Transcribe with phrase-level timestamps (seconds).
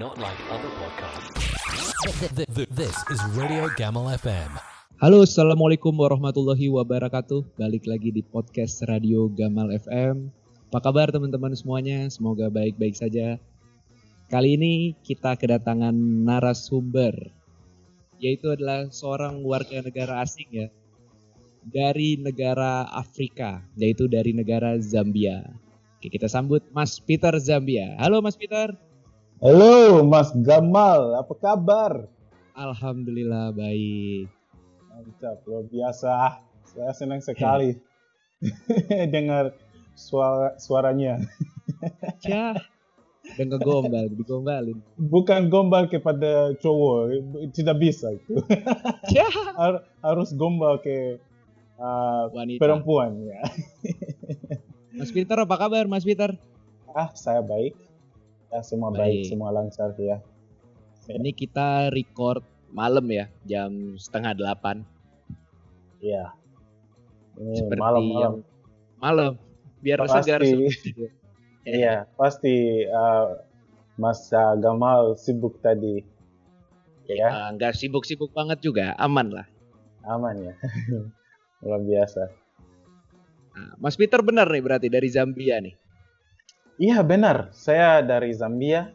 [0.00, 1.28] Not like other podcasts.
[2.72, 4.48] This is Radio Gamal FM.
[4.96, 7.60] Halo, assalamualaikum warahmatullahi wabarakatuh.
[7.60, 10.32] Balik lagi di podcast Radio Gamal FM.
[10.72, 12.08] Apa kabar teman-teman semuanya?
[12.08, 13.36] Semoga baik-baik saja.
[14.32, 15.92] Kali ini kita kedatangan
[16.24, 17.12] narasumber,
[18.16, 20.72] yaitu adalah seorang warga negara asing ya,
[21.60, 25.44] dari negara Afrika, yaitu dari negara Zambia.
[26.00, 28.00] Oke, kita sambut Mas Peter Zambia.
[28.00, 28.72] Halo Mas Peter.
[29.40, 32.04] Halo Mas Gamal, apa kabar?
[32.52, 34.28] Alhamdulillah baik.
[34.84, 36.44] Mantap, luar biasa.
[36.68, 37.72] Saya senang sekali
[39.14, 39.56] dengar
[39.96, 41.18] suara suaranya.
[42.20, 42.52] Ya,
[43.40, 44.76] udah ngegombal, digombalin.
[45.00, 47.08] Bukan gombal kepada cowok,
[47.56, 48.36] tidak bisa itu.
[49.16, 49.24] Ya.
[49.56, 51.16] Har- Harus gombal ke
[51.80, 52.60] uh, Wanita.
[52.60, 53.40] perempuan ya.
[54.92, 56.36] Mas Peter apa kabar Mas Peter?
[56.92, 57.72] Ah, saya baik.
[58.50, 59.30] Ya, semua baik, Baik.
[59.30, 60.18] semua lancar ya.
[61.06, 64.82] Ini kita record malam ya, jam setengah delapan.
[65.98, 66.34] Iya.
[67.38, 68.20] Seperti malam-malam.
[68.20, 68.34] yang
[68.98, 69.32] malam.
[69.80, 70.18] Biar Pasti.
[70.26, 70.40] segar.
[71.60, 73.36] Iya, pasti uh,
[73.94, 76.00] Mas Gamal sibuk tadi.
[77.04, 79.46] Ya, Ah, Nggak sibuk-sibuk banget juga, aman lah.
[80.02, 80.54] aman ya.
[81.62, 82.32] Luar biasa.
[83.52, 85.76] Nah, Mas Peter benar nih berarti dari Zambia nih.
[86.80, 88.88] Iya benar, saya dari Zambia.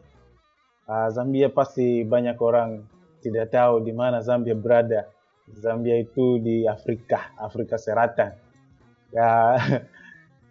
[0.90, 2.82] Ah, Zambia pasti banyak orang
[3.22, 5.06] tidak tahu di mana Zambia berada.
[5.54, 8.34] Zambia itu di Afrika, Afrika Selatan.
[9.14, 9.54] Ya,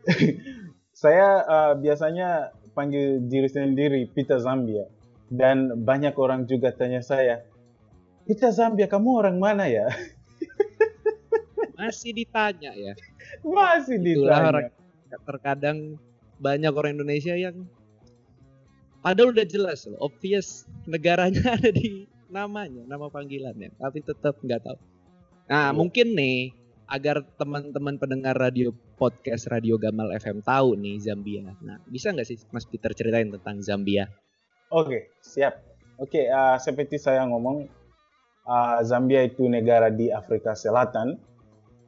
[1.04, 4.88] saya ah, biasanya panggil diri sendiri Peter Zambia.
[5.28, 7.44] Dan banyak orang juga tanya saya,
[8.24, 9.92] Peter Zambia, kamu orang mana ya?
[11.76, 12.96] Masih ditanya ya.
[13.44, 14.48] Masih Itulah ditanya.
[14.48, 14.68] orang
[15.28, 15.78] terkadang
[16.40, 17.68] banyak orang Indonesia yang
[19.00, 24.80] padahal udah jelas loh, obvious negaranya ada di namanya, nama panggilannya, tapi tetap nggak tahu.
[25.46, 25.78] Nah, Iya.
[25.78, 26.52] mungkin nih
[26.86, 31.42] agar teman-teman pendengar radio podcast Radio Gamal FM tahu nih Zambia.
[31.62, 34.10] Nah, bisa nggak sih Mas Peter ceritain tentang Zambia?
[34.74, 35.62] Oke, siap.
[35.98, 37.66] Oke, ah, seperti saya ngomong,
[38.46, 41.18] ah, Zambia itu negara di Afrika Selatan.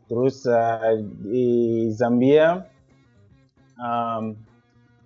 [0.08, 2.64] Terus ah, di Zambia
[3.78, 4.38] um,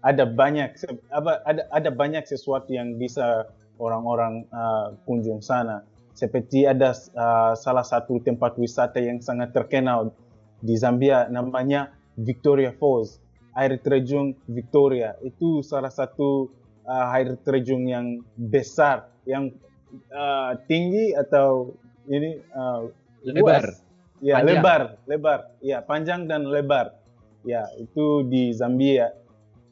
[0.01, 0.81] ada banyak
[1.13, 3.45] apa ada ada banyak sesuatu yang bisa
[3.77, 5.85] orang-orang ah, kunjung sana.
[6.13, 10.13] Seperti ada ah, salah satu tempat wisata yang sangat terkenal
[10.61, 13.21] di Zambia namanya Victoria Falls.
[13.51, 16.47] Air terjun Victoria itu salah satu
[16.87, 19.51] uh, air terjun yang besar, yang
[20.07, 21.75] uh, tinggi atau
[22.07, 22.87] ini uh,
[23.27, 23.43] Lebar.
[23.43, 23.83] luas.
[24.21, 24.47] Ya, Panjang.
[24.61, 25.39] lebar, lebar.
[25.65, 27.00] Ya, panjang dan lebar.
[27.41, 29.17] Ya, itu di Zambia.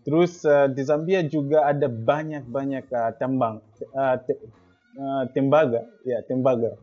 [0.01, 3.61] Terus uh, di Zambia juga ada banyak-banyak uh, tambang,
[3.93, 4.41] uh, te-
[4.97, 6.73] uh, tembaga, ya tembaga.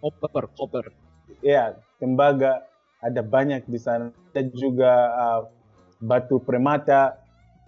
[0.00, 0.84] Koper, koper.
[1.42, 2.64] Ya, tembaga
[3.02, 4.14] ada banyak di sana.
[4.32, 5.40] Ada juga uh,
[6.00, 7.18] batu permata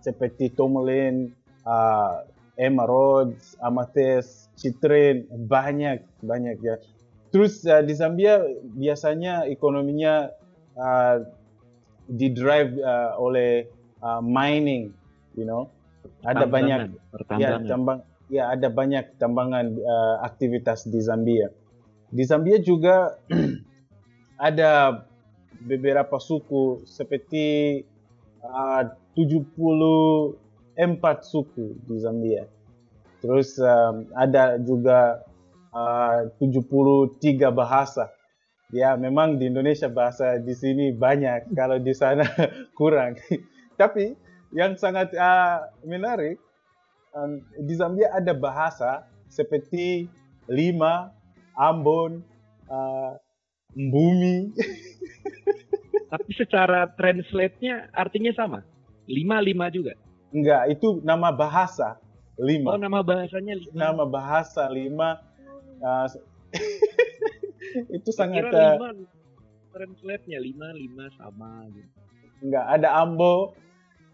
[0.00, 1.36] seperti tourmaline,
[1.68, 2.24] uh,
[2.56, 6.80] emeralds, amethyst, citrin, banyak banyak ya.
[7.28, 8.40] Terus uh, di Zambia
[8.72, 10.32] biasanya ekonominya
[10.80, 11.28] uh,
[12.08, 13.68] didrive uh, oleh
[14.00, 14.92] uh, mining,
[15.36, 15.68] you know.
[16.24, 17.98] Ada banyak Pertambangan, ya tambang
[18.28, 21.48] ya ada banyak tambangan uh, aktivitas di Zambia.
[22.08, 23.16] Di Zambia juga
[24.48, 25.04] ada
[25.62, 27.82] beberapa suku seperti
[28.44, 28.82] uh,
[29.16, 30.38] 74
[31.24, 32.46] suku di Zambia.
[33.18, 35.26] Terus um, ada juga
[35.74, 38.14] uh, 73 bahasa.
[38.68, 42.28] Ya, memang di Indonesia bahasa di sini banyak, kalau di sana
[42.78, 43.16] kurang.
[43.80, 44.12] Tapi
[44.52, 46.36] yang sangat uh, menarik
[47.16, 50.04] um, di Zambia ada bahasa seperti
[50.52, 51.08] lima,
[51.56, 52.20] Ambon,
[52.68, 53.16] uh,
[53.72, 54.52] Mbumi.
[56.12, 58.60] Tapi secara translate-nya artinya sama.
[59.08, 59.96] Lima lima juga.
[60.28, 61.96] Enggak, itu nama bahasa
[62.38, 62.76] Oh, lima.
[62.78, 63.72] nama bahasanya lima.
[63.74, 65.18] Nama bahasa lima.
[65.80, 66.06] uh,
[67.96, 68.90] itu sangat kira uh, lima
[69.72, 71.98] translate-nya lima lima sama gitu.
[72.42, 73.54] enggak ada Ambo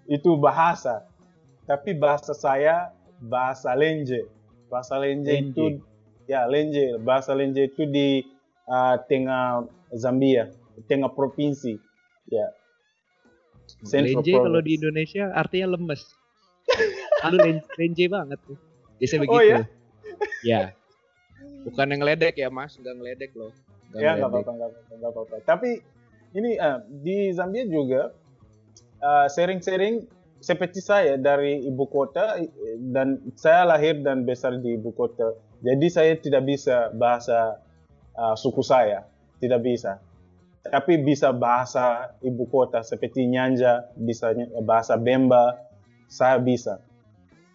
[0.08, 1.04] itu bahasa.
[1.64, 2.92] Tapi bahasa saya
[3.24, 4.28] bahasa Lenje.
[4.68, 5.48] Bahasa Lenje, Lenje.
[5.52, 5.64] itu
[6.28, 7.00] ya Lenje.
[7.00, 8.20] Bahasa Lenje itu di
[8.68, 9.64] uh, tengah
[9.96, 10.52] Zambia,
[10.90, 11.80] tengah provinsi.
[12.28, 12.52] Ya.
[13.84, 14.66] Central Lenje kalau Province.
[14.68, 16.02] di Indonesia artinya lemes.
[17.24, 18.58] Aduh len- lenje banget tuh.
[19.00, 19.32] Biasa begitu.
[19.32, 19.58] Oh, ya?
[20.44, 20.62] Ya.
[21.64, 23.52] Bukan yang ngeledek ya mas, nggak ngeledek loh.
[23.90, 24.52] Nggak ya nggak apa-apa
[25.00, 25.70] nggak apa-apa, tapi
[26.34, 28.12] ini eh, di Zambia juga
[29.00, 30.04] eh, sering-sering
[30.44, 32.50] seperti saya dari ibu kota eh,
[32.92, 35.32] dan saya lahir dan besar di ibu kota.
[35.64, 37.56] Jadi saya tidak bisa bahasa
[38.20, 39.08] uh, suku saya,
[39.40, 39.96] tidak bisa.
[40.60, 45.56] Tapi bisa bahasa ibu kota seperti Nyanja, bisa bahasa Bemba,
[46.04, 46.84] saya bisa.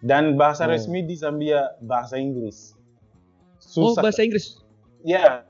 [0.02, 0.74] Dan bahasa Oh.
[0.74, 2.74] resmi di Zambia bahasa Inggris.
[3.76, 4.02] Oh, Susah.
[4.02, 4.58] bahasa Inggris.
[5.02, 5.46] Ya,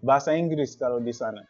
[0.00, 1.44] bahasa Inggris kalau di sana.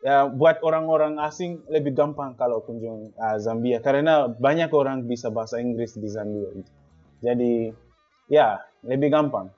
[0.00, 5.58] Ya, buat orang-orang asing lebih gampang kalau kunjung uh, Zambia karena banyak orang bisa bahasa
[5.58, 6.46] Inggris di Zambia.
[7.20, 7.72] Jadi,
[8.28, 9.50] ya lebih gampang.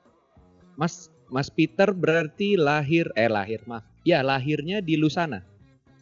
[0.79, 3.85] Mas Mas Peter berarti lahir eh lahir maaf.
[4.03, 5.45] Ya, lahirnya di Lusana.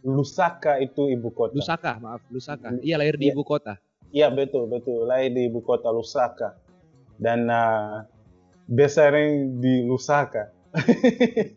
[0.06, 1.50] Lusaka itu ibu kota.
[1.58, 2.70] Lusaka, maaf, Lusaka.
[2.70, 2.78] Hmm.
[2.84, 3.34] Iya, lahir di Iya.
[3.34, 3.74] ibu kota.
[4.14, 5.02] Iya betul betul.
[5.10, 6.54] Lahir di ibu kota Lusaka
[7.18, 8.06] dan uh,
[8.66, 9.26] besarnya
[9.56, 10.50] di Lusaka.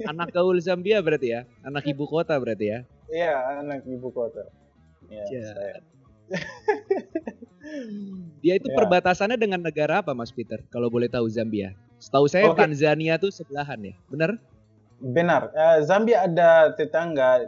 [0.07, 1.41] Anak gaul Zambia berarti ya.
[1.61, 2.79] Anak ibu kota berarti ya.
[3.09, 4.47] Iya anak ibu kota.
[5.09, 5.41] Ya, Ya.
[5.51, 5.77] saya.
[8.39, 8.75] Dia itu Ya.
[8.77, 10.63] perbatasannya dengan negara apa Mas Peter?
[10.71, 11.75] Kalau boleh tahu Zambia.
[11.99, 12.63] Setahu saya Oke.
[12.63, 13.93] Tanzania tuh sebelahan ya.
[14.07, 14.39] Benar?
[14.99, 15.41] Benar.
[15.51, 17.43] Eh, Zambia ada tetangga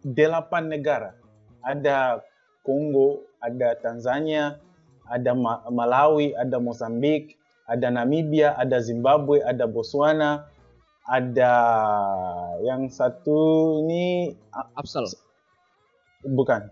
[0.00, 1.12] delapan negara.
[1.60, 2.24] Ada
[2.64, 4.56] Kongo, ada Tanzania,
[5.04, 7.36] ada Ma- Malawi, ada Mozambik,
[7.70, 10.50] ada Namibia, ada Zimbabwe, ada Botswana,
[11.06, 11.54] ada
[12.66, 14.34] yang satu ini
[14.74, 15.06] Afsal.
[16.26, 16.66] bukan.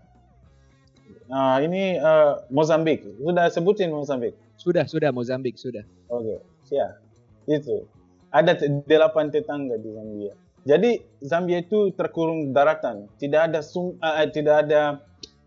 [1.29, 3.05] Ah, ini eh, Mozambik.
[3.21, 4.35] Sudah sebutin Mozambik.
[4.59, 5.87] Sudah, sudah Mozambik sudah.
[6.11, 6.99] Oke, siap.
[7.47, 7.87] Itu.
[8.29, 10.33] Ada delapan tetangga di Zambia.
[10.67, 15.01] Jadi Zambia itu terkurung daratan, tidak ada sung, eh, eh, tidak ada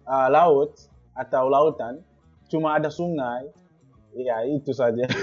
[0.09, 0.75] ah, laut
[1.15, 2.01] atau lautan,
[2.49, 3.47] cuma ada sungai.
[4.13, 5.09] Ya itu saja.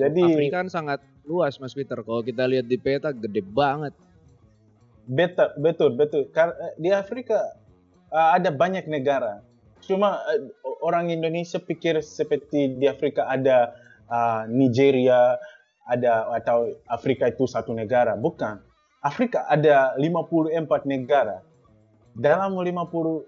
[0.00, 1.98] Jadi Afrika kan sangat luas Mas Peter.
[2.02, 3.94] Kalau kita lihat di peta gede banget.
[5.04, 6.22] betul betul betul.
[6.32, 7.52] Eh, di Afrika
[8.08, 9.44] ah, ada banyak negara.
[9.84, 10.48] Cuma eh,
[10.80, 13.74] orang Indonesia pikir seperti di Afrika ada
[14.46, 15.40] Nigeria,
[15.88, 18.14] ada atau Afrika itu satu negara.
[18.14, 18.60] Bukan.
[19.04, 21.44] Afrika ada 54 negara.
[22.16, 23.26] Dalam 54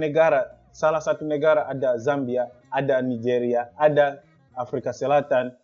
[0.00, 4.22] negara, salah satu negara ada Zambia, ada Nigeria, ada
[4.54, 5.54] Afrika Selatan,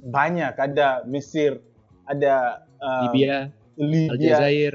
[0.00, 1.60] banyak ada Mesir,
[2.04, 4.74] ada ah, Libya, Libya, Aljazair,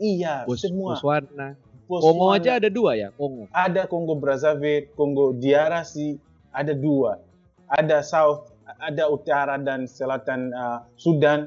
[0.00, 0.96] iya, Bos- semua.
[0.98, 1.56] Botswana.
[1.86, 3.46] Kongo aja ada dua ya, Kongo.
[3.54, 6.18] Ada Kongo Brazzaville, Kongo DRC,
[6.50, 7.22] ada dua.
[7.70, 8.50] Ada South,
[8.82, 11.46] ada utara dan selatan uh, Sudan.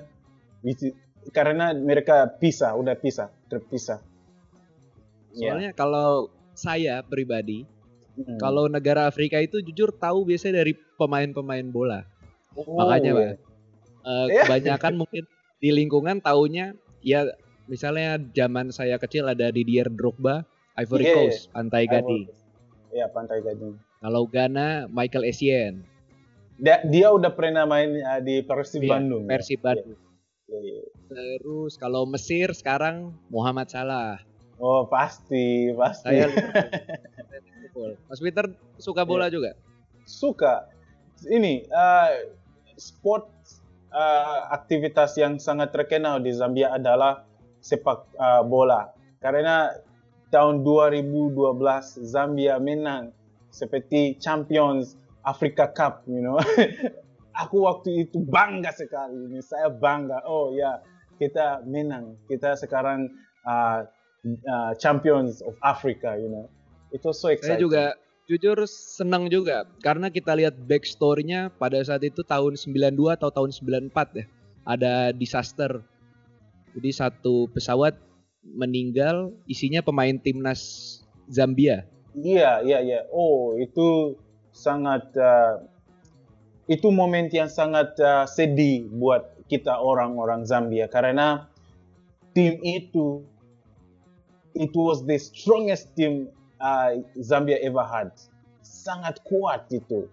[0.63, 0.95] Itu-
[1.35, 3.99] Karena mereka pisah, udah pisah, terpisah.
[5.35, 5.51] Ya.
[5.51, 7.63] Soalnya kalau saya pribadi,
[8.13, 8.35] Hmm.
[8.35, 12.03] kalau negara Afrika itu jujur tahu biasanya dari pemain-pemain bola.
[12.51, 13.23] Oh, Makanya, Pak.
[13.23, 13.31] ya.
[14.01, 14.43] Eh, Ya.
[14.43, 15.23] kebanyakan mungkin
[15.57, 17.23] di lingkungan taunya ya
[17.65, 20.43] misalnya zaman saya kecil ada Didier Drogba,
[20.75, 21.15] Ivory Iya, iya.
[21.15, 22.23] Coast, Pantai Gading.
[22.91, 23.79] Ya, Pantai Gading.
[23.97, 25.83] Kalau Ghana, Michael Essien,
[26.55, 29.23] Dia, dia udah pernah main uh, di Persib Iya, Bandung.
[29.23, 29.29] ya?
[29.31, 29.95] Persib Bandung.
[30.45, 30.83] Iya, iya.
[31.07, 34.19] Terus kalau Mesir sekarang Muhammad Salah.
[34.59, 36.19] Oh, pasti, pasti.
[36.19, 36.27] Saya
[37.79, 37.95] Liverpool.
[38.11, 38.45] Mas Peter
[38.75, 39.55] suka bola juga?
[40.09, 40.65] suka.
[41.29, 42.33] Ini uh,
[42.79, 43.29] sport
[43.93, 47.27] uh, aktivitas yang sangat terkenal di Zambia adalah
[47.61, 48.89] sepak uh, bola.
[49.21, 49.69] Karena
[50.33, 51.37] tahun 2012
[52.01, 53.13] Zambia menang
[53.53, 56.41] seperti champions Africa Cup you know.
[57.45, 59.39] Aku waktu itu bangga sekali ini.
[59.39, 60.25] Saya bangga.
[60.25, 60.81] Oh ya
[61.21, 62.17] kita menang.
[62.27, 63.11] Kita sekarang
[63.45, 63.85] uh,
[64.25, 66.45] uh, champions of Africa you know
[66.91, 67.83] it was so Saya exciting juga
[68.29, 73.49] jujur senang juga karena kita lihat backstory-nya pada saat itu tahun 92 atau tahun
[73.89, 74.25] 94 ya.
[74.69, 75.81] Ada disaster.
[76.77, 77.97] Jadi satu pesawat
[78.45, 80.61] meninggal isinya pemain timnas
[81.25, 81.89] Zambia.
[82.13, 83.01] Iya, iya, iya.
[83.09, 84.13] Oh, itu
[84.53, 85.65] sangat uh,
[86.69, 91.49] itu momen yang sangat uh, sedih buat kita orang-orang Zambia karena
[92.37, 93.25] tim itu
[94.55, 96.29] it was the strongest team
[96.61, 98.13] uh, Zambia ever had.
[98.63, 100.07] Sangat kuat itu.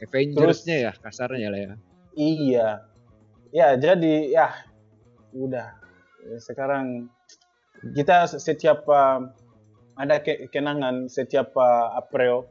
[0.00, 1.72] Avengers-nya ya kasarnya lah ya.
[2.16, 2.68] Iya.
[3.50, 4.48] Ya, jadi ya
[5.34, 5.74] udah
[6.42, 7.10] sekarang
[7.96, 9.30] kita setiap uh,
[9.96, 12.46] ada ke- kenangan setiap uh, April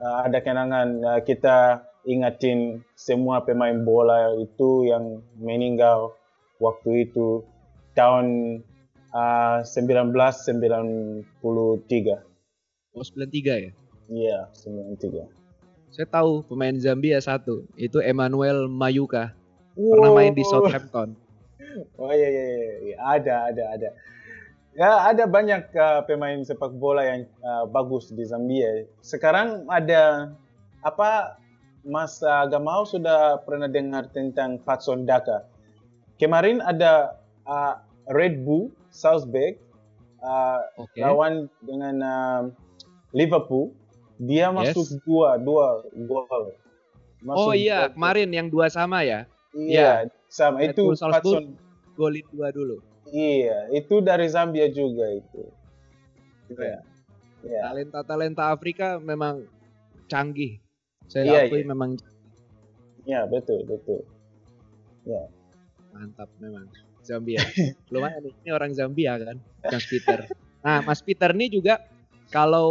[0.00, 6.14] uh, ada kenangan uh, kita ingatin semua pemain bola itu yang meninggal
[6.62, 7.42] waktu itu
[7.98, 8.60] tahun
[9.16, 11.24] uh, 1993.
[12.92, 13.72] Oh 93 ya.
[14.06, 15.24] Iya, 93.
[15.96, 19.32] Saya tahu pemain Zambia satu, itu Emmanuel Mayuka.
[19.72, 20.68] Pernah main di Wow.
[20.68, 21.16] Southampton.
[22.00, 22.96] Oh iya, iya, iya, iya.
[23.04, 23.88] ada, ada, ada.
[24.76, 28.84] Ya ada banyak uh, pemain sepak bola yang uh, bagus di Zambia.
[29.00, 30.32] Sekarang ada
[30.84, 31.40] apa
[31.84, 35.48] Mas uh, Gamau sudah pernah dengar tentang Patson Daka.
[36.20, 37.16] Kemarin ada
[37.48, 39.58] uh, Red Bull Salzburg
[40.20, 40.98] uh, Oke.
[40.98, 42.42] lawan dengan uh,
[43.10, 43.74] Liverpool.
[44.16, 44.72] Dia Yes.
[44.72, 45.84] masuk dua dua
[46.24, 46.56] gol.
[47.20, 49.28] Masuk Oh iya, dua- kemarin yang dua sama ya.
[49.52, 50.92] Iya, sama Red itu.
[50.96, 51.52] Patson
[51.92, 52.80] Golin dua dulu.
[53.06, 55.42] Iya, itu dari Zambia juga itu.
[56.48, 56.80] Iya.
[57.40, 57.60] Iya.
[57.62, 59.44] Talenta-talenta Afrika memang
[60.06, 60.60] canggih.
[61.06, 61.68] Saya Iya, akui iya.
[61.68, 61.90] memang
[63.04, 64.02] Iya, betul, betul.
[65.88, 66.66] mantap memang.
[67.06, 67.38] Zambia.
[67.94, 70.26] Lumayan nih, ini orang Zambia kan, Mas Peter.
[70.60, 71.78] Nah, Mas Peter ini juga
[72.28, 72.68] kalau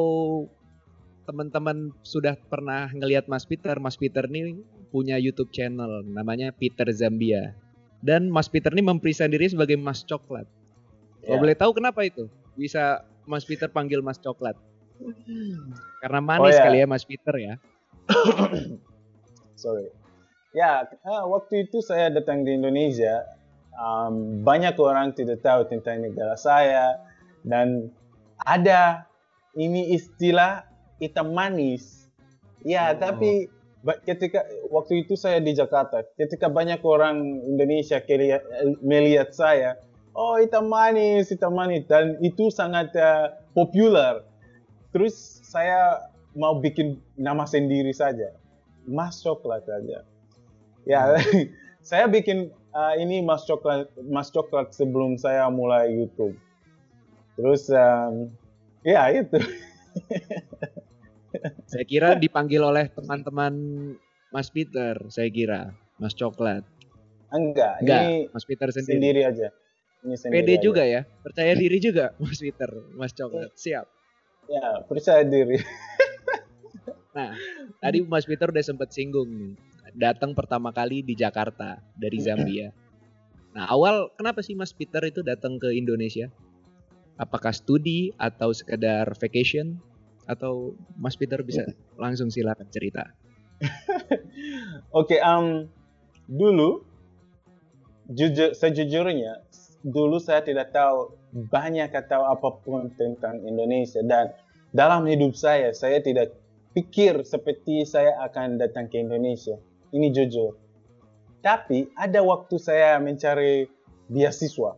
[1.24, 4.60] teman-teman sudah pernah ngelihat Mas Peter, Mas Peter ini
[4.92, 7.56] punya YouTube channel namanya Peter Zambia.
[8.00, 10.46] Dan Mas Peter ini mempresent diri sebagai Mas Coklat.
[11.24, 11.42] Kalau Iya.
[11.42, 12.30] boleh tahu kenapa itu?
[12.54, 14.54] Bisa Mas Peter panggil Mas Coklat?
[15.98, 16.64] Karena manis Oh, iya.
[16.64, 17.54] kali ya Mas Peter ya.
[19.58, 19.90] Sorry.
[20.54, 23.26] Ya, ah, waktu itu saya datang di Indonesia,
[23.76, 27.00] um, banyak orang tidak tahu tentang negara saya
[27.46, 27.92] dan
[28.42, 29.08] ada
[29.56, 30.68] ini istilah
[31.00, 32.08] hitam manis.
[32.66, 32.98] Ya, Oh.
[32.98, 33.48] tapi
[34.04, 34.42] ketika
[34.74, 38.42] waktu itu saya di Jakarta, ketika banyak orang Indonesia kelia-
[38.82, 39.78] melihat saya,
[40.18, 44.26] oh hitam manis, hitam manis, dan itu sangat uh, populer.
[44.90, 45.14] Terus
[45.46, 48.34] saya mau bikin nama sendiri saja,
[48.90, 50.02] Mas Coklat saja.
[50.90, 51.16] Ya,
[51.90, 56.36] saya bikin uh, ini Mas Coklat, Mas Coklat sebelum saya mulai YouTube.
[57.40, 58.30] Terus, um,
[58.84, 59.40] ya itu.
[61.68, 63.52] Saya kira dipanggil oleh teman-teman
[64.32, 65.76] Mas Peter, saya kira.
[66.00, 66.64] Mas Coklat.
[67.28, 68.96] Enggak, Enggak, ini Mas Peter sendiri.
[68.96, 69.48] sendiri aja.
[70.08, 70.64] Ini sendiri Pede aja.
[70.64, 73.52] juga ya, percaya diri juga Mas Peter, Mas Coklat.
[73.52, 73.84] Siap.
[74.48, 75.60] Ya, percaya diri.
[77.16, 77.32] Nah,
[77.80, 79.56] tadi Mas Peter udah sempat singgung nih.
[79.96, 82.70] Datang pertama kali di Jakarta dari Zambia.
[83.56, 86.28] Nah, awal kenapa sih Mas Peter itu datang ke Indonesia?
[87.16, 89.80] Apakah studi atau sekedar vacation?
[90.28, 91.64] Atau Mas Peter bisa
[91.96, 93.16] langsung silakan cerita.
[95.00, 95.72] Oke, um,
[96.28, 96.84] dulu
[98.12, 99.42] jujur sejujurnya
[99.86, 101.14] dulu saya tidak tahu
[101.50, 104.34] banyak atau apa pun tentang Indonesia dan
[104.74, 106.34] dalam hidup saya saya tidak
[106.74, 109.56] pikir seperti saya akan datang ke Indonesia.
[109.96, 110.60] Ini jujur.
[111.40, 113.72] Tapi ada waktu saya mencari
[114.12, 114.76] beasiswa.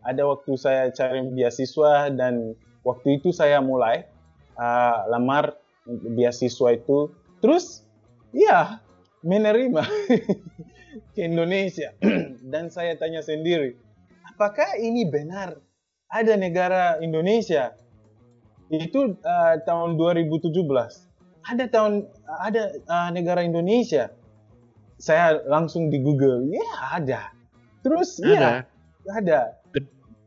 [0.00, 2.56] Ada waktu saya cari beasiswa dan
[2.88, 4.08] waktu itu saya mulai
[4.56, 5.60] uh, lamar
[6.16, 7.12] beasiswa itu.
[7.44, 7.84] Terus
[8.32, 8.80] ya
[9.20, 9.84] menerima
[11.14, 11.92] ke Indonesia
[12.52, 13.76] dan saya tanya sendiri,
[14.24, 15.58] apakah ini benar
[16.08, 17.74] ada negara Indonesia?
[18.68, 21.07] Itu uh, tahun 2017.
[21.48, 22.04] Ada tahun
[22.44, 24.12] ada uh, negara Indonesia.
[25.00, 27.32] Saya langsung di Google, ya ada.
[27.80, 28.68] Terus ya
[29.08, 29.56] ada.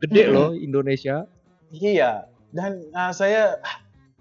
[0.02, 1.30] Gede loh Indonesia.
[1.70, 2.26] Iya.
[2.50, 3.62] Dan uh, saya,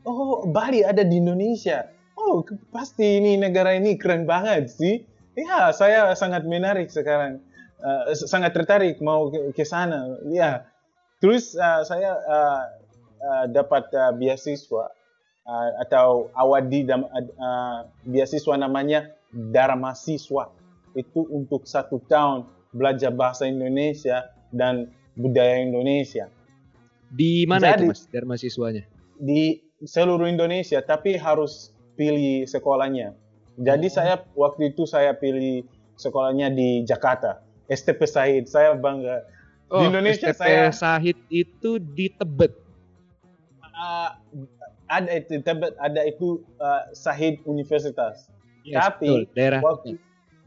[0.06, 1.90] oh Bali ada di Indonesia.
[2.14, 5.02] Oh pasti ini negara ini keren banget sih.
[5.34, 7.42] Ya saya sangat menarik sekarang.
[7.82, 10.22] Uh, sangat tertarik mau ke, ke sana.
[10.30, 10.70] Ya.
[11.18, 12.62] Terus uh, saya uh,
[13.26, 14.94] uh, dapat uh, beasiswa
[15.44, 20.52] uh, atau awadi dam, uh, beasiswa namanya Dharma Siswa.
[20.92, 26.28] Itu untuk satu tahun belajar bahasa Indonesia dan budaya Indonesia
[27.08, 28.84] Di mana Jadi- itu Mas dari mahasiswanya?
[29.18, 33.12] di seluruh Indonesia, tapi harus pilih sekolahnya.
[33.56, 33.94] Jadi Oh.
[33.94, 38.46] saya waktu itu saya pilih sekolahnya di Jakarta, STP Said.
[38.48, 39.28] Saya bangga.
[39.70, 42.52] di Indonesia STP saya Sahid itu di Tebet.
[43.72, 44.12] uh,
[44.92, 48.28] ada itu Tebet, ada itu uh, Sahid Universitas.
[48.68, 49.96] Yes, Tapi, betul, daerah Waktu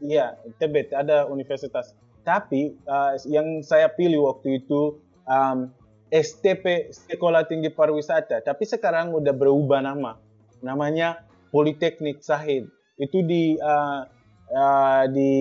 [0.05, 1.97] iya Tebet ada universitas.
[2.21, 5.73] Tapi uh, yang saya pilih waktu itu um,
[6.13, 8.41] STP Sekolah Tinggi Pariwisata.
[8.45, 10.21] Tapi sekarang udah berubah nama.
[10.61, 12.69] Namanya Politeknik Sahid.
[13.01, 14.05] Itu di uh,
[14.53, 15.33] uh, di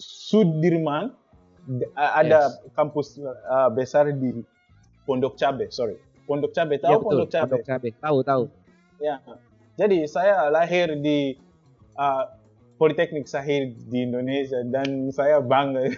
[0.00, 1.12] Sudirman.
[1.96, 4.44] Ada kampus uh, besar di
[5.08, 5.72] Pondok Cabe.
[5.72, 6.80] Sorry, Pondok Cabe.
[6.80, 7.44] Tahu Iya betul, Pondok Cabe?
[7.44, 7.88] Pondok Cabe.
[8.00, 8.44] Tahu tahu.
[9.00, 9.16] Ya.
[9.74, 11.34] Jadi saya lahir di
[11.98, 12.24] uh,
[12.74, 15.94] Politeknik Sahid di Indonesia dan saya bangga.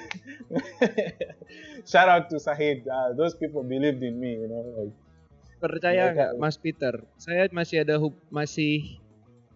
[1.90, 2.85] Shout out to Sahid.
[2.85, 4.64] Uh, those people believed in me, you know.
[4.76, 4.95] Like,
[5.56, 7.00] Percaya nggak Mas Peter?
[7.16, 9.00] Saya masih ada hub- masih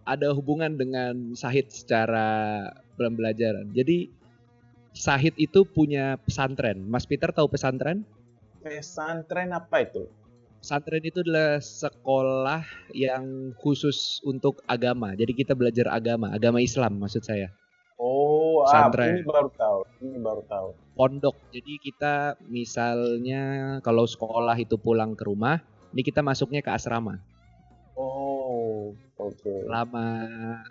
[0.01, 2.65] ada hubungan dengan Sahid secara
[2.97, 3.69] pembelajaran.
[3.69, 4.09] Jadi
[4.97, 6.81] Sahid itu punya pesantren.
[6.89, 8.01] Mas Peter tahu pesantren?
[8.61, 10.05] pesantren apa itu?
[10.61, 12.61] Pesantren itu adalah sekolah
[12.93, 15.17] yang khusus untuk agama.
[15.17, 17.49] Jadi kita belajar agama, agama Islam maksud saya.
[17.97, 19.17] Oh, ah, Pesantren.
[19.17, 19.79] ini baru tahu.
[20.05, 20.67] Ini baru tahu.
[20.93, 21.33] Pondok.
[21.49, 23.41] Jadi kita misalnya
[23.81, 25.65] kalau sekolah itu pulang ke rumah,
[25.97, 27.17] ini kita masuknya ke asrama.
[27.97, 29.65] Oh, oke.
[29.65, 30.05] Lama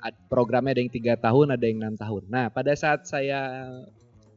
[0.07, 2.31] ad- programnya ada yang tiga tahun, ada yang enam tahun.
[2.31, 3.67] Nah, pada saat saya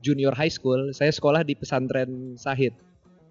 [0.02, 2.74] junior high school, saya sekolah di pesantren Sahid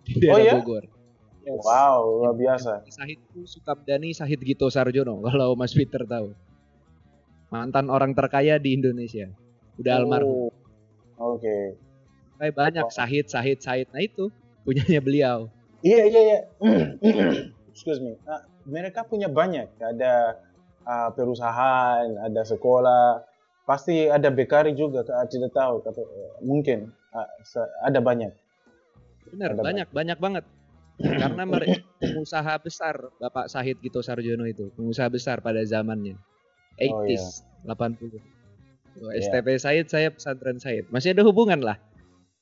[0.07, 0.55] di Oh, daerah ya?
[0.63, 1.02] Bogor.
[1.43, 1.59] Yes.
[1.67, 2.87] Wow, luar biasa.
[2.87, 6.31] Sahid itu Sukamdani Sahid Gito Sarjono kalau Mas Peter tahu.
[7.51, 9.29] Mantan orang terkaya di Indonesia.
[9.77, 10.49] Udah almarhum.
[11.19, 11.77] Oh, Oke.
[12.39, 12.95] Kayak banyak Wow.
[12.95, 13.87] Sahid, Sahid, Sahid.
[13.93, 14.31] Nah itu
[14.65, 15.39] punyanya beliau.
[15.83, 16.39] Iya, iya, iya.
[17.75, 18.17] Excuse me.
[18.25, 19.69] Ah, mereka punya banyak.
[19.83, 20.39] Ada
[20.87, 23.23] ah, perusahaan, ada sekolah.
[23.67, 25.05] Pasti ada bekari juga.
[25.05, 25.83] Tidak tahu.
[25.87, 26.03] Kata,
[26.43, 27.29] mungkin ah,
[27.85, 28.33] ada banyak.
[29.33, 30.45] Bener, Ada banyak, banyak banget.
[31.03, 31.43] Karena
[32.01, 36.15] pengusaha besar Bapak Sahid Gito Sarjono itu, pengusaha besar pada zamannya.
[36.89, 38.23] Oh, 80s, 80.
[39.03, 39.25] Oh, Iya.
[39.25, 40.87] STP Said, saya pesantren Said.
[40.93, 41.77] Masih ada hubungan lah.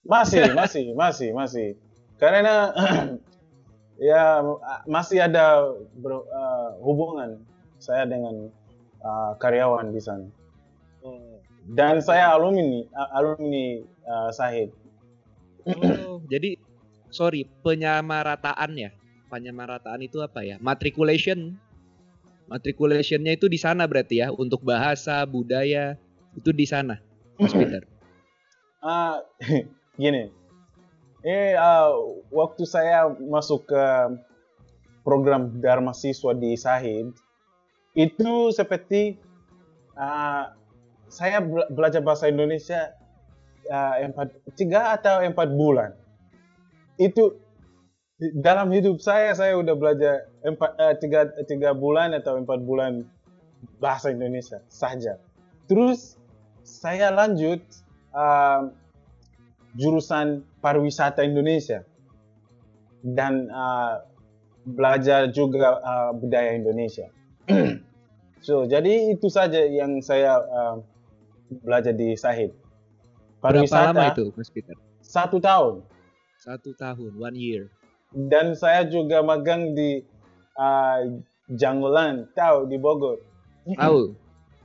[0.04, 1.68] Masih, masih, masih, masih.
[2.20, 2.74] Karena
[4.00, 4.44] ya
[4.84, 7.40] masih ada bro- ah, hubungan
[7.80, 8.52] saya dengan
[9.00, 10.28] ah, karyawan di sana.
[11.70, 12.84] Dan saya alumni,
[13.16, 14.68] alumni ah, Sahid.
[15.64, 16.59] Oh, jadi
[17.10, 18.90] sorry, penyamarataan ya.
[19.30, 20.58] Penyamarataan itu apa ya?
[20.58, 21.54] Matriculation.
[22.50, 25.94] Matriculationnya itu di sana berarti ya untuk bahasa, budaya
[26.34, 26.98] itu di sana,
[27.38, 27.86] Mas Peter.
[28.82, 29.22] Ah,
[30.02, 30.34] gini,
[31.22, 31.94] eh ah,
[32.34, 33.84] waktu saya masuk ke
[35.06, 37.14] program Dharma Siswa di Sahid,
[37.94, 39.14] itu seperti
[39.94, 40.58] ah,
[41.06, 42.94] saya bela- belajar bahasa Indonesia
[43.70, 45.94] ah, empat, tiga atau empat bulan.
[47.00, 47.40] Itu
[48.20, 53.08] dalam hidup saya saya udah belajar empat, eh, tiga, tiga bulan atau empat bulan
[53.80, 55.16] bahasa Indonesia saja.
[55.64, 56.20] Terus
[56.60, 57.64] saya lanjut
[58.12, 58.68] ah,
[59.80, 61.80] jurusan pariwisata Indonesia
[63.00, 64.04] dan ah,
[64.68, 67.08] belajar juga ah, budaya Indonesia.
[68.46, 70.76] so jadi itu saja yang saya ah,
[71.64, 72.52] belajar di Sahid.
[73.40, 74.76] Berapa Pariwisata lama itu, Mas Peter?
[75.10, 75.82] satu tahun
[76.40, 77.64] Satu tahun, one year.
[78.10, 80.02] dan saya juga magang di
[80.58, 80.98] ah,
[81.46, 83.20] Janggolan, tahu di Bogor.
[83.78, 84.16] Tahu,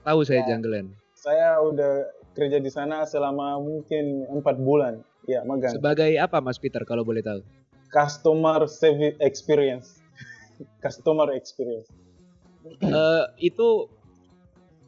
[0.02, 0.56] tahu saya Ya.
[0.56, 0.88] Janggelan.
[1.14, 5.04] Saya udah kerja di sana selama mungkin empat bulan.
[5.28, 5.74] Ya, magang.
[5.74, 7.42] Sebagai apa, Mas Peter, kalau boleh tahu?
[7.92, 10.00] Customer service experience.
[10.86, 11.90] Customer experience.
[12.82, 13.90] Eh, itu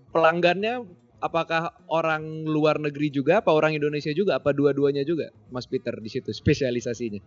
[0.10, 0.86] pelanggannya
[1.17, 6.10] apakah orang luar negeri juga, apa orang Indonesia juga, apa dua-duanya juga, Mas Peter di
[6.10, 7.21] situ spesialisasinya?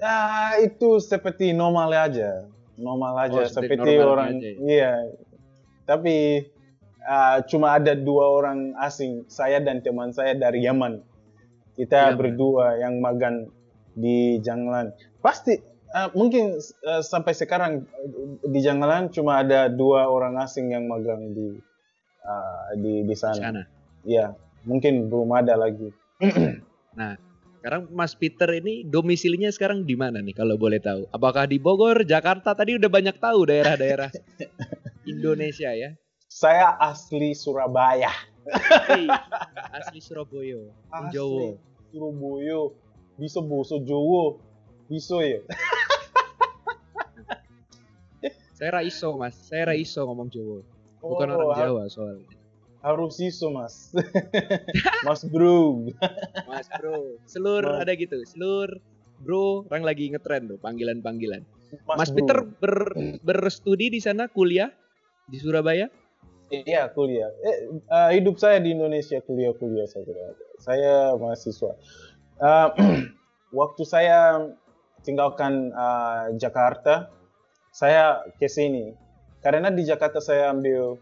[0.00, 0.16] Ya,
[0.64, 2.48] itu seperti normal aja.
[2.80, 4.56] Normal aja Oh, seperti normal orang aja ya?
[4.64, 4.94] iya.
[5.84, 6.46] Tapi
[7.04, 11.04] ah, cuma ada dua orang asing, saya dan teman saya dari Yaman.
[11.76, 12.16] Kita Yaman.
[12.16, 13.52] berdua yang magang
[13.92, 14.96] di Janglan.
[15.20, 15.60] Pasti
[15.92, 16.56] ah, mungkin
[16.88, 17.84] ah, sampai sekarang
[18.48, 21.60] di Janglan cuma ada dua orang asing yang magang di
[22.30, 23.34] ah, di di sana.
[23.42, 23.62] sana.
[24.06, 25.90] Iya, mungkin belum ada lagi.
[27.60, 31.04] Sekarang Mas Peter ini domisilinya sekarang di mana nih kalau boleh tahu?
[31.12, 32.56] Apakah di Bogor, Jakarta?
[32.56, 34.08] Tadi udah banyak tahu daerah-daerah
[35.12, 35.92] Indonesia ya.
[36.24, 38.08] Saya asli Surabaya.
[39.76, 41.60] Asli Surabaya, Wong Jawa.
[41.92, 42.72] Surabaya.
[43.20, 44.40] Bisa bahasa Jawa.
[44.88, 45.44] Bisa ya.
[48.56, 49.36] Saya ra iso, Mas.
[49.36, 50.64] Saya ra iso ngomong Jawa.
[51.00, 52.28] Bukan Oh, orang Jawa soalnya.
[52.80, 53.92] Harus iso, Mas.
[55.06, 55.92] mas Bro.
[56.48, 57.84] Mas Bro, selur Mas.
[57.84, 58.16] ada gitu.
[58.24, 58.80] Selur
[59.20, 61.44] Bro, orang lagi ngetren tuh panggilan-panggilan.
[61.84, 62.16] Mas, Bro.
[62.24, 62.76] Peter ber,
[63.20, 64.72] berstudi di sana kuliah
[65.28, 65.92] di Surabaya?
[66.50, 67.30] Iya, kuliah.
[67.44, 70.24] Eh, eh, hidup saya di Indonesia kuliah-kuliah saya kira.
[70.58, 71.72] Saya mahasiswa.
[72.40, 72.68] Eh,
[73.60, 74.50] waktu saya
[75.04, 77.12] tinggalkan eh, Jakarta,
[77.70, 78.96] saya ke sini.
[79.40, 81.00] Karena di Jakarta saya ambil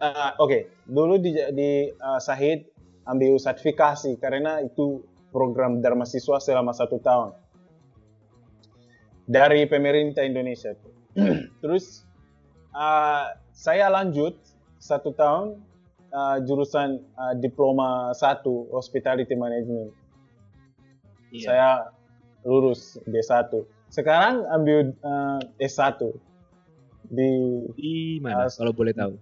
[0.00, 2.64] eh, oke, dulu di di eh, Sahid
[3.08, 7.36] ambil sertifikasi karena itu program Dharma Siswa selama satu tahun
[9.28, 10.72] dari pemerintah Indonesia.
[11.62, 12.04] Terus
[12.72, 14.38] eh, saya lanjut
[14.78, 15.58] satu tahun
[16.12, 19.92] uh, jurusan uh, diploma satu hospitality management.
[21.34, 21.44] Iya.
[21.44, 21.70] Saya
[22.46, 23.66] lulus D1.
[23.92, 26.16] Sekarang ambil uh, S1
[27.04, 27.30] di
[27.74, 29.14] Di mana As- kalau boleh tahu?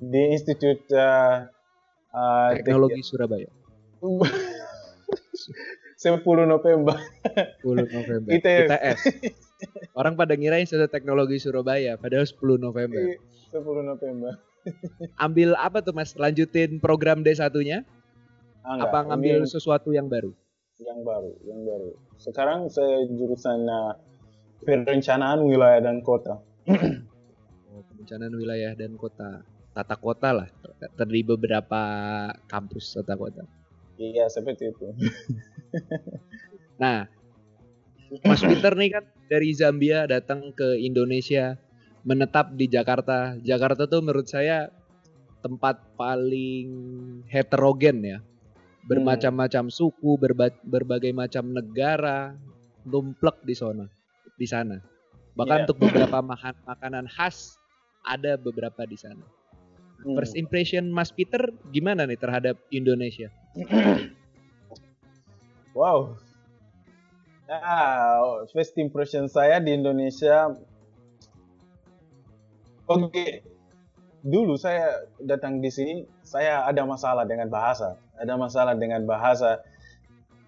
[0.00, 1.44] di Institut uh,
[2.10, 3.46] uh, Teknologi Surabaya.
[6.00, 6.96] Tek- 10 November.
[7.60, 8.30] 10 November.
[8.32, 8.68] ITS.
[8.72, 9.00] ITS.
[9.92, 13.20] Orang pada ngira Institut Teknologi Surabaya, padahal 10 November.
[13.52, 14.32] 10 November.
[15.24, 16.16] Ambil apa tuh Mas?
[16.16, 17.84] Lanjutin program D1-nya?
[18.60, 20.32] Ah, enggak, Apa ngambil yang, sesuatu yang baru?
[20.80, 21.92] yang baru, yang baru.
[22.16, 24.00] Sekarang saya jurusan uh,
[24.64, 26.40] perencanaan wilayah dan kota.
[28.10, 29.46] Perencanaan wilayah dan kota.
[29.70, 30.50] Tata kota lah.
[30.98, 31.78] Terdiri beberapa
[32.50, 33.46] kampus tata kota.
[34.02, 34.90] Iya, seperti itu.
[36.82, 37.06] Nah,
[38.26, 41.54] Mas Peter nih kan dari Zambia datang ke Indonesia,
[42.02, 43.38] menetap di Jakarta.
[43.46, 44.74] Jakarta tuh menurut saya
[45.46, 46.66] tempat paling
[47.30, 48.18] heterogen ya.
[48.90, 52.34] Bermacam-macam suku, berba- berbagai macam negara
[52.82, 53.86] numplek di sana.
[54.34, 54.82] Di sana.
[55.38, 55.64] Bahkan Iya.
[55.70, 57.59] untuk beberapa makan makanan khas
[58.04, 59.24] ada beberapa di sana.
[60.00, 60.16] Hmm.
[60.16, 63.28] First impression Mas Peter gimana nih terhadap Indonesia?
[65.70, 66.18] Wow.
[67.46, 70.50] Ah, first impression saya di Indonesia.
[72.90, 73.46] Oke.
[74.20, 77.96] Dulu saya datang di sini, saya ada masalah dengan bahasa.
[78.20, 79.62] Ada masalah dengan bahasa.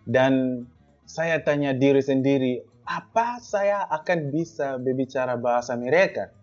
[0.04, 0.66] Dan
[1.08, 6.34] saya tanya diri sendiri, apa saya akan bisa berbicara bahasa mereka?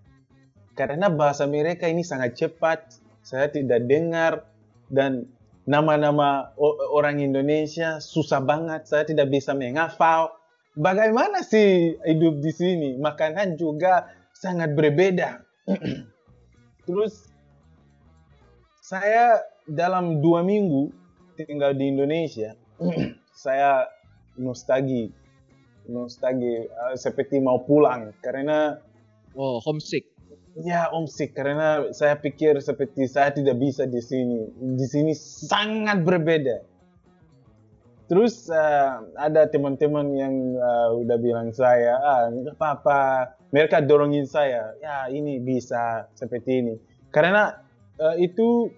[0.79, 4.47] Karena bahasa mereka ini sangat cepat, saya tidak dengar
[4.87, 5.27] dan
[5.67, 6.55] nama-nama
[6.95, 10.31] orang Indonesia susah banget, saya tidak bisa menghafal.
[10.79, 12.89] Bagaimana sih hidup di sini?
[12.95, 15.43] Makanan juga sangat berbeda.
[16.87, 17.27] Terus
[18.79, 20.95] saya dalam dua minggu
[21.35, 22.55] tinggal di Indonesia,
[23.43, 23.83] saya
[24.39, 25.11] nostalgi,
[25.91, 28.79] nostalgi eh, seperti mau pulang karena
[29.37, 30.18] Oh, homesick.
[30.57, 34.49] Ya homesick karena saya pikir seperti saya tidak bisa di sini.
[34.75, 36.65] Di sini sangat berbeda.
[38.09, 43.01] Terus eh, ada teman-teman yang eh, udah bilang saya, ah nggak apa-apa.
[43.53, 46.75] Mereka dorongin saya, ya ini bisa seperti ini.
[47.13, 47.53] Karena
[48.01, 48.73] eh, itu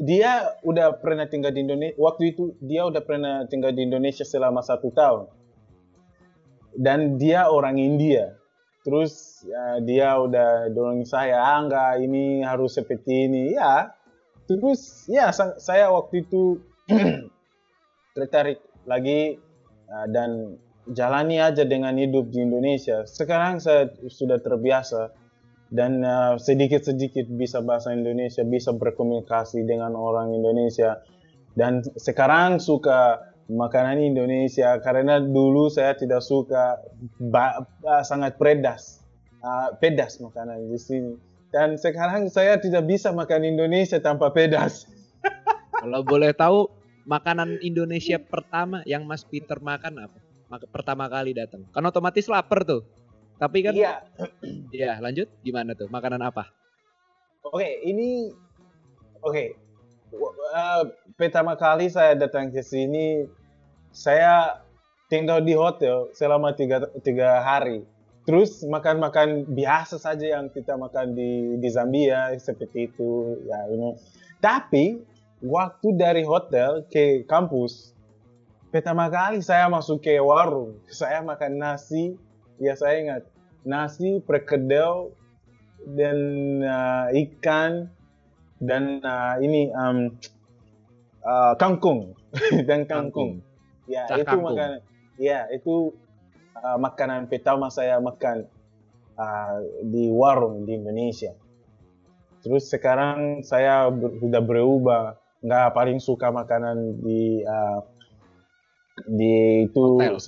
[0.00, 1.96] dia udah pernah tinggal di Indonesia.
[1.96, 5.32] Waktu itu dia udah pernah tinggal di Indonesia selama satu tahun.
[6.76, 8.36] Dan dia orang India
[8.86, 13.54] terus ya, dia udah dorong saya ah enggak ini harus seperti ini.
[13.54, 13.94] Ya
[14.48, 16.64] terus ya sa- saya waktu itu
[18.16, 19.36] tertarik lagi
[19.92, 20.56] uh, dan
[20.88, 23.04] jalani aja dengan hidup di Indonesia.
[23.04, 25.12] Sekarang saya sudah terbiasa
[25.68, 31.04] dan uh, sedikit-sedikit bisa bahasa Indonesia bisa berkomunikasi dengan orang Indonesia.
[31.52, 36.76] Dan sekarang suka makanan Indonesia karena dulu saya tidak suka
[37.16, 39.00] ba- ah, sangat pedas
[39.40, 41.12] ah, pedas makanan di sini
[41.48, 44.84] dan sekarang saya tidak bisa makan Indonesia tanpa pedas
[45.78, 46.66] Kalau boleh tahu
[47.06, 50.18] makanan Indonesia pertama yang Mas Peter makan apa?
[50.74, 51.62] Pertama kali datang.
[51.70, 52.82] Kan otomatis lapar tuh.
[53.38, 54.02] Tapi kan iya
[54.74, 55.86] Iya, lanjut gimana tuh?
[55.86, 56.50] Makanan apa?
[57.46, 58.28] oke ini
[59.22, 59.44] oke
[60.10, 60.82] W- ah,
[61.14, 63.22] pertama kali saya datang ke sini
[63.92, 64.64] saya
[65.08, 67.84] tinggal di hotel selama tiga, tiga hari.
[68.28, 73.96] Terus makan-makan biasa saja yang kita makan di di Zambia seperti itu ya ini
[74.36, 75.00] tapi
[75.40, 77.96] waktu dari hotel ke kampus
[78.68, 82.20] pertama kali saya masuk ke warung saya makan nasi
[82.60, 83.22] ya saya ingat.
[83.66, 85.14] Nasi perkedel
[85.86, 86.18] dan
[86.62, 87.90] uh, ikan
[88.58, 90.14] dan uh, ini um,
[91.22, 92.18] uh, kangkung.
[92.68, 93.40] Dan kangkung.
[93.88, 94.80] Ya, Cah itu makanan.
[95.16, 95.96] Ya, itu
[96.60, 98.44] uh, makanan pertama saya makan
[99.16, 101.32] uh, di warung di Indonesia.
[102.44, 107.80] Terus sekarang saya ber- sudah berubah, nggak paling suka makanan di uh,
[109.08, 110.20] di itu Hotel.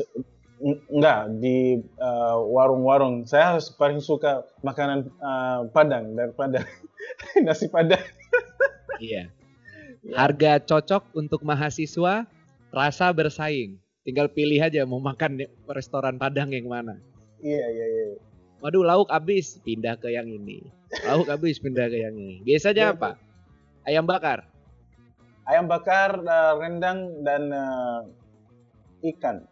[0.90, 3.28] nggak di uh, warung-warung.
[3.28, 6.64] Saya paling suka makanan uh, Padang daripada
[7.44, 8.02] nasi Padang.
[8.98, 9.30] Iya.
[10.20, 12.24] Harga cocok untuk mahasiswa,
[12.70, 13.78] rasa bersaing.
[14.00, 16.96] Tinggal pilih aja mau makan di restoran Padang yang mana.
[17.44, 18.04] Iya iya iya.
[18.60, 20.60] Waduh, lauk habis, pindah ke yang ini.
[21.08, 22.44] Lauk habis, pindah ke yang ini.
[22.44, 23.10] Biasanya Iya, apa?
[23.88, 24.44] Ayam bakar.
[25.48, 28.04] Ayam bakar, uh, rendang dan uh,
[29.00, 29.48] ikan.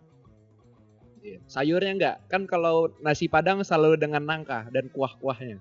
[1.25, 1.41] Iya.
[1.49, 2.17] Sayurnya enggak?
[2.29, 5.57] Kan kalau nasi Padang selalu dengan nangka dan kuah-kuahnya.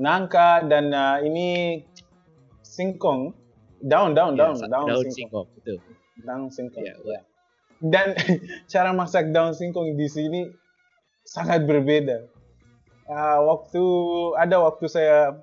[0.00, 1.80] Nangka dan uh, ini
[2.64, 3.36] singkong.
[3.84, 5.12] Daun daun Iya, daun daun, daun singkong.
[5.12, 5.78] singkong, betul.
[6.22, 6.82] Daun singkong.
[6.82, 7.20] Iya, ya.
[7.78, 8.18] Dan
[8.72, 10.42] cara masak daun singkong di sini
[11.22, 12.26] sangat berbeda.
[13.08, 13.82] Ah, waktu
[14.36, 15.38] ada waktu saya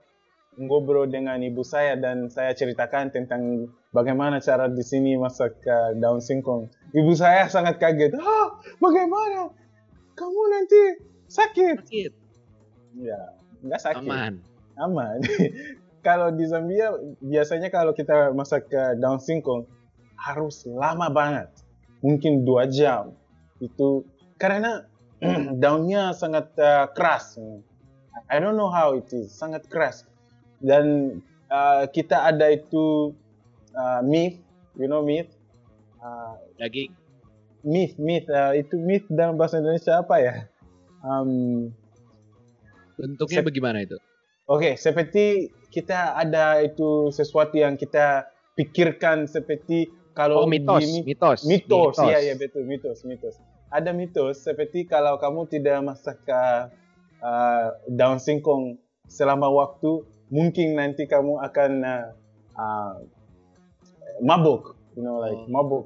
[0.55, 6.19] ngobrol dengan ibu saya dan saya ceritakan tentang bagaimana cara di sini masak ah, daun
[6.19, 6.67] singkong.
[6.91, 8.13] ibu saya sangat kaget.
[8.19, 9.51] Ah, bagaimana?
[10.15, 10.81] Kamu nanti
[11.27, 11.75] sakit?
[11.83, 12.11] Sakit.
[12.99, 13.19] Ya,
[13.63, 14.07] nggak sakit.
[14.07, 14.33] Aman.
[14.79, 15.19] Aman.
[16.05, 19.65] kalau di Zambia biasanya kalau kita masak ke daun singkong
[20.19, 21.49] harus lama banget,
[21.99, 23.15] mungkin dua jam.
[23.59, 24.87] Itu karena
[25.61, 27.39] daunnya sangat uh, keras.
[28.31, 30.07] I don't know how it is, sangat keras.
[30.63, 31.19] Dan
[31.51, 33.13] uh, kita ada itu
[33.75, 34.41] uh, meat,
[34.79, 35.29] you know meat,
[35.99, 36.95] uh, Daging.
[37.61, 40.35] meat, meat, uh, itu meat dalam bahasa Indonesia apa ya?
[41.05, 41.69] Um,
[42.95, 43.99] Bentuknya bagaimana itu?
[44.47, 51.43] Oke, seperti kita ada itu sesuatu yang kita pikirkan seperti kalau Oh, mitos, di- mitos.
[51.43, 53.35] mitos, iya iya betul mitos, mitos.
[53.67, 56.79] Ada mitos seperti kalau kamu tidak masak uh,
[57.85, 60.01] daun singkong selama waktu,
[60.31, 62.07] mungkin nanti kamu akan uh,
[62.55, 62.93] uh,
[64.23, 65.51] mabuk, you know like Oh.
[65.51, 65.85] mabuk.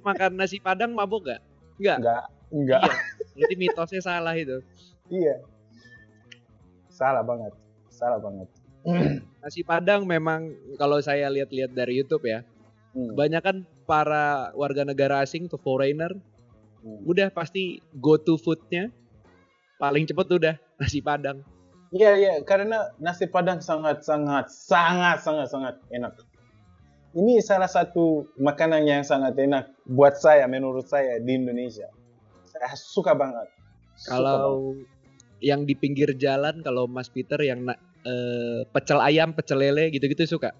[0.00, 1.42] Makan nasi padang mabuk gak?
[1.76, 1.98] Enggak.
[1.98, 2.82] Enggak, enggak.
[2.84, 2.92] Iya.
[3.34, 4.62] Berarti mitosnya salah itu.
[5.10, 5.42] Iya.
[6.88, 7.52] Salah banget.
[7.90, 8.46] Salah banget.
[9.40, 12.44] Nasi padang memang kalau saya lihat-lihat dari YouTube ya,
[12.94, 16.14] Hmm, kebanyakan para warga negara asing tuh foreigner
[16.86, 17.02] hmm.
[17.10, 18.94] udah pasti go to foodnya
[19.82, 21.42] paling cepet udah nasi padang.
[21.94, 26.14] Iya iya karena nasi padang sangat sangat sangat sangat sangat enak.
[27.14, 31.86] Ini salah satu makanan yang sangat enak buat saya menurut saya di Indonesia.
[32.50, 33.46] Saya suka banget.
[33.94, 34.26] Suka banget.
[34.26, 34.54] Kalau
[35.38, 40.26] yang di pinggir jalan kalau Mas Peter yang na- eh, pecel ayam, pecel lele gitu-gitu
[40.26, 40.50] suka.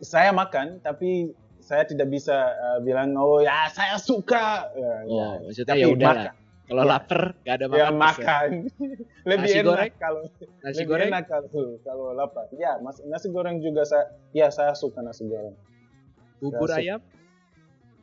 [0.00, 4.72] Saya makan tapi saya tidak bisa uh, bilang oh ya saya suka.
[4.72, 5.28] Ya, Oh, ya.
[5.44, 6.34] maksudnya Tapi ya udah makan.
[6.68, 6.90] Kalau Ya.
[6.90, 7.88] lapar gak ada Ya makan.
[7.88, 7.98] bisa.
[7.98, 8.48] makan.
[9.30, 9.92] Lebih Nasi enak goreng?
[9.96, 10.22] kalau
[10.58, 11.48] Nasi lebih goreng enak kalau
[11.80, 12.44] kalau lapar.
[12.52, 15.56] Ya, mas, nasi goreng juga saya ya saya suka nasi goreng.
[16.38, 16.86] bubur Nasi.
[16.86, 17.00] ayam,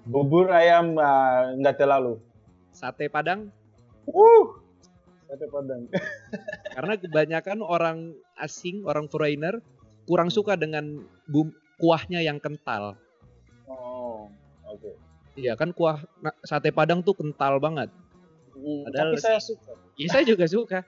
[0.03, 2.21] Bubur ayam uh, nggak terlalu.
[2.69, 3.49] sate padang.
[4.05, 4.45] Uh,
[5.25, 5.89] sate padang.
[6.75, 7.97] Karena kebanyakan orang
[8.35, 9.63] asing, orang foreigner
[10.03, 12.95] kurang suka dengan bum kuahnya yang kental.
[13.65, 14.29] Oh,
[14.63, 14.91] oke.
[15.35, 15.99] Iya kan kuah
[16.41, 17.91] sate padang tuh kental banget.
[18.55, 19.71] Hmm, Padahal tapi saya suka.
[19.95, 20.79] Iya saya juga suka.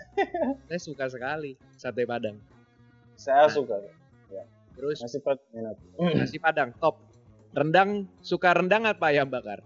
[0.68, 2.40] saya suka sekali sate padang.
[3.14, 3.52] Saya Nah.
[3.52, 3.76] suka.
[4.74, 5.76] Terus Nasi padang enak.
[6.18, 6.98] nasi padang top.
[7.54, 9.62] Rendang suka rendang apa ayam bakar?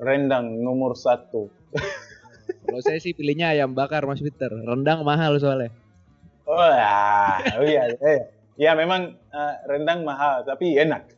[0.00, 1.52] Rendang nomor satu.
[2.62, 4.48] Kalau saya sih pilihnya ayam bakar Mas Peter.
[4.48, 5.68] Rendang mahal soalnya.
[6.42, 8.24] Oh ya, oh iya, iya.
[8.54, 11.08] Ya memang eh, rendang mahal tapi enak.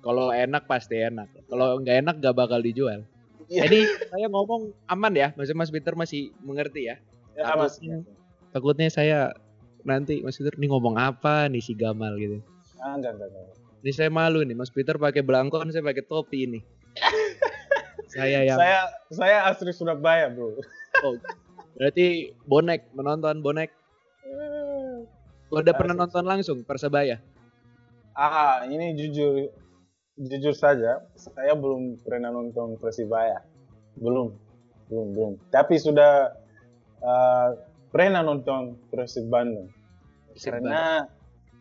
[0.00, 1.32] Kalau enak pasti enak.
[1.48, 3.02] Kalau nggak enak nggak bakal dijual.
[3.48, 3.68] Iya.
[3.68, 6.96] Jadi saya ngomong aman ya, maksudnya Mas Peter masih mengerti ya.
[7.34, 7.76] Ya, mas.
[7.76, 8.04] Takutnya-
[8.54, 9.18] Takutnya saya
[9.82, 12.38] nanti Mas Peter nih ngomong apa nih si Gamal gitu.
[12.78, 13.56] Ah, enggak, enggak, enggak.
[13.84, 16.60] Ini saya malu nih, Mas Peter pakai belangkon, saya pakai topi ini.
[18.14, 18.80] saya yang Saya
[19.12, 20.56] saya asli Surabaya, Bro.
[21.04, 21.14] oh,
[21.76, 23.74] berarti bonek menonton bonek.
[25.62, 27.22] Udah pernah nonton langsung Persebaya?
[28.14, 29.50] Ah, ini jujur
[30.14, 33.42] jujur saja, saya belum pernah nonton Persibaya.
[33.98, 34.34] Belum.
[34.88, 35.32] Belum, belum.
[35.50, 36.34] Tapi sudah
[37.02, 37.48] eh,
[37.94, 39.70] pernah nonton Persib Bandung.
[40.38, 41.06] Karena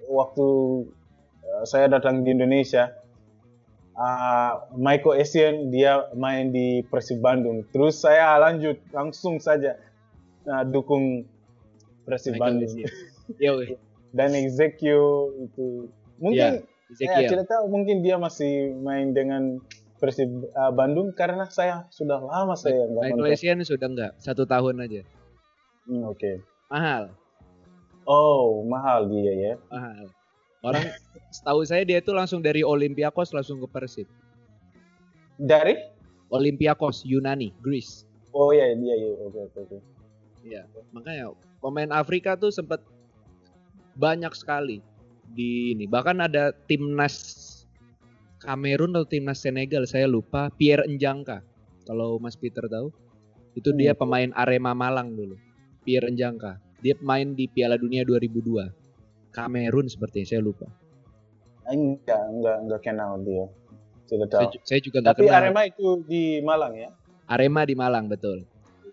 [0.09, 0.47] waktu
[1.45, 2.93] eh, saya datang di Indonesia,
[3.95, 7.63] ah, Michael Essien dia main di Persib Bandung.
[7.71, 9.79] Terus saya lanjut langsung saja
[10.49, 11.25] ah, dukung
[12.03, 12.85] Persib Michael Bandung.
[13.39, 13.63] Yo,
[14.13, 15.89] Dan Ezekiel itu
[16.21, 16.61] mungkin
[16.93, 17.29] saya Ezekiel.
[17.33, 19.57] tidak tahu mungkin dia masih main dengan
[19.97, 23.63] Persib ah, Bandung karena saya sudah lama saya nggak nonton.
[23.63, 25.01] Sudah enggak, satu tahun aja.
[25.87, 26.43] Hmm, Oke.
[26.67, 27.13] Mahal,
[28.03, 29.53] Oh mahal dia ya.
[29.71, 30.11] mahal.
[30.63, 30.83] Orang
[31.35, 34.07] setahu saya dia itu langsung dari Olympiakos langsung ke Persib.
[35.39, 35.75] Dari?
[36.27, 38.03] Olympiakos Yunani, Greece.
[38.33, 39.77] Oh iya dia iya oke oke oke.
[40.43, 41.31] Iya, makanya
[41.63, 42.83] pemain Afrika tuh sempat
[43.95, 44.81] banyak sekali
[45.27, 45.85] di ini.
[45.85, 47.41] Bahkan ada timnas
[48.37, 50.51] Kamerun atau timnas Senegal, saya lupa.
[50.51, 51.39] Pierre Njangka,
[51.87, 52.91] kalau Mas Peter tahu,
[53.55, 53.79] itu Hmm.
[53.79, 55.39] dia pemain Arema Malang dulu.
[55.81, 58.67] Pierre Njangka, dia main di Piala Dunia 2002.
[59.31, 60.67] Kamerun sepertinya, saya lupa.
[61.63, 63.47] Enggak enggak enggak kenal dia.
[64.03, 64.51] Tidak Saya, tahu.
[64.51, 65.39] ju- saya juga nggak Tapi kenal.
[65.39, 66.89] Arema itu di Malang ya.
[67.25, 68.43] Arema di Malang betul.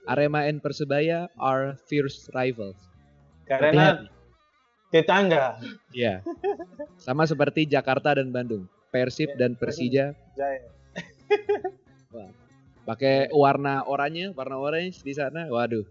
[0.07, 2.79] Arema and Persebaya are fierce rivals.
[3.45, 4.07] Karena
[4.91, 5.57] tetangga.
[5.95, 6.21] Iya.
[6.99, 8.67] Sama seperti Jakarta dan Bandung.
[8.91, 10.67] Persib dan Persija Jaya.
[12.89, 15.47] pakai warna oranye, warna orange di sana.
[15.47, 15.87] Waduh.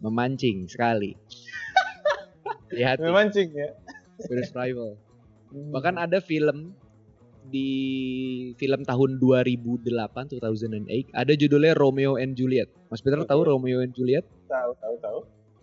[0.00, 1.12] Memancing sekali.
[2.76, 3.76] Lihat Memancing ya.
[4.24, 4.96] Fierce rival.
[5.52, 6.72] Bahkan ada film
[7.50, 7.68] di
[8.60, 12.72] film tahun 2008 2008 ada judulnya Romeo and Juliet.
[12.88, 14.24] Mas Peter tahu Romeo and Juliet?
[14.48, 15.20] Tahu, tahu, tahu.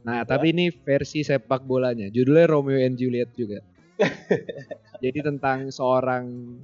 [0.08, 2.08] Nah, tapi ini versi sepak bolanya.
[2.08, 3.60] Judulnya Romeo and Juliet juga.
[5.04, 6.56] Jadi tentang seorang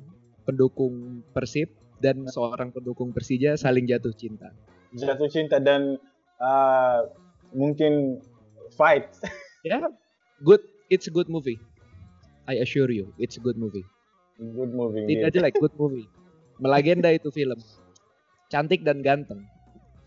[0.47, 1.67] pendukung Persib
[1.99, 4.51] dan seorang pendukung Persija saling jatuh cinta.
[4.95, 5.99] Jatuh cinta dan
[6.39, 7.07] uh,
[7.51, 8.23] mungkin
[8.75, 9.11] fight.
[9.63, 9.79] Ya,
[10.43, 10.59] good.
[10.91, 11.55] It's a good movie.
[12.51, 13.87] I assure you, it's a good movie.
[14.35, 15.07] Good movie.
[15.07, 16.03] Tidak jelek, good movie.
[16.63, 17.55] Melegenda itu film.
[18.51, 19.47] Cantik dan ganteng.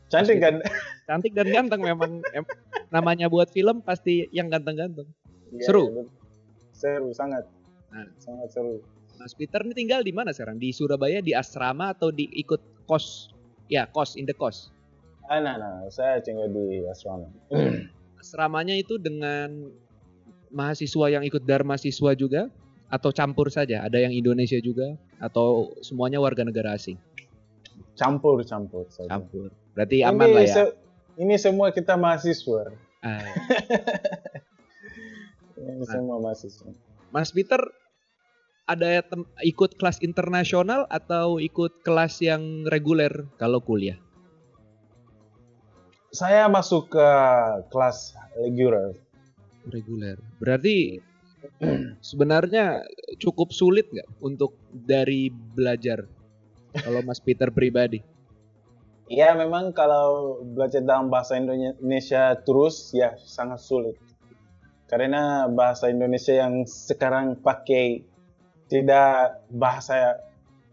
[0.06, 0.62] Cantik kan?
[1.08, 2.50] Cantik dan ganteng memang em-
[2.90, 5.06] namanya buat film pasti yang ganteng-ganteng.
[5.50, 5.84] Iya, Seru.
[5.90, 6.04] iya,
[6.74, 7.46] seru sangat.
[7.90, 8.06] Nah.
[8.18, 8.82] Sangat seru.
[9.16, 10.60] Mas Peter ini tinggal di mana sekarang?
[10.60, 13.32] Di Surabaya di asrama atau di ikut kos?
[13.66, 14.70] Ya, kos in the kos.
[15.26, 17.26] Ah, nah, nah, saya tinggal di asrama.
[18.22, 19.70] Asramanya itu dengan
[20.50, 22.46] mahasiswa yang ikut Dharma siswa juga
[22.86, 23.82] atau campur saja?
[23.82, 26.98] Ada yang Indonesia juga atau semuanya warga negara asing?
[27.96, 28.84] Campur, campur.
[28.88, 29.08] saja.
[29.08, 29.48] Campur.
[29.72, 30.54] Berarti aman lah ya.
[30.54, 30.74] se-
[31.16, 32.70] ini semua kita mahasiswa.
[33.00, 33.20] Ah,
[35.56, 35.88] Ini Nah.
[35.88, 36.68] semua mahasiswa.
[37.08, 37.58] Mas Peter
[38.66, 39.00] ada
[39.40, 43.96] ikut kelas internasional atau ikut kelas yang reguler kalau kuliah?
[46.10, 47.08] Saya masuk ke
[47.68, 48.96] kelas reguler.
[49.66, 50.16] Reguler.
[50.36, 50.98] Berarti
[52.02, 52.82] sebenarnya
[53.16, 56.04] cukup sulit nggak untuk dari belajar
[56.82, 58.00] kalau Mas Peter pribadi?
[59.06, 63.94] Ya memang kalau belajar dalam bahasa Indonesia terus ya sangat sulit.
[64.90, 68.02] Karena bahasa Indonesia yang sekarang pakai
[68.66, 70.18] tidak bahasa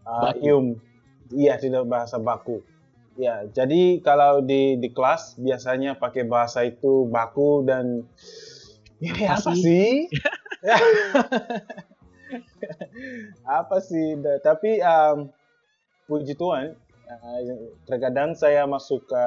[0.02, 0.42] uh, Baku.
[0.42, 0.66] ium.
[1.34, 2.62] Iya, tidak bahasa baku.
[3.14, 8.02] Ya, jadi kalau di di kelas biasanya pakai bahasa itu baku dan
[8.98, 9.62] ya, Apa apa sih?
[9.62, 9.90] sih?
[13.46, 14.18] apa sih?
[14.18, 15.30] Da- Tapi um,
[16.06, 19.24] puji Tuhan Uh, terkadang saya masuk ke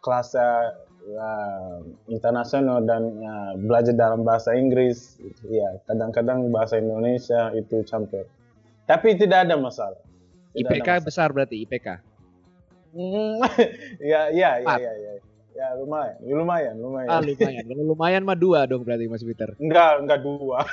[0.00, 5.20] kelas uh, internasional dan uh, belajar dalam bahasa Inggris.
[5.44, 8.24] Ya, kadang-kadang bahasa Indonesia itu campur.
[8.88, 10.00] Tapi tidak ada masalah.
[10.56, 11.04] Tidak ada IPK masalah.
[11.04, 11.88] besar berarti IPK.
[12.96, 13.44] Hmm,
[14.12, 15.12] ya, ya, ya, ya, ya.
[15.54, 17.08] Ya, lumayan, lumayan, lumayan.
[17.12, 17.62] Ah lumayan.
[17.62, 19.54] Kalau lumayan mah dua dong berarti Mas Peter.
[19.60, 20.66] Enggak, enggak dua.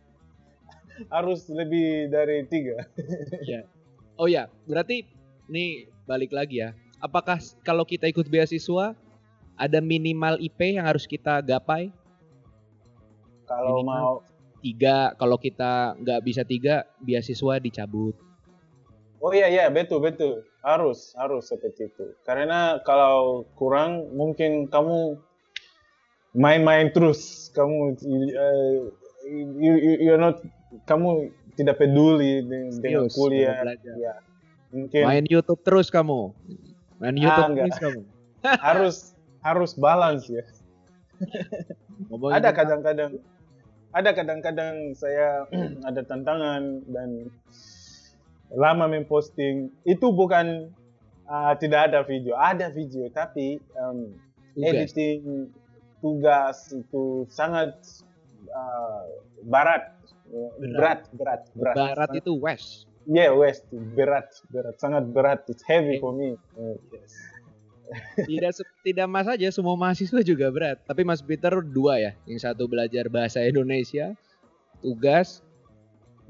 [1.14, 2.84] Harus lebih dari tiga.
[4.20, 5.08] Oh ya, berarti
[5.48, 6.76] nih balik lagi ya.
[7.00, 8.92] Apakah kalau kita ikut beasiswa
[9.56, 11.88] ada minimal IP yang harus kita gapai?
[13.48, 14.20] Kalau mau
[14.60, 18.12] Tiga, kalau kita nggak bisa tiga, beasiswa dicabut.
[19.24, 25.16] Oh iya iya betul betul harus harus seperti itu karena kalau kurang mungkin kamu
[26.36, 28.76] main-main terus kamu uh,
[29.28, 30.40] you, you, you're not
[30.84, 33.60] kamu tidak peduli dengan, dengan kuliah
[34.00, 34.14] ya
[34.72, 36.32] mungkin Main YouTube terus kamu.
[37.02, 37.64] Main Ah, YouTube enggak.
[37.68, 38.00] terus kamu.
[38.66, 38.96] harus
[39.44, 40.44] harus balance ya
[42.32, 43.20] ada kadang-kadang
[43.92, 45.44] ada kadang-kadang saya
[45.88, 47.28] ada tantangan dan
[48.50, 50.72] lama memposting itu bukan
[51.28, 54.16] uh, tidak ada video ada video tapi um,
[54.56, 54.88] tugas.
[54.88, 55.52] editing
[56.00, 57.76] tugas itu sangat
[58.50, 59.04] uh,
[59.44, 59.99] barat
[60.58, 62.86] berat berat berat Barat itu West.
[63.04, 66.00] yeah west berat berat sangat berat it's heavy Eh.
[66.00, 66.78] for me Uh,
[68.22, 68.54] Tidak
[68.86, 70.78] tidak mas aja, semua mahasiswa juga berat.
[70.86, 72.12] Tapi Mas Peter dua ya.
[72.22, 74.14] Yang satu belajar bahasa Indonesia,
[74.78, 75.42] tugas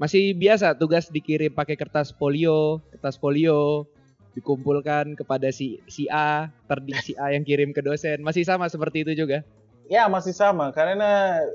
[0.01, 3.85] masih biasa tugas dikirim pakai kertas folio, kertas folio
[4.33, 8.25] dikumpulkan kepada si si A, terdik si A yang kirim ke dosen.
[8.25, 9.45] Masih sama seperti itu juga.
[9.85, 11.45] Ya masih sama karena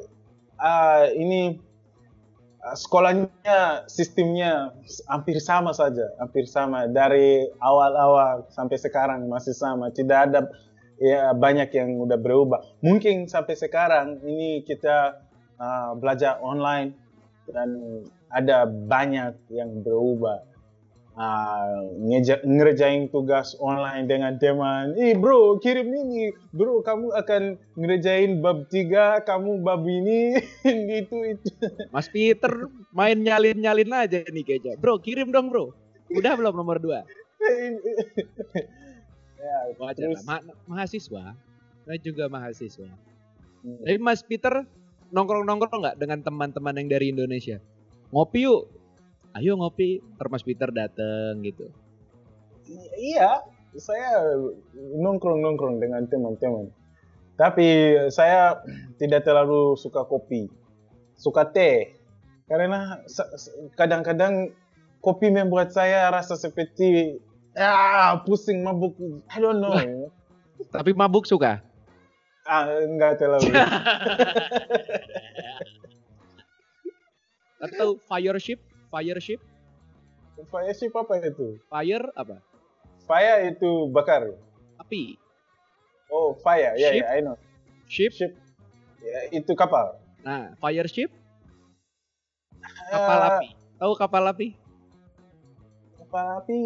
[0.54, 1.58] ah, ini
[2.74, 4.74] sekolahnya sistemnya
[5.06, 9.92] hampir sama saja, hampir sama dari awal-awal sampai sekarang masih sama.
[9.94, 10.50] Tidak ada
[10.98, 12.60] ya banyak yang udah berubah.
[12.82, 15.20] Mungkin sampai sekarang ini kita
[15.60, 16.96] ah, belajar online
[17.46, 18.02] dan
[18.32, 20.55] ada banyak yang berubah.
[21.16, 24.92] Ngeja- ngerjain tugas online dengan teman.
[25.00, 26.28] Ih bro, kirim ini.
[26.52, 30.36] Bro, kamu akan ngerjain bab 3, kamu bab ini.
[31.00, 31.48] itu, itu.
[31.88, 34.76] Mas Peter main nyalin-nyalin aja nih kayaknya.
[34.76, 35.72] Bro, kirim dong, Bro.
[36.12, 37.00] Udah belum nomor dua?
[39.40, 40.20] ya, Wajar terus.
[40.28, 41.32] Ma- mahasiswa.
[41.88, 42.92] Saya juga mahasiswa.
[43.64, 44.68] hmm, Tapi Mas Peter
[45.16, 47.56] nongkrong-nongkrong nggak dengan teman-teman yang dari Indonesia?
[48.12, 48.68] Ngopi yuk.
[49.36, 50.00] Ayo ngopi.
[50.16, 51.68] Ntar Mas Peter dateng gitu.
[52.98, 53.46] iya,
[53.78, 54.34] saya
[54.74, 56.72] nongkrong-nongkrong dengan teman-teman.
[57.36, 58.64] Tapi saya
[58.96, 60.48] tidak terlalu suka kopi.
[61.20, 61.92] Suka teh.
[62.48, 63.04] Karena
[63.76, 64.56] kadang-kadang
[65.04, 67.20] kopi membuat saya rasa seperti
[67.52, 68.96] ya pusing mabuk.
[69.28, 69.76] I don't know.
[70.72, 71.60] Tapi mabuk suka.
[72.48, 73.50] ah, enggak terlalu.
[77.66, 78.38] Atau fire
[78.96, 79.40] Fire ship?
[80.48, 81.60] Fire ship apa itu?
[81.68, 82.40] Fire apa?
[83.04, 84.24] Fire itu bakar.
[84.80, 85.20] Api.
[86.08, 86.72] Oh, fire.
[86.80, 87.04] Ya, Ship?
[87.04, 87.36] ya, I know.
[87.92, 88.08] Ship?
[88.08, 88.32] Ship.
[89.04, 90.00] Ya, itu kapal.
[90.24, 91.12] Nah, fire ship?
[92.88, 93.52] Kapal Ah, api.
[93.76, 94.48] Tahu kapal api?
[96.00, 96.58] Kapal api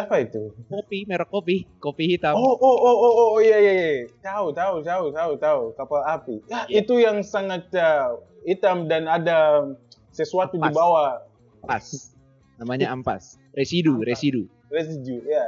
[0.00, 0.56] apa itu?
[0.72, 1.68] Kopi, merek kopi.
[1.76, 2.40] Kopi hitam.
[2.40, 3.92] Oh, oh, oh, oh, oh, iya, iya, iya.
[4.24, 5.62] Tahu, tahu, tahu, tahu, tahu.
[5.76, 6.40] Kapal api.
[6.48, 6.80] Ya, Iya.
[6.80, 8.16] itu yang sangat uh,
[8.48, 9.68] hitam dan ada
[10.08, 11.20] sesuatu di bawah
[11.64, 12.16] Ampas.
[12.56, 13.36] Namanya ampas.
[13.52, 14.08] Residu, Ampas.
[14.08, 14.42] residu.
[14.72, 15.20] residue.
[15.28, 15.44] Ya,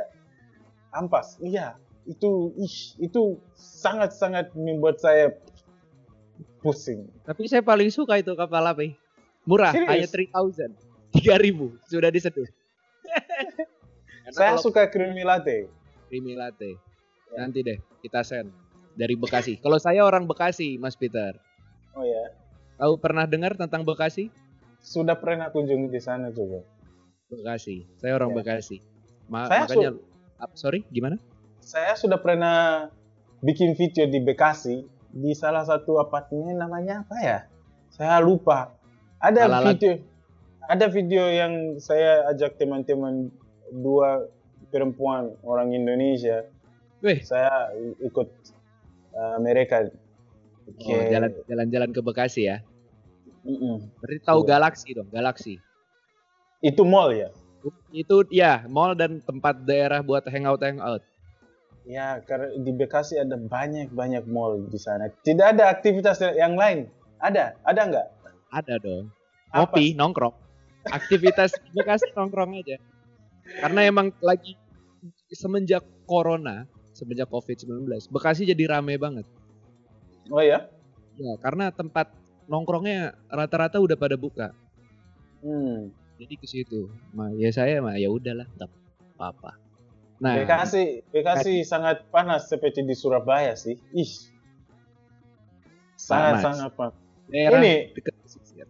[0.92, 1.40] ampas.
[1.40, 5.34] Iya, itu, ish, itu sangat-sangat membuat saya
[6.60, 7.08] pusing.
[7.24, 8.94] Tapi saya paling suka itu kapal api.
[9.48, 9.88] Murah, Serius?
[9.88, 10.72] hanya 3000.
[11.24, 12.44] 3000 sudah diseduh.
[14.28, 15.72] Saya kalau suka creamy latte.
[16.12, 16.76] creamy latte.
[17.32, 17.48] Ya.
[17.48, 18.52] Nanti deh kita send
[18.92, 19.56] dari Bekasi.
[19.56, 21.32] Kalau saya orang Bekasi, Mas Peter.
[21.96, 22.36] Oh ya,
[22.76, 24.28] Tahu pernah dengar tentang Bekasi?
[24.88, 26.64] Sudah pernah kunjungi di sana juga.
[27.28, 27.84] Bekasi.
[28.00, 28.36] Saya orang Ya.
[28.40, 28.76] Bekasi.
[29.28, 29.90] Ma- Saya makanya
[30.38, 31.18] Ah, sorry, gimana?
[31.58, 32.88] Saya sudah pernah
[33.42, 34.80] bikin video di Bekasi
[35.10, 37.38] di salah satu apartemen namanya apa ya?
[37.90, 38.70] Saya lupa.
[39.18, 39.74] Ada Alalat.
[39.76, 39.92] video,
[40.62, 43.34] ada video yang saya ajak teman-teman
[43.74, 44.30] dua
[44.70, 46.46] perempuan orang Indonesia.
[47.02, 48.28] Weh, Saya ikut
[49.12, 49.90] uh, mereka.
[50.70, 52.62] oh, jalan jalan-jalan ke Bekasi ya.
[53.48, 53.76] Mm-mm.
[54.04, 54.48] Berarti tahu Iya.
[54.52, 55.54] Galaxy dong, Galaxy.
[56.60, 57.32] Itu mall ya?
[57.90, 61.00] Itu ya, mall dan tempat daerah buat hangout hangout.
[61.88, 65.08] Ya, karena di Bekasi ada banyak-banyak mall di sana.
[65.08, 66.92] Tidak ada aktivitas yang lain.
[67.24, 67.56] Ada?
[67.64, 68.06] Ada nggak?
[68.52, 69.08] Ada dong.
[69.56, 70.36] Ngopi, nongkrong.
[70.92, 72.76] Aktivitas di Bekasi nongkrong aja.
[73.64, 74.60] Karena emang lagi
[75.32, 79.24] semenjak corona, semenjak COVID-19, Bekasi jadi rame banget.
[80.28, 80.68] Oh ya?
[81.16, 82.12] Ya, karena tempat
[82.48, 84.50] nongkrongnya rata-rata udah pada buka.
[85.44, 85.92] Hmm.
[86.18, 86.90] Jadi ke situ.
[87.14, 88.68] Nah, ya saya mah ya udahlah, nggak
[89.14, 89.54] apa-apa.
[90.18, 93.78] Nah, Bekasi, Bekasi sangat panas seperti di Surabaya sih.
[93.94, 94.12] Ih.
[95.94, 96.42] Sangat Panas.
[96.42, 96.96] sangat panas.
[97.28, 98.66] daerah ini- dekat pesisir.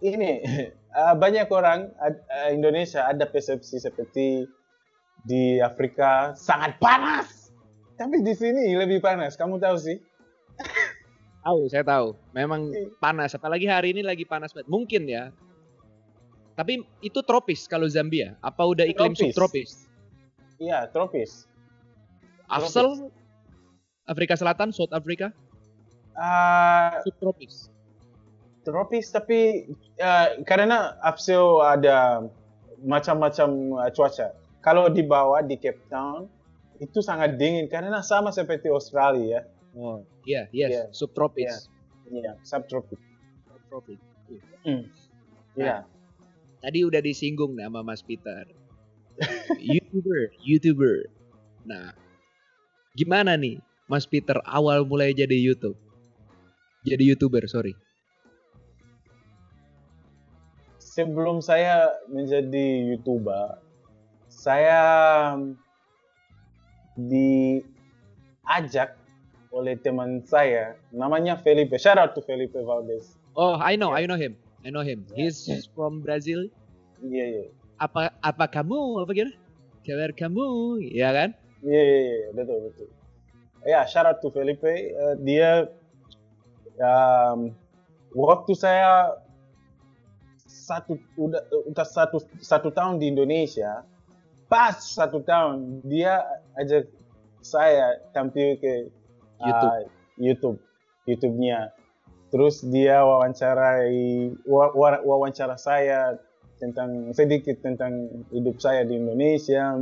[0.00, 0.30] Ini
[0.72, 4.48] eh, banyak orang eh, Indonesia ada persepsi seperti
[5.22, 7.52] di Afrika sangat panas.
[7.94, 9.36] Tapi di sini lebih panas.
[9.36, 10.00] Kamu tahu sih?
[11.40, 12.12] Tahu, saya tahu.
[12.36, 12.68] Memang
[13.00, 14.68] panas, apalagi hari ini lagi panas banget.
[14.68, 15.32] Mungkin ya.
[16.52, 18.36] Tapi itu tropis kalau Zambia.
[18.44, 19.32] Apa udah iklim Tropis.
[19.32, 19.70] subtropis?
[20.60, 21.48] Iya, tropis.
[22.44, 23.08] Afsel
[24.04, 25.32] Afrika Selatan, South Africa,
[26.18, 27.70] Ah, subtropis.
[28.60, 32.28] tropis tapi eh, karena Afsel ada
[32.84, 33.48] macam-macam
[33.86, 34.28] eh, cuaca.
[34.60, 36.28] Kalau di bawah di Cape Town
[36.76, 39.48] itu sangat dingin karena sama seperti Australia.
[39.74, 40.82] Oh, iya, yes, Iya.
[40.90, 41.70] subtropis.
[42.10, 42.98] Iya, subtropis.
[43.46, 44.00] Subtropis.
[45.54, 45.86] Iya.
[46.60, 48.44] Tadi udah disinggung nih sama Mas Peter.
[49.72, 51.06] YouTuber, YouTuber.
[51.64, 51.94] Nah,
[52.96, 55.76] gimana nih Mas Peter awal mulai jadi YouTube?
[56.84, 57.74] Jadi YouTuber, sorry.
[60.80, 63.56] Sebelum saya menjadi YouTuber,
[64.28, 64.80] saya
[66.96, 68.99] diajak
[69.50, 71.74] oleh teman saya namanya Felipe.
[71.76, 73.18] Shout out to Felipe Valdez.
[73.34, 74.38] Oh, I know, I know him.
[74.62, 75.06] I know him.
[75.14, 75.62] He's Yeah.
[75.74, 76.46] from Brazil.
[77.02, 77.44] Iya, iya.
[77.80, 79.02] Apa apa kamu?
[79.02, 79.34] Apa gimana?
[79.80, 81.30] Kabar kamu, ya kan?
[81.64, 82.88] Iya, iya, iya, betul, betul.
[83.64, 84.68] Ya, shout out to Felipe.
[84.68, 85.66] Eh, dia
[86.76, 87.52] um,
[88.12, 89.16] waktu saya
[90.44, 93.82] satu udah udah satu satu tahun di Indonesia,
[94.46, 96.20] pas satu tahun dia
[96.60, 96.86] ajak
[97.40, 98.92] saya tampil ke
[99.40, 99.76] YouTube.
[100.20, 100.58] YouTube,
[101.08, 101.72] YouTube-nya.
[102.30, 106.20] Terus dia wawancarai wa- wa- wawancara saya
[106.60, 109.80] tentang sedikit tentang hidup saya di Indonesia.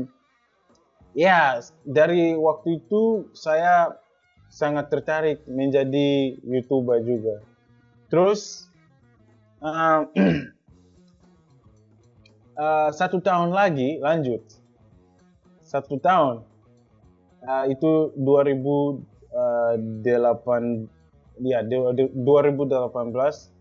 [1.12, 3.98] Ya, dari waktu itu saya
[4.48, 7.42] sangat tertarik menjadi YouTuber juga.
[8.08, 8.70] Terus
[9.60, 10.08] uh,
[12.56, 14.40] uh, satu tahun lagi lanjut.
[15.60, 16.48] Satu tahun.
[17.44, 18.10] Uh, itu
[19.30, 20.88] 2008
[21.44, 23.52] ya du- du- 2018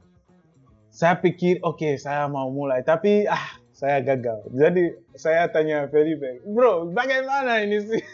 [0.90, 6.90] saya pikir oke saya mau mulai tapi ah saya gagal jadi saya tanya Felipe bro
[6.90, 8.02] bagaimana ini sih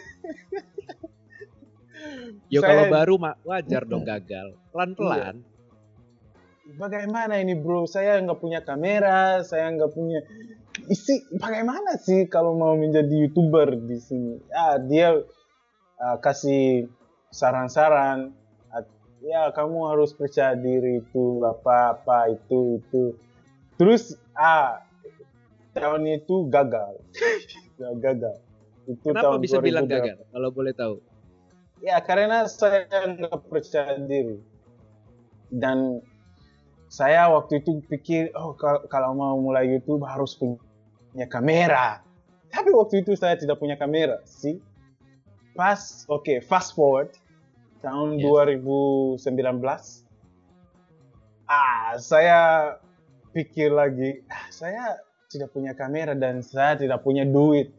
[2.52, 4.54] Ya Saya- kalau baru mah wajar dong gagal.
[4.70, 5.40] Pelan-pelan.
[6.76, 7.84] bagaimana ini bro?
[7.84, 10.20] Saya nggak punya kamera, saya nggak punya
[10.88, 11.24] isi.
[11.36, 14.36] Bagaimana sih kalau mau menjadi youtuber di sini?
[14.52, 15.16] Ah dia
[15.96, 16.88] uh, kasih
[17.34, 18.30] saran-saran.
[19.24, 23.16] Ya kamu harus percaya diri itu apa apa itu itu.
[23.80, 24.84] Terus ah
[25.72, 27.00] tahun itu gagal,
[28.04, 28.36] gagal.
[28.84, 30.20] Itu Kenapa tahun bisa bilang gagal?
[30.28, 31.00] Kalau boleh tahu?
[31.80, 34.38] Ya karena saya nggak percaya diri
[35.54, 36.02] dan
[36.90, 38.54] saya waktu itu pikir oh
[38.90, 42.02] kalau mau mulai YouTube harus punya kamera
[42.50, 44.58] tapi waktu itu saya tidak punya kamera sih
[45.54, 47.10] pas oke okay, fast forward
[47.84, 48.24] tahun yes.
[49.20, 50.08] 2019
[51.44, 52.40] ah saya
[53.36, 54.96] pikir lagi ah, saya
[55.28, 57.76] tidak punya kamera dan saya tidak punya duit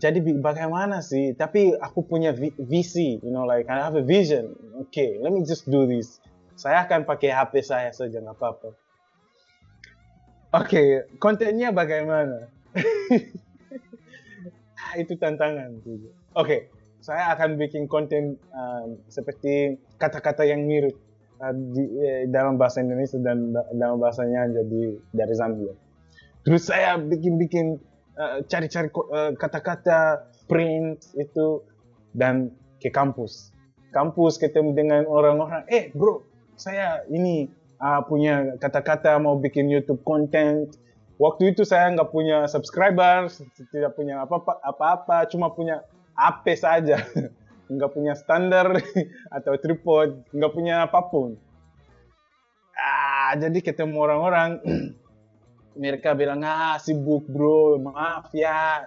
[0.00, 4.56] jadi bagaimana sih tapi aku punya visi you know like I have a vision
[4.88, 6.22] okay let me just do this
[6.56, 8.70] saya akan pakai HP saya saja, nggak apa-apa.
[10.52, 12.52] Oke, okay, kontennya bagaimana?
[15.00, 15.80] Itu tantangan.
[15.80, 15.96] Oke,
[16.36, 16.60] okay,
[17.02, 20.94] saya akan bikin konten uh, seperti kata-kata yang mirip
[21.42, 25.74] uh, di, eh, dalam bahasa Indonesia dan dalam bahasanya jadi dari Zambia.
[26.46, 27.82] Terus saya bikin-bikin
[28.14, 28.88] uh, cari-cari
[29.34, 31.66] kata-kata print itu
[32.14, 33.50] dan ke kampus.
[33.90, 36.22] Kampus ketemu dengan orang-orang, eh bro,
[36.54, 37.50] saya ini
[37.82, 40.70] uh, punya kata-kata mau bikin YouTube content.
[41.18, 43.30] Waktu itu saya nggak punya subscriber,
[43.70, 45.82] tidak punya apa-apa, cuma punya
[46.16, 46.98] HP saja.
[47.72, 48.68] nggak punya standar
[49.36, 51.40] atau tripod, nggak punya apa pun.
[52.76, 54.60] Ah, jadi ketemu orang-orang,
[55.82, 58.84] mereka bilang, ah sibuk bro, maaf ya.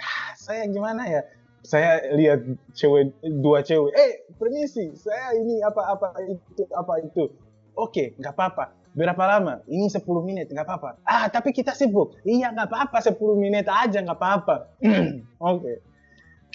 [0.00, 1.22] Ah, saya gimana ya?
[1.64, 2.44] saya lihat
[2.76, 7.32] cewek dua cewek eh permisi saya ini apa apa itu apa itu
[7.72, 12.52] oke nggak apa-apa berapa lama ini 10 menit nggak apa-apa ah tapi kita sibuk iya
[12.52, 14.76] nggak apa-apa 10 menit aja nggak apa-apa
[15.40, 15.72] oke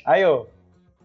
[0.07, 0.47] ayo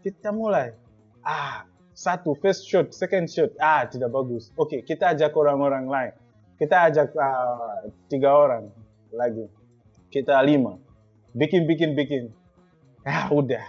[0.04, 0.76] kita mulai.
[1.24, 1.64] Ah
[1.94, 4.52] satu first shot second shot ah tidak bagus.
[4.54, 6.12] Oke kita ajak orang-orang lain.
[6.54, 8.70] Kita ajak uh, tiga orang
[9.10, 9.50] lagi.
[10.12, 10.78] Kita lima.
[11.34, 12.30] Bikin bikin bikin.
[13.02, 13.64] Ah udah.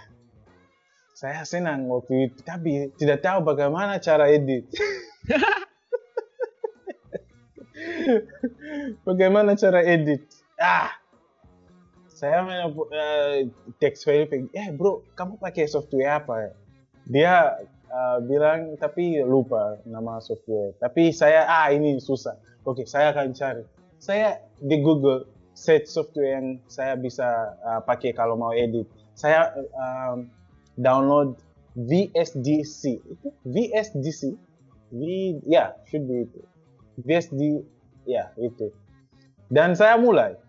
[1.16, 4.68] Saya senang waktu itu, tapi tidak tahu bagaimana cara edit.
[9.08, 10.28] bagaimana cara edit?
[10.60, 10.92] Ah,
[12.16, 13.36] saya uh,
[13.76, 14.24] text file,
[14.56, 16.52] eh bro, kamu pakai software apa ya?
[17.06, 17.34] Dia
[17.92, 20.72] uh, bilang tapi lupa nama software.
[20.80, 22.40] Tapi saya ah ini susah.
[22.64, 23.62] Oke, okay, saya akan cari.
[24.00, 28.88] Saya di Google set software yang saya bisa uh, pakai kalau mau edit.
[29.12, 30.32] Saya um,
[30.80, 31.36] download
[31.76, 33.04] VSDC
[33.44, 34.22] VSDC
[34.92, 35.00] V
[35.44, 36.40] ya should be itu
[37.04, 37.40] VSD
[38.08, 38.72] ya itu
[39.52, 40.40] dan saya mulai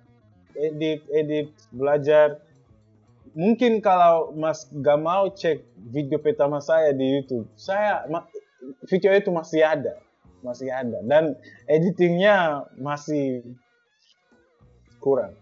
[0.58, 2.41] edit edit belajar
[3.38, 5.62] mungkin kalau Mas gak mau cek
[5.93, 8.03] video pertama saya di YouTube saya
[8.89, 10.01] video itu masih ada
[10.41, 11.38] masih ada dan
[11.70, 13.45] editingnya masih
[15.01, 15.38] kurang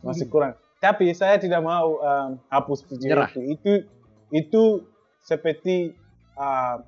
[0.00, 0.32] masih hmm.
[0.32, 3.30] kurang tapi saya tidak mau um, hapus video Nyerah.
[3.32, 3.40] itu.
[3.56, 3.72] Itu
[4.30, 4.64] itu
[5.24, 5.96] seperti
[6.36, 6.84] uh,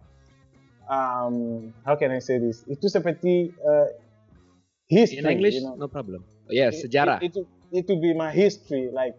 [0.86, 2.62] um, how can I say this?
[2.68, 3.88] Itu seperti uh,
[4.86, 5.24] history.
[5.24, 5.74] In English, you know?
[5.74, 6.22] no problem.
[6.48, 7.20] Yes, sejarah.
[7.20, 8.88] Itu itu be my history.
[8.88, 9.16] Like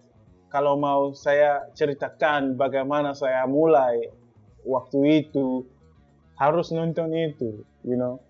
[0.49, 4.09] kalau mau saya ceritakan bagaimana saya mulai
[4.65, 5.65] waktu itu
[6.37, 8.21] harus nonton itu, you know.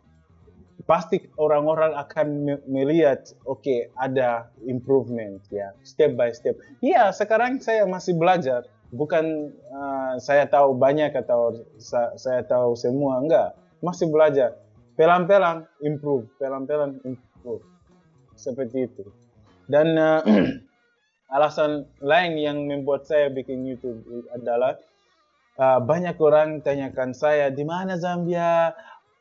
[0.87, 2.27] Pasti orang-orang akan
[2.65, 6.55] melihat oke okay, ada improvement ya step by step.
[6.79, 8.65] Iya sekarang saya masih belajar.
[8.89, 13.53] Bukan uh, saya tahu banyak atau sa saya tahu semua enggak.
[13.85, 14.57] Masih belajar.
[14.97, 17.61] Pelan-pelan improve pelan-pelan improve
[18.39, 19.05] seperti itu
[19.69, 20.23] dan uh,
[21.35, 24.01] alasan lain yang membuat saya bikin YouTube
[24.33, 24.81] adalah
[25.61, 28.73] uh, banyak orang tanyakan saya di mana Zambia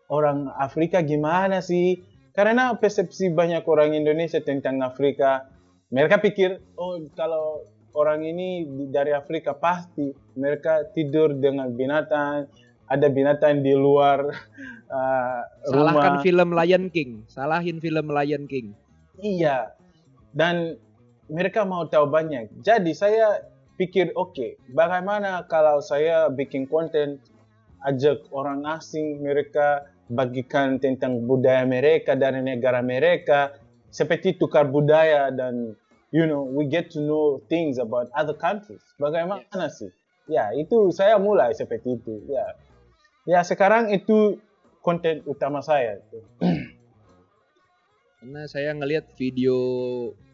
[0.08, 2.00] orang Afrika gimana sih?
[2.32, 5.50] Karena persepsi banyak orang Indonesia tentang Afrika,
[5.90, 7.66] mereka pikir, oh kalau
[7.98, 8.62] orang ini
[8.94, 12.46] dari Afrika pasti mereka tidur dengan binatang,
[12.86, 14.22] ada binatang di luar
[14.96, 15.40] uh,
[15.74, 15.92] rumah.
[15.92, 18.87] Salahkan film Lion King, salahin film Lion King.
[19.18, 19.74] Iya,
[20.32, 20.78] dan
[21.28, 22.62] mereka mau tahu banyak.
[22.62, 23.42] Jadi saya
[23.76, 27.18] pikir, oke, okay, bagaimana kalau saya bikin konten,
[27.86, 33.52] ajak orang asing, mereka bagikan tentang budaya mereka dari negara mereka
[33.92, 35.76] seperti tukar budaya dan
[36.16, 39.84] you know we get to know things about other countries bagaimana yes.
[39.84, 39.92] sih
[40.32, 42.56] ya itu saya mulai seperti itu ya
[43.28, 44.40] ya sekarang itu
[44.80, 46.00] konten utama saya.
[48.18, 49.56] Karena saya ngelihat video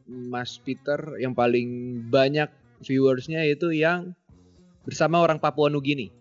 [0.09, 2.49] Mas Peter yang paling banyak
[2.85, 4.13] viewersnya itu yang
[4.85, 6.13] bersama orang Papua Nugini.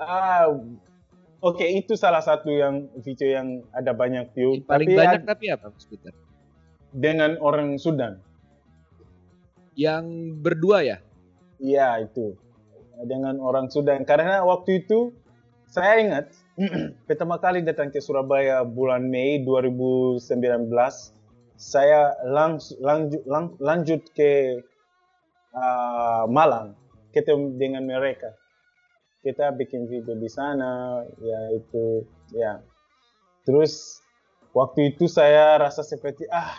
[0.00, 0.48] Ah,
[1.42, 4.58] oke itu salah satu yang video yang ada banyak view.
[4.58, 6.14] Yang paling tapi banyak tapi apa Mas Peter?
[6.94, 8.18] dengan orang Sudan.
[9.78, 10.04] Yang
[10.42, 10.98] berdua ya?
[11.62, 12.34] Iya itu
[13.06, 14.02] dengan orang Sudan.
[14.02, 15.14] Karena waktu itu
[15.70, 16.26] saya ingat
[17.06, 20.20] pertama kali datang ke Surabaya bulan Mei 2019,
[21.54, 24.60] saya langs, lanjut, lang- lanjut ke
[25.54, 26.74] ah, Malang
[27.14, 28.34] ketemu dengan mereka.
[29.20, 32.64] Kita bikin video di sana, ya itu, ya.
[33.44, 34.00] Terus
[34.56, 36.56] waktu itu saya rasa seperti ah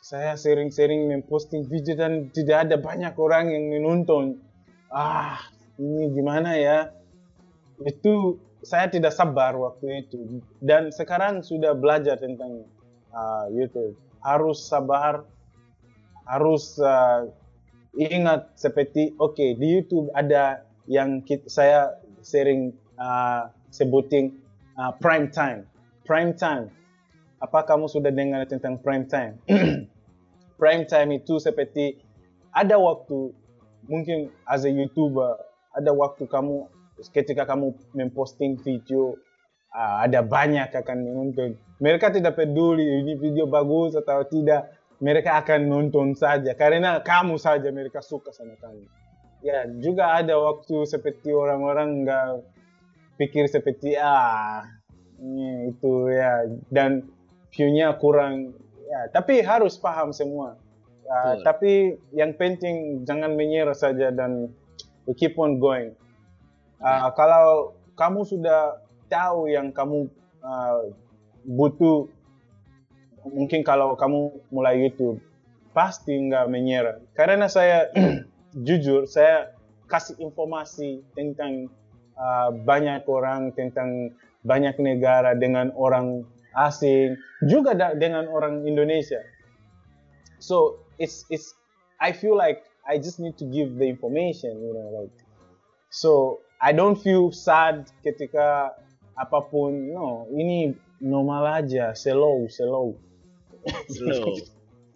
[0.00, 4.40] saya sering-sering memposting video dan tidak ada banyak orang yang menonton.
[4.92, 5.40] Ah,
[5.80, 6.92] ini gimana ya?
[7.80, 10.40] Itu saya tidak sabar waktu itu.
[10.60, 12.64] Dan sekarang sudah belajar tentang
[13.12, 13.96] ah, YouTube.
[14.20, 15.24] Harus sabar,
[16.28, 17.24] harus ah,
[17.96, 24.36] ingat seperti oke di YouTube ada yang kit- saya sering ah, sebutin
[24.76, 25.64] ah, prime time.
[26.04, 26.68] Prime time.
[27.40, 29.40] Apa kamu sudah dengar tentang prime time?
[30.60, 31.96] prime time itu seperti
[32.52, 33.32] ada waktu
[33.88, 35.40] mungkin as a YouTuber
[35.72, 36.68] ada waktu kamu
[37.08, 39.16] ketika kamu memposting video
[39.72, 44.76] ah, ada banyak akan menonton mereka tidak peduli ini video bagus atau tidak.
[45.00, 48.84] Mereka akan nonton saja karena kamu saja mereka suka sama kamu.
[49.40, 52.44] Ya juga ada waktu seperti orang-orang nggak
[53.16, 54.60] pikir seperti ah
[55.16, 57.08] ini itu ya dan
[57.48, 58.52] view-nya kurang.
[58.92, 60.60] Ya tapi harus paham semua.
[61.10, 61.42] Betul.
[61.42, 61.72] tapi
[62.14, 64.46] yang penting jangan menyerah saja dan
[65.10, 65.90] we keep on going
[66.80, 68.80] Ah, kalau kamu sudah
[69.12, 70.08] tahu yang kamu
[70.40, 70.80] ah,
[71.44, 72.08] butuh
[73.28, 75.20] mungkin kalau kamu mulai YouTube
[75.76, 77.92] pasti nggak menyerah karena saya
[78.66, 79.52] jujur saya
[79.92, 81.68] kasih informasi tentang
[82.16, 86.24] ah, banyak orang tentang banyak negara dengan orang
[86.56, 89.20] asing juga dengan orang Indonesia.
[90.40, 91.52] So it's it's
[92.00, 95.12] I feel like I just need to give the information you know like
[95.92, 98.76] so I don't feel sad ketika
[99.16, 102.96] apa pun no ini normal aja slow slow
[103.92, 104.40] Slow.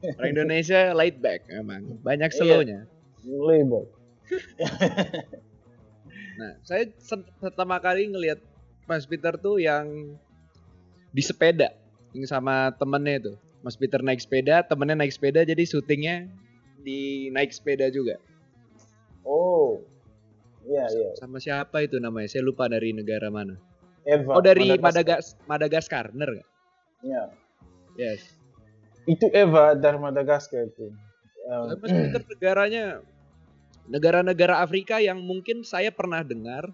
[0.04, 2.00] Orang Indonesia laid back emang.
[2.00, 2.38] Banyak Iya.
[2.38, 2.80] slownya.
[3.24, 3.88] label
[6.34, 6.90] Nah, saya
[7.38, 8.42] pertama kali ngelihat
[8.84, 10.18] Mas Peter tuh yang
[11.14, 11.70] di sepeda
[12.10, 13.32] yang sama temennya itu.
[13.62, 16.28] Mas Peter naik sepeda, temennya naik sepeda, jadi syutingnya
[16.84, 18.20] di naik sepeda juga.
[19.24, 19.80] oh
[20.64, 22.28] iya iya Sama siapa itu namanya?
[22.28, 23.56] Saya lupa dari negara mana.
[24.04, 25.48] Eva Oh dari Madagaskar.
[25.48, 26.48] Madagaskar, bener nggak?
[27.04, 27.22] Ya.
[27.94, 28.20] Yes.
[29.04, 30.88] itu Eva dari Madagaskar itu
[31.44, 31.76] Um,
[32.40, 33.04] negaranya
[33.84, 36.72] negara-negara Afrika yang mungkin saya pernah dengar,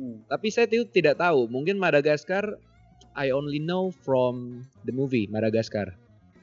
[0.00, 0.24] hmm.
[0.32, 1.44] tapi saya itu tidak tahu.
[1.44, 2.56] Mungkin Madagaskar
[3.12, 5.92] I only know from the movie Madagaskar.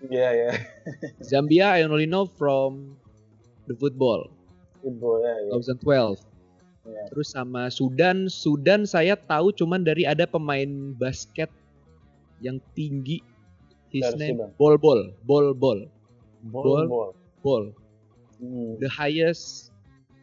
[0.06, 0.52] Iya ya
[1.26, 2.94] Zambia I only know from
[3.66, 4.30] the football
[4.84, 6.35] football ya ya 2012.
[6.86, 7.04] Ya.
[7.12, 11.50] Terus sama Sudan, Sudan saya tahu cuman dari ada pemain basket
[12.40, 13.22] yang tinggi.
[13.94, 14.52] His Dari name.
[14.60, 15.88] Bol Bol, Bol Bol,
[16.52, 17.64] ball Bol.
[18.42, 18.76] Hmm.
[18.84, 19.72] The highest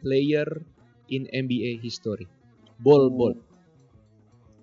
[0.05, 0.45] player
[1.09, 2.29] in NBA history.
[2.83, 3.17] Bol Hmm.
[3.17, 3.33] Bol.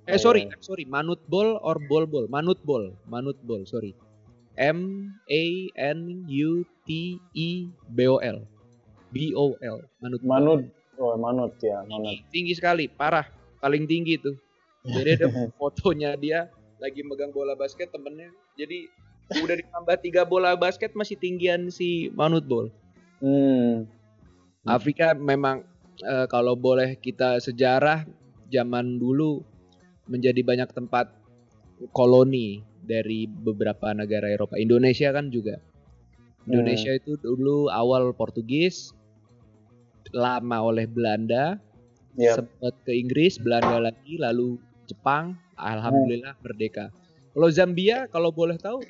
[0.06, 0.46] Eh sorry.
[0.46, 2.30] I'm sorry, Manut Bol or Bol Bol?
[2.30, 3.94] Manut Bol, Manut Bol, sorry.
[4.58, 5.44] M A
[5.78, 7.48] N U T I
[7.94, 8.46] B O L.
[9.10, 9.78] B O L.
[10.02, 10.20] Manut.
[10.22, 10.30] Bol.
[10.30, 10.62] Manut
[11.00, 13.26] oh Manut ya Manut Tinggi, tinggi sekali, parah,
[13.58, 14.36] paling tinggi tuh.
[14.84, 15.28] Jadi ada
[15.58, 16.48] fotonya dia
[16.80, 18.32] lagi megang bola basket temennya.
[18.56, 18.88] Jadi
[19.40, 22.72] udah ditambah tiga bola basket masih tinggian si Manut Bol.
[23.20, 23.84] hmm.
[24.68, 25.64] Afrika memang
[26.04, 28.04] eh, kalau boleh kita sejarah
[28.52, 29.40] zaman dulu
[30.10, 31.12] menjadi banyak tempat
[31.94, 34.58] koloni dari beberapa negara Eropa.
[34.58, 35.62] Indonesia kan juga.
[36.48, 38.96] Indonesia itu dulu awal Portugis,
[40.10, 41.58] lama oleh Belanda,
[42.18, 44.58] ya sempat ke Inggris, Belanda lagi, lalu
[44.90, 46.90] Jepang, alhamdulillah merdeka.
[47.30, 48.82] Kalau Zambia kalau boleh tahu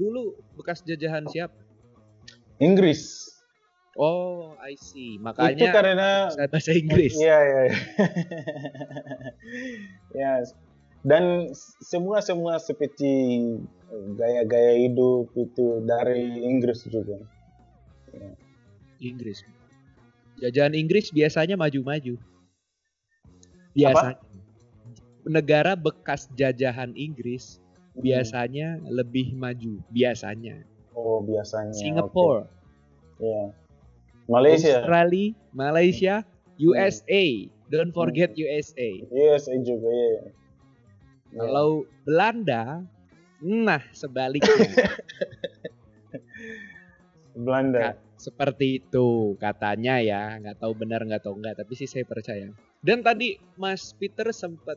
[0.00, 1.56] dulu bekas jajahan siapa?
[2.60, 3.30] Inggris
[3.98, 5.18] Oh, I see.
[5.18, 7.12] itu Makanya karena saya bahasa Inggris.
[7.18, 7.60] Iya, iya.
[7.66, 7.78] iya.
[10.14, 10.32] ya.
[11.04, 11.52] Dan
[11.84, 13.40] semua semua seperti
[14.14, 17.18] gaya-gaya hidup itu dari Inggris juga.
[19.00, 19.42] Inggris.
[20.40, 22.16] Jajahan Inggris biasanya maju-maju.
[23.76, 24.18] Biasanya.
[25.28, 27.60] negara bekas jajahan Inggris
[27.92, 28.00] Hmm.
[28.02, 30.64] biasanya lebih maju biasanya.
[30.96, 31.76] Oh, biasanya.
[31.76, 33.20] Singapore, oke.
[33.20, 33.44] Iya.
[34.30, 34.80] Malaysia.
[34.80, 36.14] Australia, Malaysia,
[36.56, 37.24] USA.
[37.68, 38.42] Don't forget Hmm.
[38.48, 38.90] USA.
[39.12, 40.08] USA juga, iya.
[40.08, 40.22] Iya.
[41.36, 41.68] Kalau
[42.08, 42.64] Belanda,
[43.44, 44.50] nah sebaliknya.
[47.36, 47.94] Belanda.
[48.20, 52.52] Seperti itu katanya ya, nggak tahu benar nggak tahu nggak, tapi sih saya percaya.
[52.84, 54.76] Dan tadi Mas Peter sempat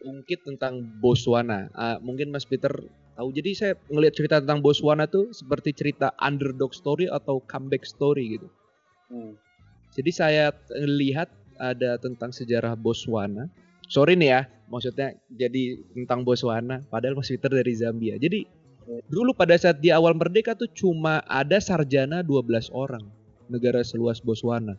[0.00, 1.68] ungkit tentang Botswana.
[1.76, 2.72] Ah, mungkin Mas Peter
[3.20, 3.28] tahu.
[3.36, 8.48] Jadi saya ngelihat cerita tentang Botswana tuh seperti cerita underdog story atau comeback story gitu.
[9.12, 9.36] Hmm.
[9.92, 11.28] Jadi saya lihat
[11.60, 13.52] ada tentang sejarah Botswana.
[13.92, 16.80] Sorry nih ya, maksudnya jadi tentang Botswana.
[16.88, 18.16] Padahal Mas Peter dari Zambia.
[18.16, 18.48] Jadi
[19.06, 23.04] dulu pada saat di awal merdeka tuh cuma ada sarjana 12 orang
[23.50, 24.74] negara seluas Botswana.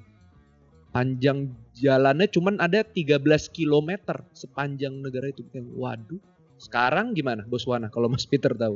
[0.91, 3.91] Panjang jalannya cuman ada 13 km
[4.35, 5.43] sepanjang negara itu.
[5.79, 6.19] Waduh.
[6.59, 8.75] Sekarang gimana Botswana kalau Mas Peter tahu?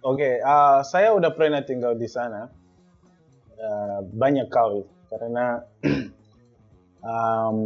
[0.00, 2.48] Oke, ah, saya udah pernah tinggal di sana
[3.56, 5.64] Ah, banyak kali karena
[7.08, 7.58] um,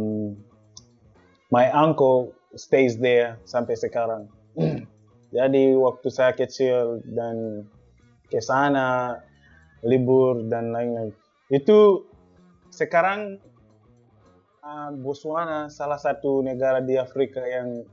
[1.51, 4.31] my uncle stays there sampai sekarang.
[5.31, 7.63] Jadi waktu saya kecil dan
[8.27, 9.19] ke sana
[9.83, 11.15] libur dan lain-lain
[11.51, 12.07] itu
[12.71, 13.39] sekarang
[14.63, 17.83] ah, Botswana salah satu negara di Afrika yang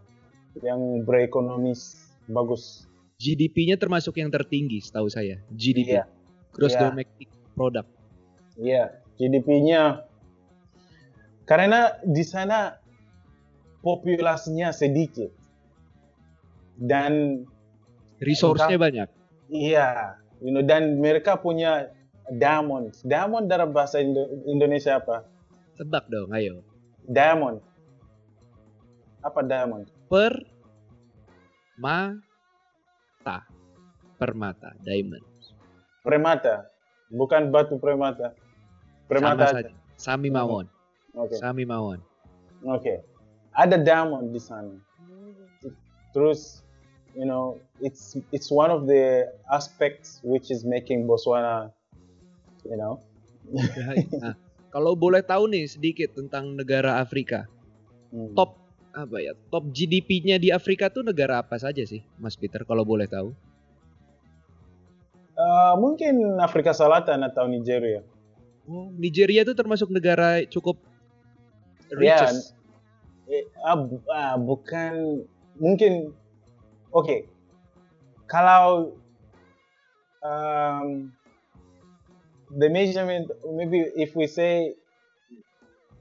[0.62, 2.86] yang berekonomis bagus.
[3.18, 5.42] GDP-nya termasuk yang tertinggi setahu saya.
[5.50, 5.98] GDP.
[5.98, 6.04] Iya.
[6.54, 6.82] Gross Iya.
[6.90, 7.28] Domestic
[7.58, 7.88] Product.
[8.58, 8.84] Iya,
[9.18, 10.06] GDP-nya
[11.46, 12.78] karena di sana
[13.82, 15.37] populasinya sedikit
[16.78, 17.42] dan
[18.18, 19.08] Resource-nya banyak.
[19.48, 21.90] iya, you know, dan mereka punya
[22.34, 22.90] diamond.
[23.02, 25.22] Diamond dalam bahasa Indo- Indonesia apa?
[25.74, 26.62] Tebak dong, ayo.
[27.06, 27.62] Diamond.
[29.22, 29.86] Apa diamond?
[30.10, 30.34] Per
[31.78, 33.46] mata.
[34.18, 35.22] Permata, diamond.
[36.02, 36.66] Permata,
[37.08, 38.34] bukan batu permata.
[38.34, 39.44] Sama Permata.
[39.46, 39.54] aja.
[39.62, 39.72] saja.
[39.94, 40.66] Sami mawon.
[41.14, 41.34] Oke.
[41.38, 42.02] Sami mawon.
[42.66, 42.98] Oke.
[43.54, 44.74] Ada diamond di sana.
[46.10, 46.66] Terus,
[47.18, 51.74] you know, it's it's one of the aspects which is making Botswana,
[52.62, 53.02] you know.
[54.22, 54.38] Nah,
[54.70, 57.50] kalau boleh tahu nih sedikit tentang negara Afrika.
[58.14, 58.38] Hmm.
[58.38, 58.62] Top
[58.94, 59.34] apa ya?
[59.50, 63.34] Top GDP-nya di Afrika tuh negara apa saja sih, Mas Peter kalau boleh tahu?
[65.38, 68.02] Eh, mungkin Afrika Selatan atau Nigeria.
[68.68, 70.76] Oh, Nigeria tuh termasuk negara cukup
[71.94, 72.52] riches.
[73.30, 75.24] Eh, ah, bu- ah, bukan
[75.58, 76.14] mungkin.
[76.98, 77.30] Oke.
[78.26, 78.92] Kalau
[80.20, 81.14] um,
[82.50, 84.74] the measurement, maybe if we say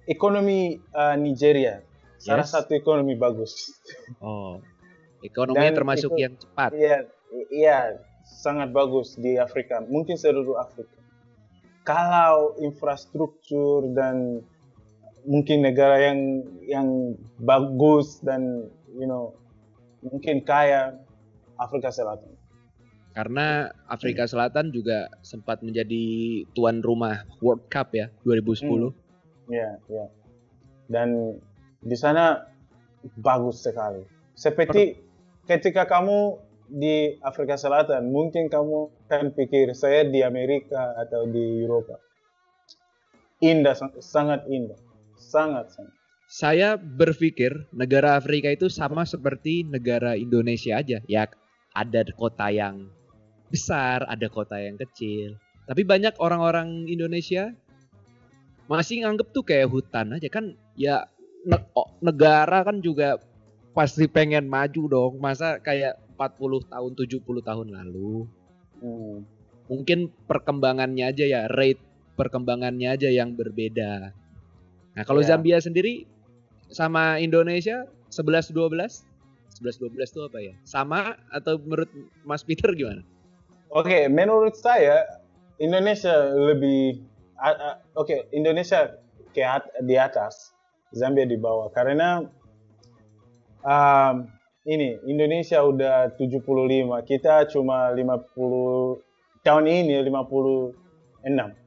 [0.05, 1.85] ekonomi uh, Nigeria,
[2.17, 2.51] salah Yes.
[2.51, 3.53] satu ekonomi bagus.
[4.23, 4.57] Oh.
[5.21, 6.69] Ekonominya Dan termasuk itu- yang cepat.
[6.73, 6.97] Iya,
[7.49, 7.79] iya,
[8.23, 10.93] sangat bagus di Afrika, mungkin seluruh Afrika.
[11.81, 14.45] Kalau infrastruktur dan
[15.23, 16.19] mungkin negara yang
[16.63, 16.87] yang
[17.39, 19.31] bagus dan you know
[20.03, 20.97] mungkin kaya
[21.57, 22.33] Afrika Selatan.
[23.17, 28.93] Karena Afrika Selatan juga sempat menjadi tuan rumah World Cup ya 2010.
[29.49, 30.05] Iya, iya.
[30.85, 31.41] Dan
[31.81, 32.45] di sana
[33.17, 34.05] bagus sekali.
[34.37, 35.01] Seperti
[35.49, 36.37] ketika kamu
[36.69, 41.97] di Afrika Selatan, mungkin kamu kan pikir saya di Amerika atau di Eropa.
[43.41, 44.77] Indah, sang- sangat indah.
[45.17, 45.95] Sangat, sangat.
[46.28, 50.99] Saya berpikir negara Afrika itu sama seperti negara Indonesia aja.
[51.07, 51.23] Ya
[51.71, 52.91] ada kota yang
[53.47, 55.39] besar, ada kota yang kecil.
[55.63, 57.55] Tapi banyak orang-orang Indonesia
[58.67, 61.07] masih nganggep tuh kayak hutan aja kan ya
[61.47, 61.63] ne-
[62.03, 63.23] negara kan juga
[63.71, 65.13] pasti pengen maju dong.
[65.23, 68.28] Masa kayak 40 tahun, 70 tahun lalu.
[68.84, 69.23] Hmm.
[69.71, 71.80] Mungkin perkembangannya aja ya, rate
[72.19, 74.11] perkembangannya aja yang berbeda.
[74.97, 75.38] Nah, kalau Iya.
[75.38, 76.09] Zambia sendiri
[76.72, 79.03] sama Indonesia 11 12
[79.57, 80.53] 11 12 itu apa ya?
[80.63, 81.89] Sama atau menurut
[82.24, 83.01] Mas Peter gimana?
[83.74, 85.03] Oke, menurut saya
[85.57, 87.03] Indonesia lebih
[87.41, 88.95] a- oke Indonesia
[89.34, 90.53] ke at- di atas,
[90.95, 92.24] Zambia di bawah karena
[93.65, 94.15] um,
[94.68, 96.43] ini Indonesia udah 75,
[97.07, 98.99] kita cuma 50
[99.43, 101.66] tahun ini 56.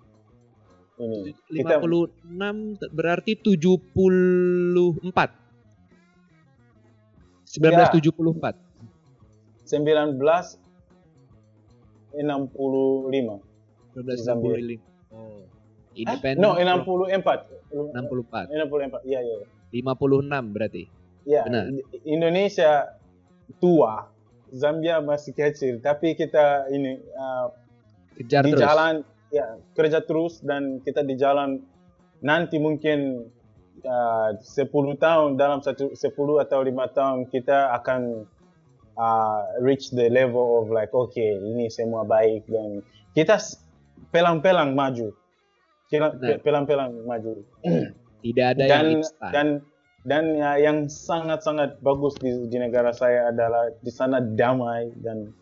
[1.49, 5.01] Kita 56 t- berarti 74.
[7.49, 8.53] 1974.
[9.65, 10.61] 19
[12.13, 13.41] 65.
[13.97, 14.81] 1965.
[15.11, 15.43] Oh.
[15.97, 16.43] Independen.
[16.43, 17.49] No, 64.
[17.73, 18.53] 64.
[18.53, 19.09] 64.
[19.09, 19.37] Iya, iya.
[19.73, 20.85] 56 berarti.
[21.27, 21.65] Ya, Benar.
[22.05, 22.97] Indonesia
[23.63, 24.09] tua,
[24.51, 27.49] Zambia masih kecil, tapi kita ini uh,
[28.19, 28.63] Kejar di terus.
[28.67, 28.95] jalan
[29.31, 31.63] ya kerja terus dan kita di jalan
[32.21, 33.31] nanti mungkin
[33.87, 34.67] uh, 10
[34.99, 38.27] tahun dalam satu 10 atau lima tahun kita akan
[38.99, 43.39] uh, reach the level of like okay ini semua baik dan kita
[44.09, 45.13] pelan-pelan maju.
[46.41, 47.33] Pelan-pelan maju.
[48.25, 49.31] Tidak ada dan yang instan.
[49.33, 49.47] dan
[50.05, 55.33] dan ya, yang sangat-sangat bagus di, di negara saya adalah di sana damai dan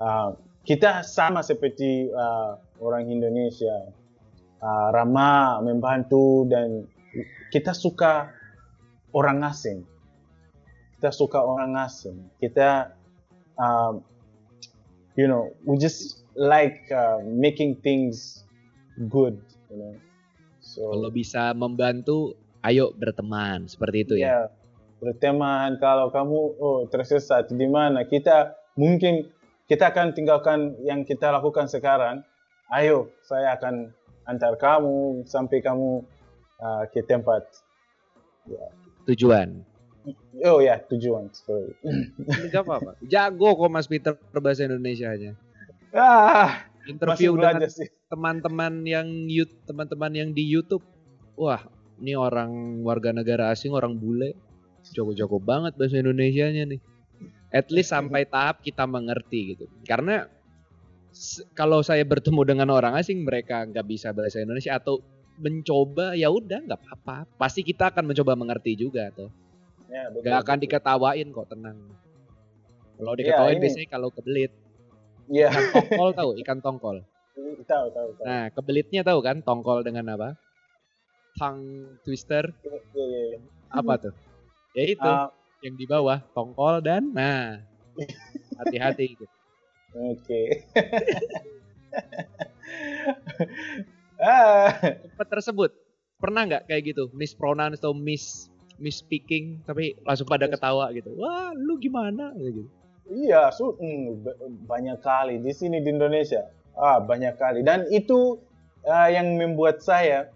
[0.00, 0.32] uh,
[0.64, 3.92] kita sama seperti uh, orang Indonesia.
[4.56, 6.88] Uh, ramah membantu dan
[7.52, 8.32] kita suka
[9.12, 9.84] orang asing.
[10.96, 12.32] Kita suka orang asing.
[12.40, 12.96] Kita
[13.60, 14.00] um,
[15.14, 18.44] you know we just like uh, making things
[19.08, 19.36] good
[19.72, 19.94] you know.
[20.66, 22.34] So Kalau bisa membantu,
[22.66, 24.26] ayo berteman seperti itu ya.
[24.26, 24.40] Ya,
[24.98, 25.78] berteman.
[25.78, 28.02] Kalau kamu oh tersesat di mana?
[28.04, 29.30] Kita mungkin
[29.70, 32.26] kita akan tinggalkan yang kita lakukan sekarang.
[32.66, 33.94] Ayo, saya akan
[34.26, 36.02] antar kamu sampai kamu
[36.58, 37.46] uh, ke tempat.
[39.06, 39.62] Tujuan.
[40.42, 41.30] Oh ya, tujuan.
[41.30, 41.74] Sorry.
[42.50, 42.98] Apa-apa.
[43.12, 45.38] Jago kok Mas Peter berbahasa Indonesianya.
[45.94, 47.62] ah, masih Interview dengan
[48.10, 49.08] teman-teman yang
[49.66, 50.82] teman-teman yang di YouTube.
[51.38, 51.62] Wah,
[52.02, 54.34] ini orang warga negara asing, orang bule.
[54.90, 56.80] Jago-jago banget bahasa Indonesianya nih.
[57.50, 59.66] At least sampai tahap kita mengerti gitu.
[59.86, 60.26] Karena
[61.52, 65.00] kalau saya bertemu dengan orang asing, mereka nggak bisa bahasa Indonesia atau
[65.36, 67.28] mencoba ya udah nggak apa-apa.
[67.36, 69.28] Pasti kita akan mencoba mengerti juga tuh.
[69.86, 70.64] Ya, betul, Gak akan betul.
[70.66, 71.78] diketawain kok tenang.
[72.96, 74.52] Kalau Ya, diketawain ini- biasanya kalau kebelit.
[75.26, 76.96] Iya, Ikan tongkol tahu, ikan tongkol.
[77.66, 78.24] tahu tahu tahu.
[78.24, 80.38] Nah, kebelitnya tahu kan tongkol dengan apa?
[81.34, 83.38] Tongue twister Iya, iya, iya.
[83.68, 84.14] apa tuh?
[84.72, 85.28] Ya itu Ah,
[85.60, 87.60] yang di bawah tongkol dan nah
[88.60, 89.26] hati-hati gitu.
[89.96, 90.42] Oke.
[94.20, 94.68] ah,
[95.16, 95.70] Tempat tersebut
[96.16, 101.16] pernah nggak kayak gitu mispronounce atau mis misspeaking tapi langsung pada ketawa gitu.
[101.16, 102.68] Wah, lu gimana gitu.
[103.06, 104.38] Iya, hmm, ba-
[104.68, 106.44] banyak kali di sini di Indonesia.
[106.76, 107.64] Ah, banyak kali.
[107.64, 108.36] Dan itu
[108.84, 110.28] ah, yang membuat saya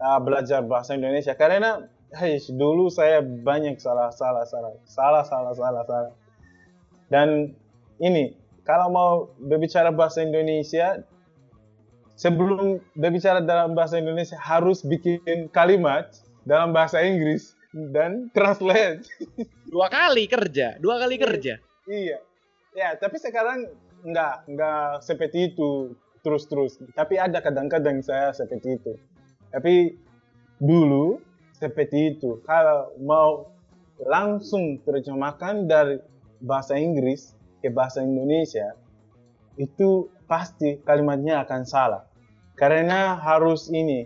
[0.00, 1.84] ah, belajar bahasa Indonesia karena
[2.14, 6.12] hey, dulu saya banyak salah salah salah salah salah salah salah.
[7.12, 7.52] Dan
[8.00, 8.32] ini
[8.64, 11.04] kalau mau berbicara bahasa Indonesia
[12.16, 16.08] sebelum berbicara dalam bahasa Indonesia harus bikin kalimat
[16.48, 17.52] dalam bahasa Inggris
[17.92, 19.04] dan translate.
[19.74, 21.58] Dua kali kerja, dua kali kerja.
[21.90, 22.22] Iya.
[22.78, 23.74] Ya, tapi sekarang
[24.06, 26.78] enggak, enggak seperti itu terus-terus.
[26.94, 28.94] Tapi ada kadang-kadang saya seperti itu.
[29.50, 29.98] Tapi
[30.62, 31.18] dulu
[31.58, 32.38] seperti itu.
[32.46, 33.50] Kalau mau
[33.98, 35.98] langsung terjemahkan dari
[36.38, 37.34] bahasa Inggris
[37.64, 38.76] ke bahasa Indonesia,
[39.56, 42.04] itu pasti kalimatnya akan salah.
[42.60, 44.04] Karena harus ini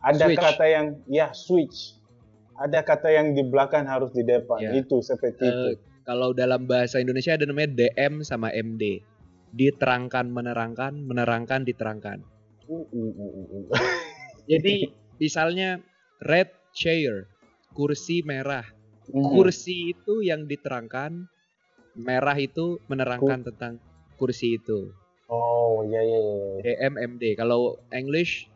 [0.00, 0.40] ada Switch.
[0.40, 1.78] kata yang ya switch.
[2.56, 4.64] Ada kata yang di belakang harus di depan.
[4.64, 4.72] Ya.
[4.80, 5.68] Itu seperti itu.
[5.74, 5.76] Eh,
[6.08, 9.04] kalau dalam bahasa Indonesia ada namanya DM sama MD.
[9.52, 12.24] Diterangkan, menerangkan, menerangkan, diterangkan.
[12.64, 13.64] Uh, uh, uh, uh, uh.
[14.50, 14.88] Jadi
[15.20, 15.82] misalnya
[16.24, 17.28] red chair,
[17.76, 18.64] kursi merah.
[19.06, 21.30] Kursi itu yang diterangkan,
[21.96, 23.80] merah itu menerangkan tentang
[24.20, 24.92] kursi itu.
[25.26, 26.34] Oh, ya ya ya.
[26.62, 26.76] ya.
[26.78, 27.34] DM, MD.
[27.34, 28.46] Kalau English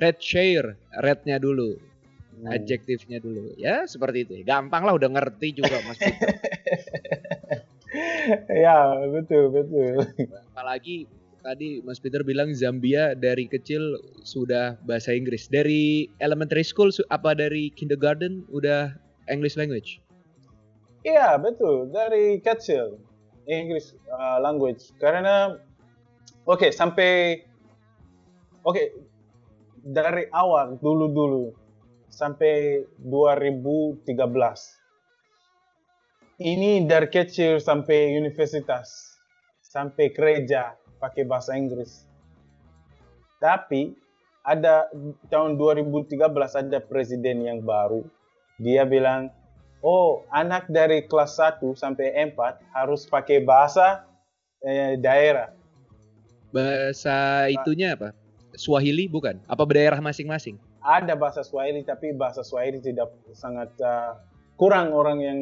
[0.00, 1.76] red chair, rednya dulu,
[2.40, 2.56] Hmm.
[2.56, 3.52] adjektifnya dulu.
[3.60, 4.34] Ya seperti itu.
[4.48, 6.00] Gampang lah udah ngerti juga Mas
[8.64, 10.00] ya, betul betul.
[10.56, 11.04] Apalagi
[11.44, 15.52] tadi Mas Peter bilang Zambia dari kecil sudah bahasa Inggris.
[15.52, 18.96] Dari elementary school apa dari kindergarten udah
[19.28, 20.00] English language?
[21.00, 21.88] Iya, betul.
[21.88, 23.00] Dari kecil
[23.48, 24.92] English uh, language.
[25.00, 25.56] Karena
[26.44, 27.40] oke sampai
[28.64, 28.82] oke
[29.80, 31.56] dari awal dulu-dulu
[32.12, 34.04] sampai 2013
[36.40, 39.16] ini dari kecil sampai universitas
[39.60, 42.04] sampai gereja pakai bahasa Inggris.
[43.40, 43.94] Tapi
[44.44, 44.90] ada
[45.32, 46.16] tahun 2013
[46.60, 48.04] ada presiden yang baru.
[48.60, 49.32] Dia bilang
[49.80, 54.04] oh anak dari kelas 1 sampai 4 harus pakai bahasa
[54.64, 55.56] eh, daerah
[56.50, 58.10] Bahasa itunya apa?
[58.58, 59.38] Swahili bukan?
[59.46, 60.58] Apa daerah masing-masing?
[60.80, 64.16] ada bahasa Swahili tapi bahasa Swahili tidak sangat uh,
[64.56, 65.38] kurang orang yang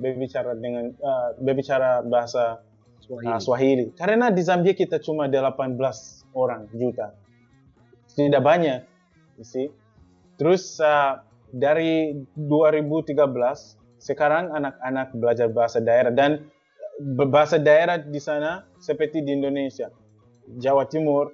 [0.00, 2.64] berbicara dengan uh, berbicara bahasa
[3.04, 3.28] Swahili.
[3.28, 5.76] uh, Swahili karena di Zambia kita cuma 18
[6.32, 7.12] orang juta
[8.16, 8.80] tidak banyak
[9.44, 9.68] see.
[10.40, 11.20] terus uh,
[11.52, 13.14] dari 2013
[14.02, 16.50] sekarang anak-anak belajar bahasa daerah dan
[17.30, 19.92] bahasa daerah di sana seperti di Indonesia.
[20.58, 21.30] Jawa Timur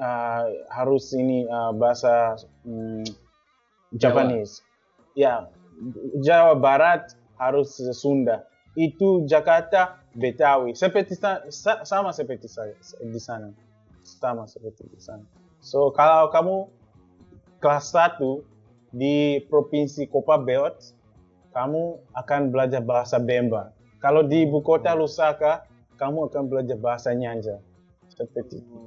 [0.00, 3.04] uh, harus ini uh, bahasa um,
[3.92, 4.64] Japanese.
[5.12, 5.50] Ya,
[6.22, 8.46] Jawa Barat harus Sunda.
[8.78, 10.74] Itu Jakarta Betawi.
[10.74, 11.18] Seperti
[11.84, 13.50] sama seperti saya di sana.
[14.02, 15.26] Sama seperti di sana.
[15.58, 16.56] So kalau kamu
[17.58, 18.57] kelas 1
[18.94, 20.96] di provinsi Kopa Belt,
[21.52, 23.72] kamu akan belajar bahasa Bemba.
[23.98, 25.66] Kalau di ibu kota Lusaka,
[25.98, 27.58] kamu akan belajar bahasa Nyanja.
[28.08, 28.78] Seperti itu.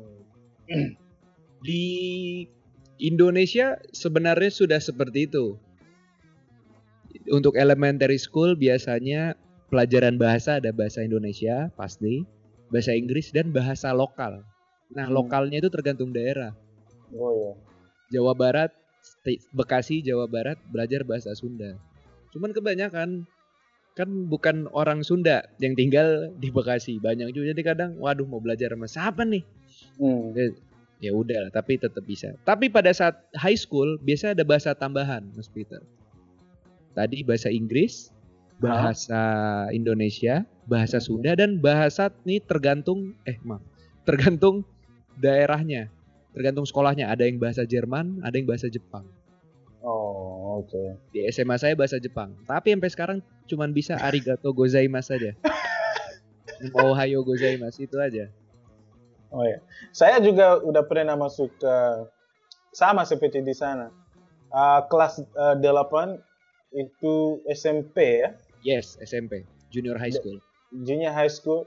[1.67, 1.83] Di
[2.97, 5.59] Indonesia sebenarnya sudah seperti itu.
[7.29, 9.37] Untuk elementary school biasanya
[9.69, 12.25] pelajaran bahasa ada bahasa Indonesia pasti,
[12.73, 14.41] bahasa Inggris dan bahasa lokal.
[14.91, 15.13] Nah, hmm.
[15.13, 16.55] lokalnya itu tergantung daerah.
[17.13, 17.53] Oh ya.
[18.11, 18.71] Jawa Barat,
[19.53, 21.77] Bekasi, Jawa Barat belajar bahasa Sunda.
[22.33, 23.29] Cuman kebanyakan
[23.93, 26.97] kan bukan orang Sunda yang tinggal di Bekasi.
[26.97, 29.43] Banyak juga jadi kadang waduh mau belajar sama siapa nih?
[30.01, 30.33] Hmm.
[30.33, 30.45] Ya,
[31.01, 32.33] ya udah lah, tapi tetap bisa.
[32.47, 35.83] Tapi pada saat high school biasa ada bahasa tambahan, Mas Peter.
[36.97, 38.09] Tadi bahasa Inggris,
[38.61, 39.21] bahasa
[39.67, 39.75] huh?
[39.75, 43.63] Indonesia, bahasa Sunda dan bahasa ini tergantung eh maaf,
[44.05, 44.61] tergantung
[45.17, 45.89] daerahnya,
[46.31, 47.07] tergantung sekolahnya.
[47.11, 49.07] Ada yang bahasa Jerman, ada yang bahasa Jepang.
[49.81, 50.69] Oh, oke.
[50.69, 50.87] Okay.
[51.09, 52.37] Di SMA saya bahasa Jepang.
[52.45, 53.17] Tapi sampai sekarang
[53.49, 55.31] cuma bisa arigato gozaimasu saja.
[56.77, 58.29] Ohayo gozaimasu itu aja.
[59.33, 59.57] Oh ya.
[59.89, 61.75] Saya juga udah pernah masuk ke
[62.69, 63.89] sama seperti di sana.
[64.51, 66.19] Uh, kelas uh, 8
[66.75, 68.29] itu SMP ya?
[68.61, 69.47] Yes, SMP.
[69.73, 70.37] Junior high school.
[70.85, 71.65] Junior high school.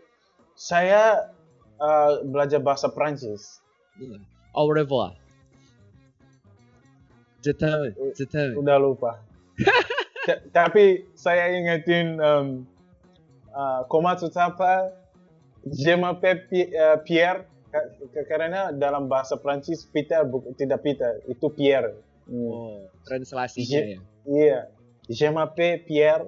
[0.55, 1.35] Saya
[1.83, 3.59] uh, belajar bahasa Prancis.
[3.99, 4.23] Yeah.
[4.55, 5.19] Au revoir.
[7.45, 8.65] Jetahu, jetahu.
[8.65, 9.21] Udah lupa.
[10.57, 12.47] Tapi saya ingetin um,
[13.53, 14.89] uh, Komatsu Tapa,
[15.69, 17.45] je m'appelle uh, Pierre,
[18.31, 20.25] karena dalam bahasa Prancis Peter
[20.57, 21.93] tidak Peter, itu Pierre.
[22.25, 22.49] Hmm.
[22.49, 23.99] Oh, translasinya ya?
[24.25, 24.61] Iya.
[25.13, 26.25] Je m'appelle Pierre.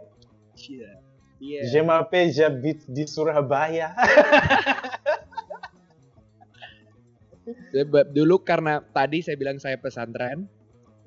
[0.69, 1.01] Yeah.
[1.41, 1.65] Yeah.
[1.73, 3.97] Je m'appelle j'habite di Surabaya.
[8.15, 10.51] Dulu karena tadi saya bilang saya pesantren,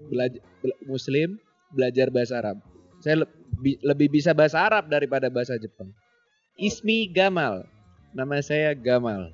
[0.08, 0.40] belajar
[0.88, 1.36] muslim
[1.74, 2.58] belajar bahasa Arab.
[3.00, 5.94] Saya lebih, lebih bisa bahasa Arab daripada bahasa Jepang.
[6.60, 7.64] Ismi Gamal.
[8.12, 9.32] Nama saya Gamal.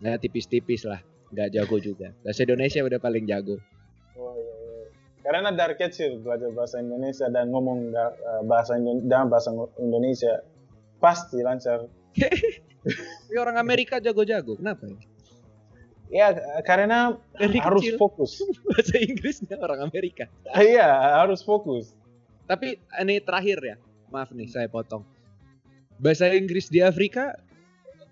[0.00, 0.98] Nah, tipis-tipis lah.
[1.30, 2.10] Nggak jago juga.
[2.26, 3.58] Bahasa Indonesia udah paling jago.
[4.18, 4.84] Oh, iya, iya.
[5.22, 8.74] Karena dari kecil belajar bahasa Indonesia dan ngomong eh, bahasa
[9.06, 10.42] dalam bahasa Indonesia
[10.98, 11.86] pasti lancar.
[13.24, 14.58] Tapi orang Amerika jago-jago.
[14.58, 14.98] Kenapa ya?
[16.12, 16.30] Ya
[16.62, 18.38] karena Dari harus kecil, fokus.
[18.68, 20.28] Bahasa Inggrisnya orang Amerika.
[20.52, 20.88] Iya
[21.24, 21.96] harus fokus.
[22.44, 23.76] Tapi ini terakhir ya,
[24.12, 25.02] maaf nih saya potong.
[25.96, 27.32] Bahasa Inggris di Afrika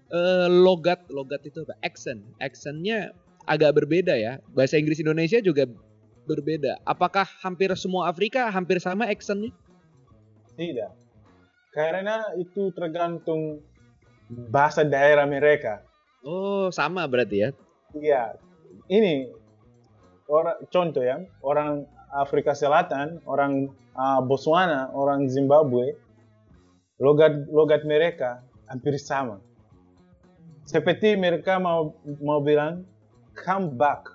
[0.09, 1.77] eh, logat logat itu apa?
[1.85, 3.13] Accent, accentnya
[3.45, 4.41] agak berbeda ya.
[4.57, 5.69] Bahasa Inggris Indonesia juga
[6.25, 6.81] berbeda.
[6.89, 9.53] Apakah hampir semua Afrika hampir sama accentnya?
[10.53, 10.91] Tidak,
[11.73, 13.65] karena itu tergantung
[14.29, 15.81] bahasa daerah mereka.
[16.23, 17.51] Oh, sama berarti ya?
[17.93, 18.41] Iya,
[18.89, 19.29] ini
[20.29, 25.93] orang contoh ya, orang Afrika Selatan, orang uh, Botswana, orang Zimbabwe,
[26.97, 29.41] logat logat mereka hampir sama.
[30.65, 31.93] Seperti mereka mau
[32.25, 32.89] mau bilang
[33.37, 34.09] come back,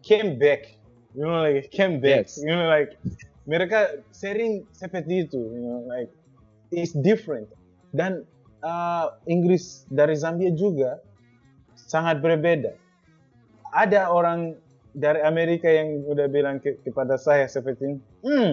[0.00, 0.72] came back,
[1.12, 2.40] you know like came back, yes.
[2.40, 2.96] you know like
[3.44, 6.08] mereka sering seperti itu, you know like
[6.72, 7.48] it's different.
[7.92, 8.24] Dan
[8.64, 10.96] uh, Inggris dari Zambia juga
[11.76, 12.81] sangat berbeda
[13.72, 14.60] ada orang
[14.92, 18.52] dari Amerika yang udah bilang ke, kepada saya seperti ini, hmm,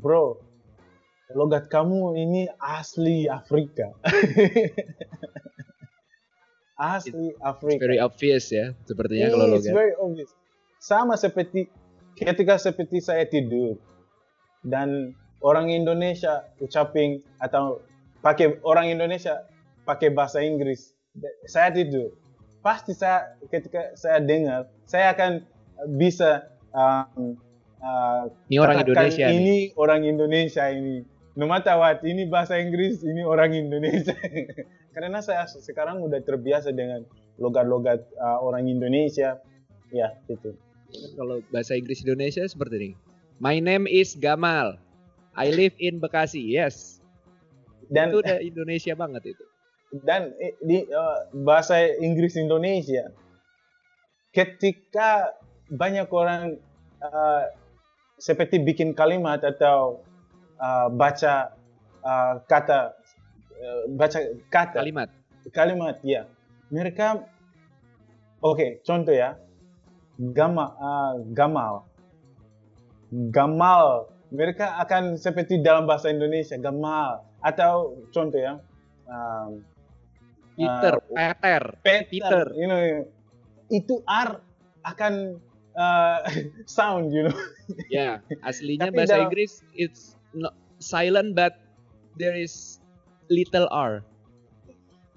[0.00, 0.40] bro,
[1.36, 3.92] logat kamu ini asli Afrika.
[6.80, 7.76] asli Afrika.
[7.76, 9.68] It's very obvious ya, sepertinya kalau logat.
[9.68, 10.32] It's very obvious.
[10.80, 11.68] Sama seperti
[12.16, 13.76] ketika seperti saya tidur
[14.64, 15.12] dan
[15.44, 17.84] orang Indonesia ucapin atau
[18.24, 19.44] pakai orang Indonesia
[19.84, 20.96] pakai bahasa Inggris,
[21.44, 22.21] saya tidur
[22.62, 25.42] pasti saya ketika saya dengar saya akan
[25.98, 27.34] bisa um,
[27.82, 29.62] uh, ini orang Indonesia ini nih.
[29.74, 30.96] orang Indonesia ini.
[31.32, 34.14] No matter what ini bahasa Inggris ini orang Indonesia.
[34.94, 37.02] Karena saya sekarang udah terbiasa dengan
[37.40, 39.40] logat-logat uh, orang Indonesia.
[39.90, 40.54] Ya itu
[41.16, 42.90] kalau bahasa Inggris Indonesia seperti ini.
[43.42, 44.78] My name is Gamal.
[45.32, 47.00] I live in Bekasi yes.
[47.88, 49.44] Dan itu udah Indonesia banget itu
[49.92, 53.12] dan eh, di uh, bahasa Inggris Indonesia
[54.32, 55.36] ketika
[55.68, 56.56] banyak orang
[57.04, 57.44] uh,
[58.16, 60.00] seperti bikin kalimat atau
[60.56, 61.52] uh, baca
[62.00, 62.96] uh, kata
[63.60, 64.18] uh, baca
[64.48, 64.80] kata.
[64.80, 65.08] Kalimat.
[65.52, 66.24] kalimat ya.
[66.72, 67.28] Mereka
[68.40, 69.36] oke contoh ya.
[70.16, 71.84] Gama uh, gamal.
[73.12, 74.08] Gamal.
[74.32, 77.28] Mereka akan seperti dalam bahasa Indonesia gamal.
[77.44, 78.56] Atau contoh ya
[79.12, 79.60] um,
[80.62, 81.62] Peter, uh, Peter.
[81.82, 82.44] Peter, Peter.
[82.54, 82.82] you know,
[83.68, 84.38] itu R
[84.86, 85.42] akan
[85.74, 86.18] uh,
[86.78, 87.38] sound, you know.
[87.88, 91.56] Ya, aslinya Tapi bahasa dalam- Inggris it's not silent but
[92.18, 92.78] there is
[93.32, 94.04] little r.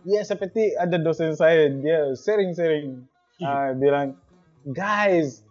[0.06, 3.10] Ya seperti ada dosen saya dia sering-sering
[3.42, 4.14] uh, bilang,
[4.70, 5.42] guys,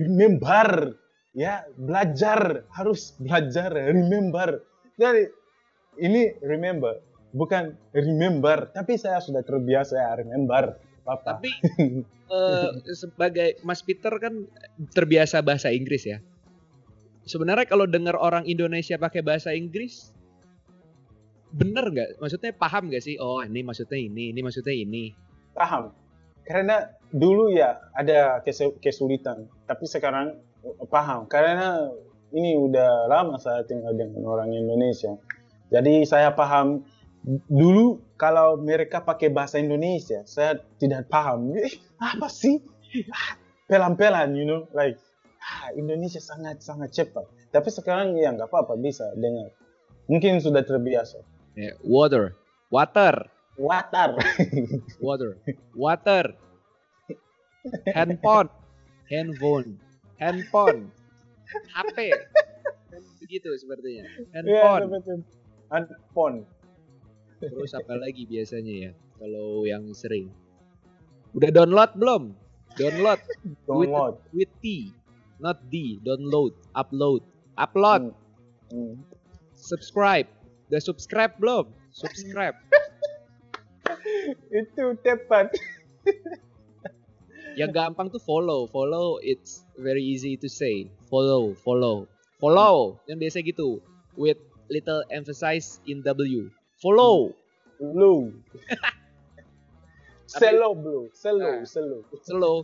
[0.00, 0.96] remember,
[1.36, 4.64] ya belajar harus belajar, remember.
[4.96, 5.28] Jadi
[6.00, 6.96] ini remember,
[7.32, 10.76] bukan remember, tapi saya sudah terbiasa ya remember.
[11.06, 11.38] Apa?
[11.38, 11.50] Tapi
[12.34, 14.46] eh, sebagai Mas Peter kan
[14.92, 16.18] terbiasa bahasa Inggris ya.
[17.26, 20.14] Sebenarnya kalau dengar orang Indonesia pakai bahasa Inggris,
[21.50, 22.08] bener nggak?
[22.22, 23.18] Maksudnya paham nggak sih?
[23.18, 25.10] Oh ini maksudnya ini, ini maksudnya ini.
[25.56, 25.88] paham
[26.46, 30.38] karena dulu ya ada kes- kesulitan tapi sekarang
[30.86, 31.90] paham karena
[32.30, 35.18] ini udah lama saya tinggal dengan orang Indonesia
[35.74, 36.86] jadi saya paham
[37.26, 41.50] dulu kalau mereka pakai bahasa Indonesia saya tidak paham.
[41.58, 42.62] Eh, apa sih?
[43.10, 43.34] Ah,
[43.66, 44.94] pelan-pelan you know like
[45.42, 47.26] ah, Indonesia sangat sangat cepat.
[47.50, 49.50] Tapi sekarang ya nggak apa-apa bisa dengar.
[50.06, 51.18] Mungkin sudah terbiasa.
[51.58, 52.38] Ya, water,
[52.70, 53.26] water,
[53.58, 54.14] watar
[55.06, 55.34] water,
[55.74, 56.24] water.
[57.90, 58.46] Handphone,
[59.10, 59.82] handphone,
[60.22, 60.94] handphone,
[61.74, 62.14] HP.
[63.18, 64.06] Begitu sepertinya.
[64.06, 64.82] ya Handphone.
[64.94, 65.18] betul.
[65.66, 66.36] Handphone
[67.40, 68.92] Terus apa lagi biasanya ya?
[69.20, 70.32] Kalau yang sering.
[71.36, 72.22] Udah download belum?
[72.76, 73.20] Download
[73.64, 74.92] download with T,
[75.40, 76.00] not D.
[76.04, 77.24] Download, upload,
[77.56, 78.12] upload,
[78.72, 78.98] Hmm.
[79.54, 80.26] subscribe.
[80.68, 81.70] Udah subscribe belum?
[81.94, 82.56] Subscribe.
[84.50, 85.54] itu tepat
[87.56, 88.68] yang gampang tuh follow.
[88.68, 90.90] Follow it's very easy to say.
[91.08, 92.04] Follow, follow.
[92.36, 93.00] Follow.
[93.08, 93.80] Yang biasa gitu.
[94.16, 96.52] With little emphasis in W.
[96.86, 97.34] Follow.
[97.76, 98.30] blue
[100.30, 101.66] Tapi- selo blue selo Ah.
[101.66, 102.56] selo Slow.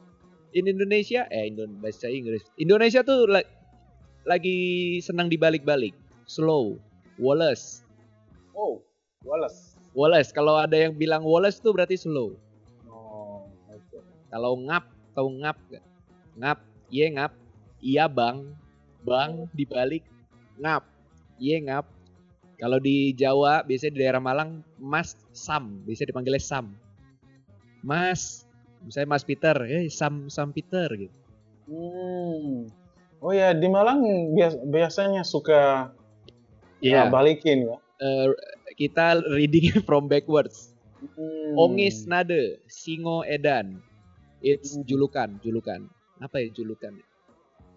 [0.52, 2.44] In Indonesia, eh Indon bahasa Inggris.
[2.54, 3.48] Indonesia tuh la-
[4.22, 5.90] lagi senang dibalik-balik.
[6.24, 6.76] Slow.
[7.16, 7.80] Wallace.
[8.52, 8.78] oh
[9.22, 10.30] Wallace Wallace.
[10.30, 12.36] Kalau ada yang bilang Wallace tuh berarti slow.
[12.86, 13.98] oh oke
[14.28, 15.84] Kalau ngap, tahu ngap gak?
[16.38, 16.58] Ngap,
[16.88, 17.32] iya ngap.
[17.78, 18.46] Iya bang,
[19.02, 20.06] bang dibalik
[20.56, 20.86] ngap,
[21.36, 21.84] iya ngap.
[22.62, 26.70] Kalau di Jawa, biasanya di daerah Malang, Mas Sam, bisa dipanggilnya Sam.
[27.82, 28.46] Mas,
[28.80, 31.16] misalnya Mas Peter, eh Sam Sam Peter gitu.
[31.64, 32.70] hmm.
[33.18, 34.02] oh ya di Malang
[34.32, 35.90] bias- biasanya suka
[36.78, 37.06] Iya.
[37.06, 38.26] uh, balikin ya Eh,
[38.74, 40.74] kita reading from backwards.
[41.14, 41.54] Hmm.
[41.54, 43.78] Ongis nade, singo edan.
[44.38, 44.82] It's Hmm.
[44.82, 45.86] julukan, julukan.
[46.18, 46.94] Apa ya julukan?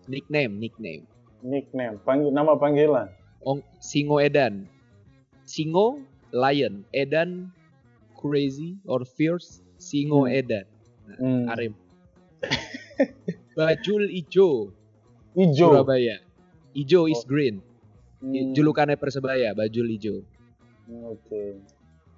[0.06, 1.06] Nickname, nickname.
[1.42, 3.06] nickname panggil nama panggilan
[3.42, 4.66] Ong Singo Edan.
[5.46, 7.54] Singo lion, Edan
[8.14, 10.34] crazy or fierce, Singo Hmm.
[10.34, 10.66] Edan.
[11.18, 11.46] hmm.
[11.48, 11.74] Arem.
[13.58, 14.74] Bajul ijo
[15.34, 16.20] hijau Surabaya.
[16.74, 17.28] Ijo is Oh.
[17.28, 17.64] green.
[18.20, 18.52] Hmm.
[18.52, 20.26] Julukannya Persebaya, Bajul ijo.
[20.90, 21.62] oke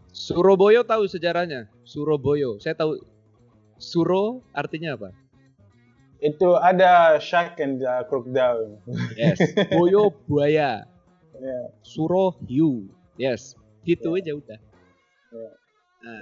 [0.10, 1.70] Surabaya tahu sejarahnya.
[1.86, 2.58] Surabaya.
[2.58, 2.98] Saya tahu
[3.78, 5.12] Suro artinya apa?
[6.18, 8.82] itu ada shark and uh, crocodile
[9.14, 9.38] Yes.
[9.70, 10.90] Boyo buaya.
[11.38, 12.90] ya Suro hiu.
[13.18, 13.54] Yes.
[13.84, 14.20] Gitu Ya.
[14.22, 14.60] aja udah.
[15.28, 15.50] Ya.
[15.98, 16.22] Nah,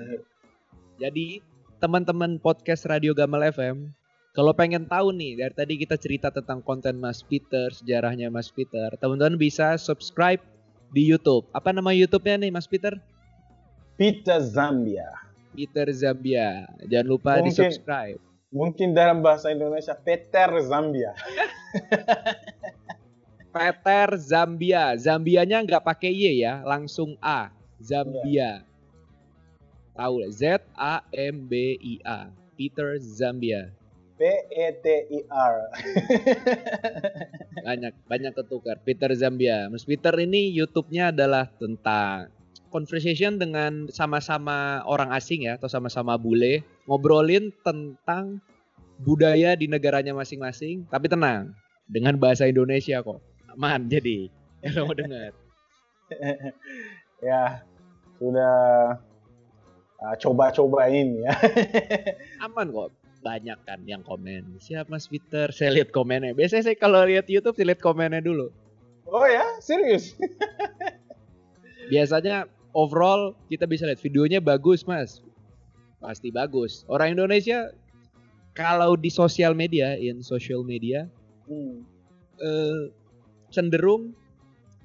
[0.97, 1.43] jadi
[1.77, 3.91] teman-teman podcast Radio Gamal FM,
[4.31, 8.91] kalau pengen tahu nih dari tadi kita cerita tentang konten Mas Peter, sejarahnya Mas Peter,
[8.95, 10.39] teman-teman bisa subscribe
[10.89, 11.45] di YouTube.
[11.51, 12.95] Apa nama YouTube-nya nih Mas Peter?
[13.95, 15.07] Peter Zambia
[15.51, 16.67] Peter Zambia.
[16.83, 18.19] Jangan lupa di Mungkin- subscribe.
[18.51, 21.11] mungkin dalam bahasa Indonesia Peter Zambia
[23.55, 24.99] Peter Zambia.
[24.99, 27.55] Zambianya nggak pakai Y ya, langsung A.
[27.79, 28.67] Zambia.
[29.95, 32.27] Tahu lah, Z A M B I A.
[32.59, 33.71] Peter Zambia.
[34.15, 35.55] P E T I R
[37.67, 42.31] banyak banyak ketukar Peter Zambia Mas Peter ini YouTube-nya adalah tentang
[42.71, 48.39] conversation dengan sama-sama orang asing ya atau sama-sama bule ngobrolin tentang
[49.03, 51.51] budaya di negaranya masing-masing tapi tenang
[51.91, 54.29] dengan bahasa Indonesia kok aman jadi.
[54.61, 55.31] Kalau mau dengar.
[57.23, 57.63] Ya
[58.21, 58.99] sudah
[59.97, 61.33] uh, coba-cobain ya.
[62.45, 62.93] Aman kok.
[63.25, 64.61] Banyak kan yang komen.
[64.61, 65.49] Siap Mas Peter?
[65.49, 66.37] Saya lihat komennya.
[66.37, 68.53] Biasanya saya kalau lihat YouTube saya lihat komennya dulu.
[69.09, 70.13] Oh ya, serius?
[71.93, 72.45] Biasanya
[72.77, 75.25] overall kita bisa lihat videonya bagus mas,
[75.97, 76.85] pasti bagus.
[76.85, 77.73] Orang Indonesia
[78.53, 81.09] kalau di sosial media, in social media
[81.45, 81.85] Hmm.
[82.41, 82.89] eh,
[83.55, 84.11] cenderung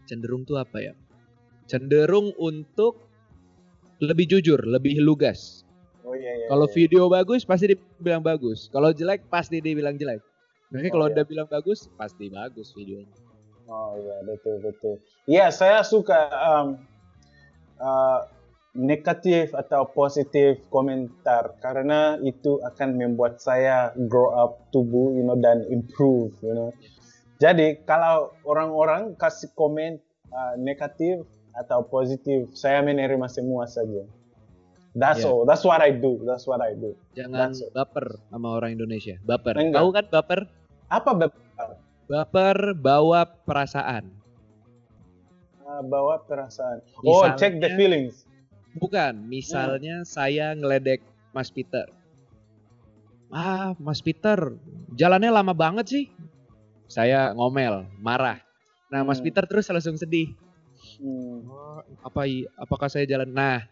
[0.07, 0.95] cenderung tuh apa ya?
[1.67, 3.03] Cenderung untuk
[4.03, 5.63] lebih jujur, lebih lugas.
[6.03, 6.47] Oh iya iya.
[6.51, 6.75] Kalau iya.
[6.75, 8.67] video bagus pasti dibilang bagus.
[8.75, 10.23] Kalau jelek pasti dibilang jelek.
[10.71, 11.13] Makanya Oh, kalau iya.
[11.15, 13.15] udah bilang bagus pasti bagus videonya.
[13.71, 14.95] Oh iya betul betul.
[15.31, 16.69] Iya saya suka um,
[17.79, 18.27] uh,
[18.75, 25.67] negatif atau positif komentar karena itu akan membuat saya grow up tubuh, you know, dan
[25.71, 26.71] improve, you know.
[27.41, 29.97] Jadi kalau orang-orang kasih komen
[30.29, 34.05] uh, negatif atau positif, saya menerima semua saja.
[34.93, 35.31] That's Yeah.
[35.31, 35.43] all.
[35.45, 36.21] That's what I do.
[36.23, 36.93] That's what I do.
[37.15, 37.71] Jangan That's it.
[37.73, 39.17] baper sama orang Indonesia.
[39.23, 39.55] Baper.
[39.57, 39.81] Enggak.
[39.81, 40.41] Tahu kan baper?
[40.87, 41.41] Apa beb-
[42.05, 44.11] Baper bawa perasaan.
[45.63, 46.83] uh, bawa perasaan?
[46.99, 48.27] Oh, Misalnya- check the feelings.
[48.73, 51.87] Bukan, misalnya saya ngeledek Mas Peter.
[53.29, 54.59] Ah, Mas Peter,
[54.93, 56.05] jalannya lama banget sih.
[56.91, 58.43] Saya ngomel, marah.
[58.91, 59.31] Nah, Mas Hmm.
[59.31, 60.35] Peter terus langsung sedih.
[60.99, 61.47] Hmm.
[61.47, 63.31] Oh, apa i- apakah saya jalan?
[63.31, 63.63] Nah,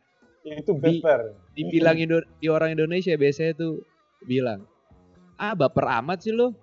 [0.41, 1.35] Itu Di- baper.
[1.53, 3.85] dibilang Indo- di orang Indonesia biasanya tuh
[4.23, 4.65] bilang,
[5.37, 6.55] "Ah, baper amat sih lo."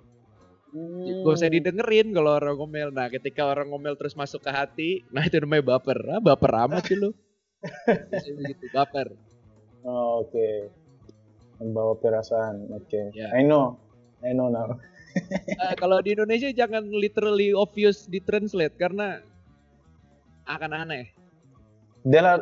[0.71, 1.21] Hmm.
[1.21, 2.89] Gak usah didengerin kalau orang ngomel.
[2.89, 5.99] Nah, ketika orang ngomel terus masuk ke hati, nah itu namanya baper.
[6.09, 7.13] Ah, baper amat sih lo.
[7.85, 9.07] Biasanya begitu, baper.
[9.83, 10.71] Oh, Oke.
[11.55, 12.65] Membawa perasaan.
[12.73, 13.13] Oke.
[13.13, 13.29] Ya.
[13.31, 13.77] I know.
[14.19, 14.81] I know now.
[15.55, 19.23] Eh, kalau di Indonesia jangan literally obvious di translate karena
[20.45, 21.09] akan aneh.
[22.05, 22.37] Dela,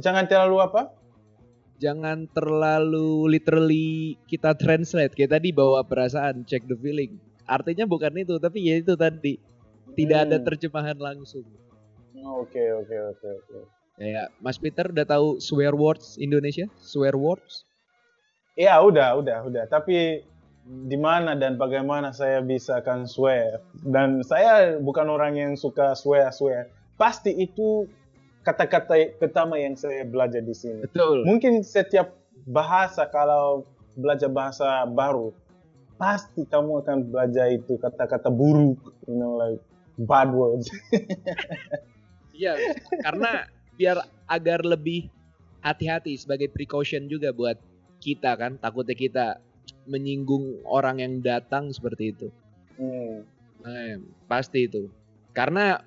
[0.00, 0.88] jangan terlalu apa?
[1.76, 5.12] Jangan terlalu literally kita translate.
[5.12, 7.18] Kayak tadi bawa perasaan, check the feeling.
[7.44, 9.36] Artinya bukan itu, tapi ya itu tadi.
[9.92, 10.46] Tidak ada Hmm.
[10.46, 11.44] terjemahan langsung.
[12.16, 13.58] Oh, Oke, oke, oke, oke.
[13.94, 16.66] Kayak Mas Peter udah tahu swear words Indonesia?
[16.80, 17.66] Swear words?
[18.56, 19.64] Ya, udah, udah, udah.
[19.66, 20.22] Tapi
[20.64, 23.60] di mana dan bagaimana saya bisa kan swear?
[23.84, 26.72] Dan saya bukan orang yang suka swear, swear.
[26.96, 27.84] Pasti itu
[28.44, 30.88] kata-kata pertama yang saya belajar di sini.
[30.88, 31.28] Betul.
[31.28, 32.16] Mungkin setiap
[32.48, 35.32] bahasa kalau belajar bahasa baru
[35.94, 39.62] pasti kamu akan belajar itu kata-kata buruk, you know like
[40.00, 40.68] bad words.
[42.34, 42.58] Iya,
[42.98, 43.46] karena
[43.78, 45.06] biar agar lebih
[45.62, 47.54] hati-hati sebagai precaution juga buat
[48.02, 49.26] kita kan, takutnya kita
[49.84, 52.28] menyinggung orang yang datang seperti itu.
[52.76, 53.24] Hmm.
[53.64, 53.96] Eh,
[54.28, 54.88] pasti itu.
[55.32, 55.80] Karena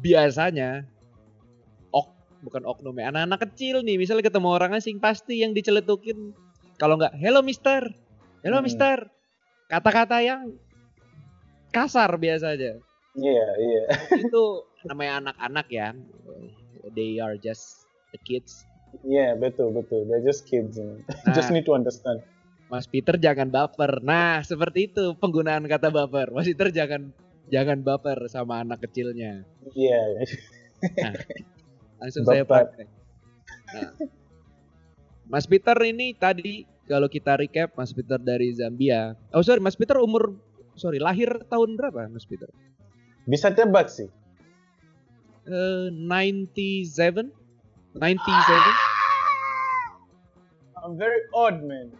[0.00, 0.84] biasanya
[1.92, 2.08] ok
[2.40, 6.32] bukan oknum ya, anak-anak kecil nih, misalnya ketemu orang asing pasti yang diceletukin
[6.78, 7.90] kalau nggak hello mister,
[8.46, 8.66] hello Hmm.
[8.66, 9.10] mister.
[9.68, 10.56] Kata-kata yang
[11.68, 12.80] kasar biasanya.
[13.18, 13.82] Iya, iya.
[14.24, 14.44] itu
[14.86, 15.92] namanya anak-anak ya.
[16.96, 17.84] They are just
[18.14, 18.64] the kids.
[19.04, 20.08] Iya, betul, betul.
[20.08, 20.80] They're just kids.
[20.80, 21.36] Nah.
[21.36, 22.24] just need to understand.
[22.68, 24.04] Mas Peter jangan baper.
[24.04, 26.36] Nah, seperti itu penggunaan kata baper.
[26.36, 27.08] Mas Peter jangan
[27.48, 29.44] jangan baper sama anak kecilnya.
[29.72, 30.28] Iya.
[31.98, 32.68] Langsung saya Baper.
[32.68, 32.88] praktek.
[33.72, 33.92] Nah.
[35.28, 39.16] Mas Peter ini tadi kalau kita recap Mas Peter dari Zambia.
[39.32, 40.36] Oh sorry, Mas Peter umur
[40.76, 42.48] sorry lahir tahun berapa Mas Peter?
[43.24, 44.08] Bisa tebak sih.
[45.48, 47.32] Eh 97?
[47.96, 48.97] 97?
[50.88, 51.92] I'm very odd, man.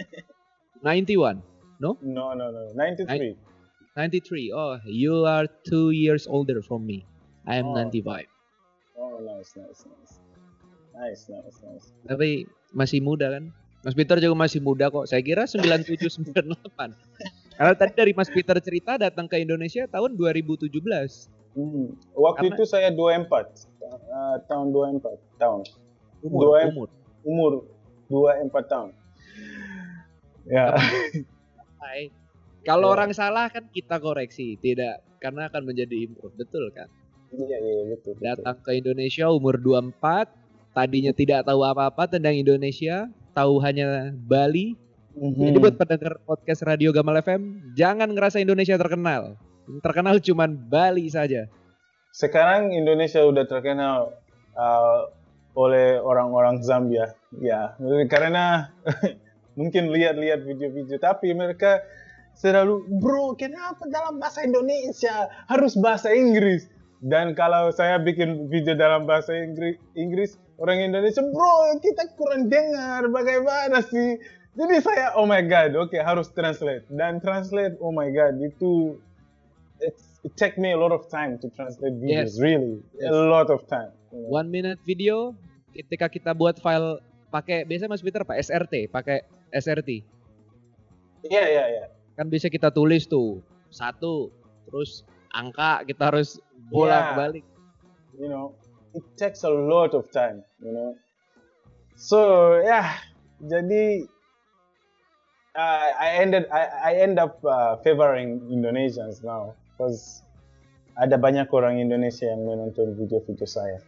[0.82, 1.44] 91?
[1.76, 2.72] No, no, no.
[2.72, 3.36] 93.
[3.92, 4.52] 93.
[4.56, 7.04] Oh, you are two years older from me.
[7.44, 7.76] I am Oh.
[7.76, 8.24] 95.
[8.96, 10.14] Oh, nice, nice, nice.
[10.96, 11.86] Nice, nice, nice.
[12.08, 13.52] Tapi masih muda kan?
[13.84, 15.04] Mas Peter juga masih muda kok.
[15.04, 16.96] Saya kira 97 98.
[17.54, 20.72] Karena tadi dari Mas Peter cerita datang ke Indonesia tahun 2017.
[21.52, 21.92] Hmm.
[22.16, 23.68] Waktu Karena- itu saya 24.
[23.84, 25.60] Uh, tahun 24 tahun.
[26.24, 26.88] Umur, umur.
[27.22, 27.52] Umur
[28.08, 28.90] 24 tahun.
[30.48, 30.72] Ya.
[31.80, 32.08] Hai.
[32.64, 32.94] Kalau Ya.
[33.00, 36.88] orang salah kan kita koreksi, tidak karena akan menjadi improve, betul kan?
[37.32, 38.16] Iya, iya, betul.
[38.16, 38.24] betul.
[38.24, 40.32] Datang ke Indonesia umur 24,
[40.72, 44.76] tadinya tidak tahu apa-apa tentang Indonesia, tahu hanya Bali,
[45.18, 45.50] Mhm.
[45.50, 49.34] Jadi buat pendengar podcast Radio Gamal FM, jangan ngerasa Indonesia terkenal.
[49.82, 51.50] Terkenal cuman Bali saja.
[52.14, 54.14] Sekarang Indonesia udah terkenal
[54.54, 55.10] uh,
[55.58, 57.18] oleh orang-orang Zambia.
[57.42, 57.74] Ya,
[58.06, 58.70] karena
[59.58, 61.82] mungkin lihat-lihat video-video tapi mereka
[62.38, 66.70] selalu bro kenapa dalam bahasa Indonesia harus bahasa Inggris
[67.02, 73.10] dan kalau saya bikin video dalam bahasa Inggris Inggris orang Indonesia bro kita kurang dengar
[73.10, 74.22] bagaimana sih
[74.54, 78.94] jadi saya oh my god oke harus translate dan translate oh my god itu
[79.82, 82.38] it's, it take me a lot of time to translate videos.
[82.38, 82.40] Yes.
[82.40, 83.10] Really, Yes.
[83.10, 83.90] a lot of time.
[84.10, 84.30] you know.
[84.30, 85.34] One minute video
[85.78, 86.98] ketika kita buat file
[87.30, 89.22] pakai biasa Mas Peter pak SRT, pakai
[89.54, 90.02] SRT.
[91.30, 91.84] Iya iya iya.
[92.18, 93.38] Kan bisa kita tulis tuh
[93.70, 94.34] satu
[94.66, 96.42] terus angka kita harus
[96.74, 97.46] bolak balik.
[98.18, 98.50] you know,
[98.98, 100.98] it takes a lot of time, you know.
[101.94, 102.98] So yeah,
[103.46, 104.10] jadi
[105.54, 110.26] uh, I ended I, I end up uh, favoring Indonesians now because
[110.98, 113.78] ada banyak orang Indonesia yang menonton video-video saya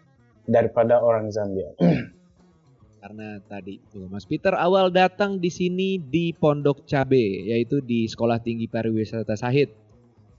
[0.48, 1.72] daripada orang Zambia.
[3.00, 8.36] Karena tadi tuh Mas Peter awal datang di sini di Pondok Cabe, yaitu di Sekolah
[8.36, 9.72] Tinggi Pariwisata Sahid.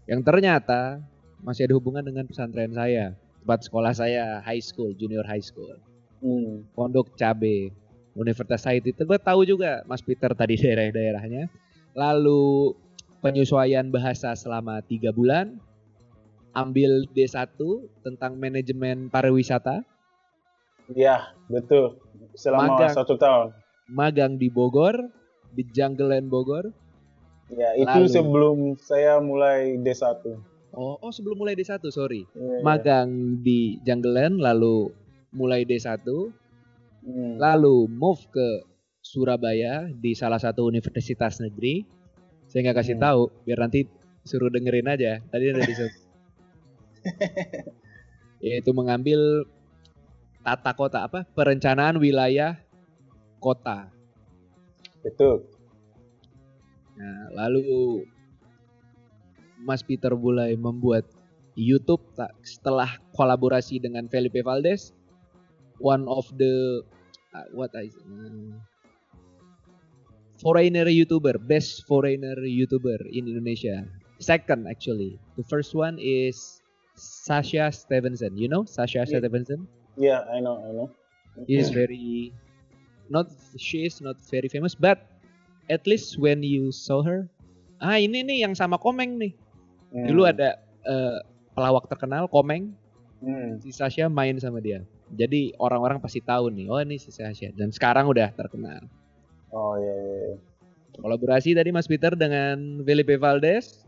[0.06, 1.02] Yang ternyata
[1.42, 5.74] masih ada hubungan dengan pesantren saya, tempat sekolah saya high school, junior high school.
[6.22, 6.62] Hmm.
[6.78, 7.74] Pondok Cabe,
[8.14, 11.50] Universitas Sahid itu gue tahu juga Mas Peter tadi daerah-daerahnya.
[11.98, 12.78] Lalu
[13.26, 15.58] penyesuaian bahasa selama tiga bulan,
[16.52, 17.48] ambil D1
[18.02, 19.84] tentang manajemen pariwisata,
[20.92, 21.96] Ya betul.
[22.36, 22.94] Selama Magang.
[22.94, 23.56] satu tahun.
[23.88, 24.96] magang di Bogor,
[25.50, 26.72] di Jungle Land Bogor.
[27.48, 28.12] Ya itu Lalu.
[28.12, 30.24] sebelum saya mulai D1.
[30.72, 32.24] Oh, oh sebelum mulai D1, sorry.
[32.32, 32.60] Ya, ya.
[32.64, 33.08] Magang
[33.40, 34.92] di Jungle Land, lalu
[35.32, 36.04] mulai D1,
[37.02, 37.36] Hmm.
[37.36, 38.48] lalu move ke
[39.02, 41.84] Surabaya di salah satu universitas negeri.
[42.46, 43.04] Saya nggak kasih Hmm.
[43.04, 43.88] tahu, biar nanti
[44.22, 45.20] suruh dengerin aja.
[45.26, 45.74] Tadi ada di
[48.46, 49.46] Yaitu mengambil
[50.42, 51.26] tata kota apa?
[51.38, 52.58] Perencanaan wilayah
[53.42, 53.90] kota.
[55.02, 55.46] Betul.
[56.98, 58.06] Nah, lalu
[59.62, 61.06] Mas Peter mulai membuat
[61.54, 64.94] YouTube tak setelah kolaborasi dengan Felipe Valdez,
[65.78, 66.82] one of the
[67.36, 68.58] uh, what I uh,
[70.42, 73.86] foreigner YouTuber, best foreigner YouTuber in Indonesia.
[74.22, 76.61] Second actually, the first one is
[77.02, 78.38] Sasha Stevenson.
[78.38, 79.18] You know Sasha Yeah.
[79.18, 79.66] Stevenson?
[79.98, 80.88] Yeah, I know, I know.
[81.50, 82.30] He is very
[83.10, 85.00] not she is not very famous but
[85.68, 87.28] at least when you saw her
[87.80, 89.34] ah ini nih yang sama Komeng nih
[89.92, 90.08] Hmm.
[90.08, 90.56] dulu ada
[90.88, 91.18] eh,
[91.52, 92.72] pelawak terkenal Komeng
[93.20, 93.60] Hmm.
[93.60, 97.72] si Sasha main sama dia jadi orang-orang pasti tahu nih oh ini si Sasha dan
[97.72, 98.84] sekarang udah terkenal
[99.52, 100.16] Oh ya ya.
[100.32, 100.36] ya.
[100.96, 103.84] kolaborasi tadi Mas Peter dengan Felipe Valdez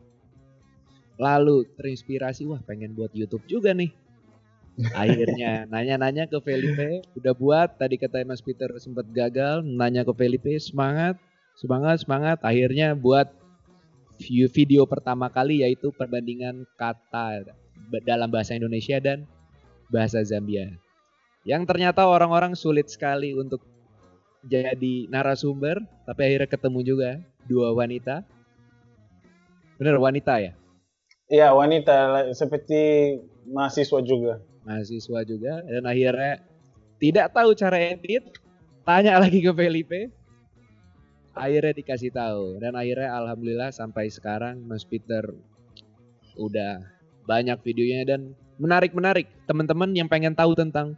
[1.23, 3.95] lalu terinspirasi wah pengen buat YouTube juga nih.
[4.91, 7.69] Akhirnya nanya-nanya ke Felipe udah buat?
[7.79, 9.63] Tadi kata Mas Peter sempat gagal.
[9.63, 11.15] Nanya ke Felipe semangat
[11.55, 12.41] semangat semangat.
[12.41, 13.29] Akhirnya buat
[14.17, 17.45] view video pertama kali yaitu perbandingan kata
[18.03, 19.29] dalam bahasa Indonesia dan
[19.93, 20.73] bahasa Zambia.
[21.45, 23.61] Yang ternyata orang-orang sulit sekali untuk
[24.43, 27.09] jadi narasumber tapi akhirnya ketemu juga
[27.45, 28.25] dua wanita.
[29.77, 30.62] Bener wanita ya
[31.34, 33.18] Iya wanita seperti
[33.49, 34.38] mahasiswa juga.
[34.64, 36.39] mahasiswa juga dan akhirnya
[37.01, 38.38] tidak tahu cara edit
[38.85, 40.14] tanya lagi ke Felipe.
[41.34, 45.26] Akhirnya dikasih tahu dan akhirnya alhamdulillah sampai sekarang Mas Peter
[46.38, 46.85] udah
[47.26, 49.26] banyak videonya dan menarik-menarik.
[49.49, 50.93] Teman-teman yang pengen tahu tentang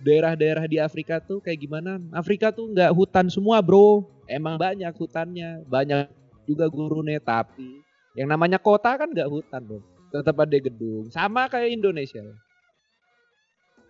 [0.00, 2.00] daerah-daerah di Afrika tuh kayak gimana?
[2.16, 4.00] Afrika tuh nggak hutan semua bro.
[4.24, 6.08] Emang banyak hutannya banyak
[6.48, 7.84] juga gurune tapi
[8.14, 12.22] yang namanya kota kan nggak hutan bro tetap ada gedung sama kayak Indonesia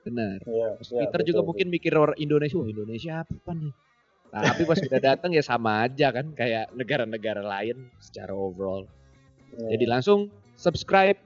[0.05, 0.39] benar.
[0.45, 1.49] Mas iya, Peter betul, juga betul.
[1.49, 3.73] mungkin mikir orang Indonesia, wah Indonesia apa nih?
[4.35, 8.85] Tapi pas udah datang ya sama aja kan kayak negara-negara lain secara overall.
[9.57, 9.75] Iya.
[9.75, 10.29] Jadi langsung
[10.61, 11.17] subscribe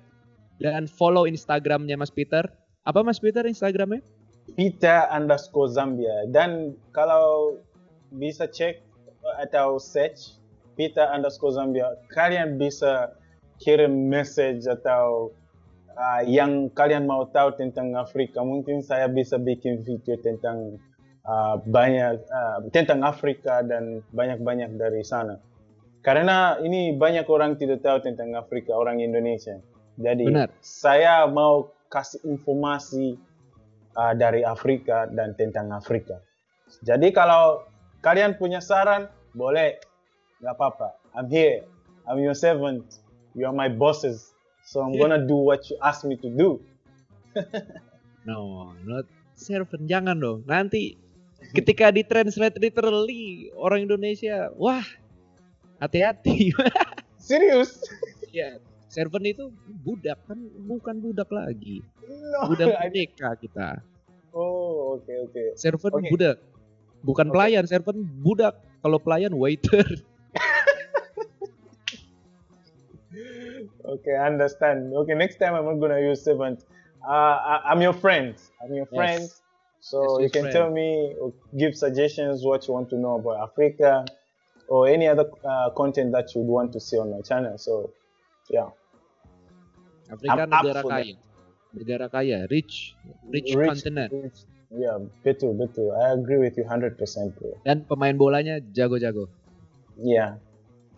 [0.63, 2.47] dan follow Instagramnya Mas Peter.
[2.87, 4.01] Apa Mas Peter Instagramnya?
[4.57, 7.61] Peter underscore Zambia dan kalau
[8.09, 8.81] bisa cek
[9.45, 10.38] atau search
[10.79, 13.11] Peter underscore Zambia kalian bisa
[13.59, 15.35] kirim message atau
[15.99, 20.79] uh, yang kalian mau tahu tentang Afrika mungkin saya bisa bikin video tentang
[21.27, 25.43] uh, banyak uh, tentang Afrika dan banyak-banyak dari sana
[26.07, 29.59] karena ini banyak orang tidak tahu tentang Afrika orang Indonesia
[29.99, 30.49] jadi Benar.
[30.63, 33.19] saya mau kasih informasi
[33.99, 36.23] uh, dari Afrika dan tentang Afrika.
[36.85, 37.67] Jadi kalau
[38.05, 39.81] kalian punya saran, boleh,
[40.43, 40.89] nggak apa-apa.
[41.15, 41.67] I'm here,
[42.07, 43.03] I'm your servant,
[43.35, 46.51] you are my bosses, so I'm gonna do what you ask me to do.
[48.29, 49.09] No, not
[49.41, 50.45] servant jangan dong.
[50.45, 51.01] Nanti
[51.57, 54.85] ketika ditranslate literally orang Indonesia, wah
[55.81, 56.53] hati-hati.
[57.17, 57.81] Serius?
[58.29, 58.61] ya,
[58.93, 59.49] servant itu
[59.81, 61.81] budak kan bukan budak lagi.
[62.05, 62.53] No.
[62.53, 63.81] Budak merdeka kita.
[64.37, 65.45] oh, oke oke.
[65.57, 66.13] Servant Oke.
[66.13, 66.37] budak.
[67.01, 67.33] Bukan Oke.
[67.33, 68.61] pelayan, servant budak.
[68.85, 69.89] Kalau pelayan waiter.
[73.89, 74.93] Okay, I understand.
[74.93, 76.65] Okay, next time I'm not gonna use servant.
[77.01, 78.37] Uh, I, I'm your friend.
[78.63, 79.23] I'm your friend.
[79.23, 79.41] Yes.
[79.81, 80.53] So Yes, you can friend.
[80.53, 84.05] tell me, or give suggestions what you want to know about Africa,
[84.69, 87.57] or any other uh, content that you'd want to see on my channel.
[87.57, 87.95] So,
[88.51, 88.69] yeah.
[90.13, 91.15] Afrika I'm negara kaya.
[91.73, 92.97] Negara kaya, rich,
[93.31, 94.13] rich, Rich- continent.
[94.13, 94.45] rich.
[94.69, 95.97] Yeah, betul, betul.
[95.97, 97.01] I agree with you 100%,
[97.41, 97.57] bro.
[97.65, 99.33] Dan pemain bolanya jago-jago.
[99.97, 100.37] Yeah.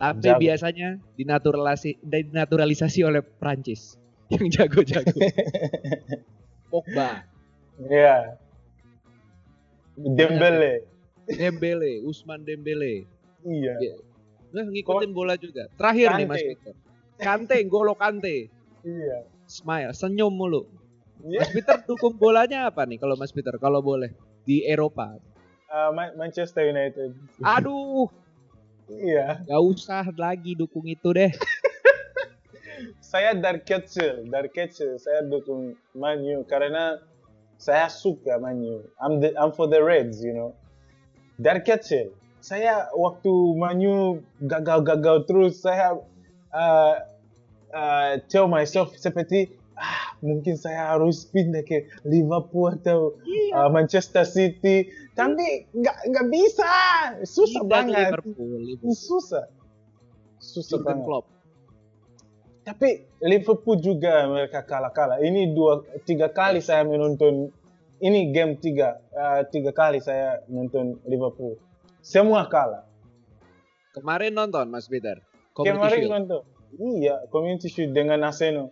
[0.01, 0.41] Tapi Jago.
[0.41, 4.01] biasanya dinaturalisasi, dinaturalisasi oleh Prancis
[4.33, 5.13] yang jago-jago.
[6.73, 7.27] Pogba,
[7.85, 8.41] yeah.
[9.93, 10.87] Dembele.
[11.29, 13.05] Dembele, Usman Dembele.
[13.45, 13.75] Iya.
[13.77, 13.95] Iya.
[14.51, 15.67] Nah, ngikutin bola juga.
[15.77, 16.49] Terakhir nih Mas Kante.
[16.49, 16.73] Peter.
[17.21, 18.49] Kante, Golo Kante.
[18.81, 19.17] Iya.
[19.45, 20.65] Smile, senyum mulu.
[21.21, 21.45] Iya.
[21.45, 24.11] Mas Peter dukung bolanya apa nih kalau Mas Peter kalau boleh
[24.47, 25.19] di Eropa?
[25.71, 27.15] Uh, Ma- Manchester United.
[27.39, 28.09] Aduh,
[28.99, 29.47] Iya.
[29.47, 31.31] gak usah lagi dukung itu deh.
[33.11, 36.97] Saya dari kecil, dari kecil saya dukung Man U karena
[37.61, 38.81] saya suka Man U.
[38.97, 40.57] I'm the, I'm for the Reds, you know.
[41.37, 45.99] Dari kecil, saya waktu Man U gagal-gagal terus saya
[46.49, 46.95] uh,
[47.69, 53.17] uh, tell myself seperti ah mungkin saya harus pindah ke Liverpool atau
[53.57, 54.85] uh, Manchester City,
[55.17, 56.69] tapi nggak nggak bisa,
[57.25, 58.93] susah banget, Liverpool, Liverpool.
[58.93, 59.49] susah,
[60.37, 61.05] susah Jurgen banget.
[61.09, 61.25] Klopp.
[62.61, 62.89] Tapi
[63.25, 65.17] Liverpool juga mereka kalah-kalah.
[65.17, 67.49] Ini dua tiga kali saya menonton
[68.01, 71.57] ini game tiga eh, tiga kali saya nonton Liverpool.
[72.05, 72.85] Semua kalah.
[73.97, 75.21] Kemarin nonton Mas Peter.
[75.57, 76.13] Community Kemarin Shield.
[76.13, 76.41] nonton.
[76.79, 78.71] Iya, Community Shield dengan Arsenal.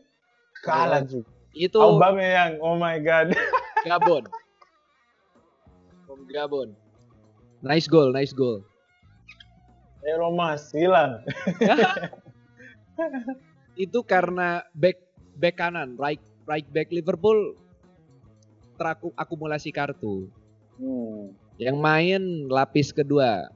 [0.63, 1.29] Kalah juga.
[1.55, 3.33] Itu Aubameyang, oh my god.
[3.89, 4.27] Gabon.
[6.05, 6.75] From Gabon.
[7.59, 8.63] Nice goal, nice goal.
[10.07, 11.19] Ero Mas hilang.
[13.75, 14.99] itu karena back
[15.35, 17.55] back kanan, right right back Liverpool
[18.79, 20.31] terakumulasi kartu.
[20.79, 21.35] Hmm.
[21.59, 23.51] Yang main lapis kedua,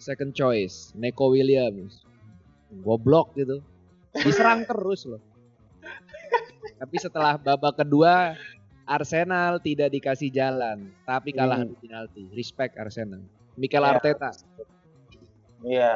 [0.00, 2.08] second choice, Neko Williams.
[2.80, 3.60] Goblok gitu.
[4.16, 5.20] Diserang terus loh.
[6.76, 8.36] Tapi setelah babak kedua,
[8.84, 11.66] Arsenal tidak dikasih jalan, tapi kalah Hmm.
[11.66, 12.22] adu penalti.
[12.30, 13.24] Respect Arsenal.
[13.56, 13.88] Mikel Ya.
[13.90, 14.30] Arteta,
[15.62, 15.94] Iya.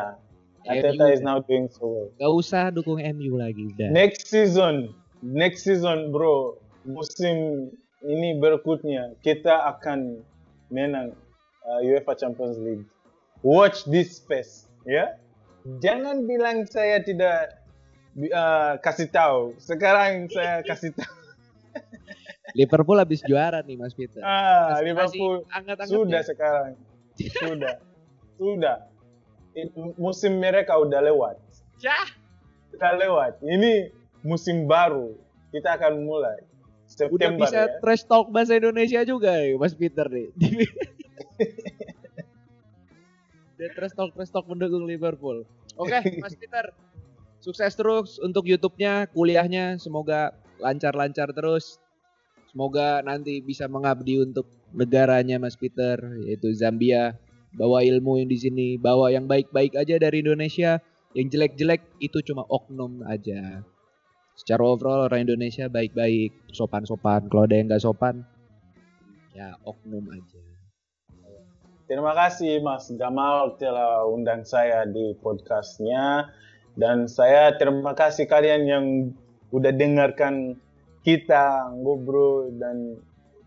[0.60, 0.70] MU.
[0.70, 2.08] Arteta is now doing so well.
[2.16, 3.88] gak usah dukung MU lagi udah.
[3.88, 7.68] Next season, next season bro, musim
[8.00, 10.24] ini berikutnya kita akan
[10.68, 11.12] menang
[11.62, 12.84] uh, UEFA Champions League.
[13.40, 15.16] Watch this space, ya.
[15.80, 17.59] Jangan bilang saya tidak
[18.16, 19.56] uh, kasih tahu.
[19.58, 21.18] Sekarang saya kasih tahu.
[22.50, 24.18] Liverpool habis juara nih Mas Peter.
[24.20, 26.26] Ah, Masih- Liverpool masih anget-anget sudah ya?
[26.26, 26.72] sekarang.
[27.20, 27.76] Sudah.
[28.40, 28.76] sudah.
[29.52, 31.36] It- musim mereka udah lewat.
[31.84, 32.08] Yah.
[32.74, 33.32] Udah lewat.
[33.44, 33.92] Ini
[34.24, 35.12] musim baru.
[35.52, 36.40] Kita akan mulai.
[36.40, 37.78] Udah September bisa ya.
[37.78, 40.34] trash talk bahasa Indonesia juga ya Mas Peter nih.
[43.60, 45.44] Udah trash talk trash talk mendukung Liverpool.
[45.76, 46.72] Oke Mas Peter,
[47.40, 51.80] sukses terus untuk YouTube-nya, kuliahnya, semoga lancar-lancar terus.
[52.52, 57.16] Semoga nanti bisa mengabdi untuk negaranya Mas Peter, yaitu Zambia.
[57.50, 60.78] Bawa ilmu yang di sini, bawa yang baik-baik aja dari Indonesia.
[61.18, 63.66] Yang jelek-jelek itu cuma oknum aja.
[64.38, 67.26] Secara overall orang Indonesia baik-baik, sopan-sopan.
[67.26, 68.22] Kalau ada yang nggak sopan,
[69.34, 70.40] ya oknum aja.
[71.90, 76.30] Terima kasih Mas Gamal telah undang saya di podcastnya.
[76.74, 78.84] Dan saya terima kasih kalian yang
[79.50, 80.54] udah dengarkan
[81.02, 82.94] kita ngobrol dan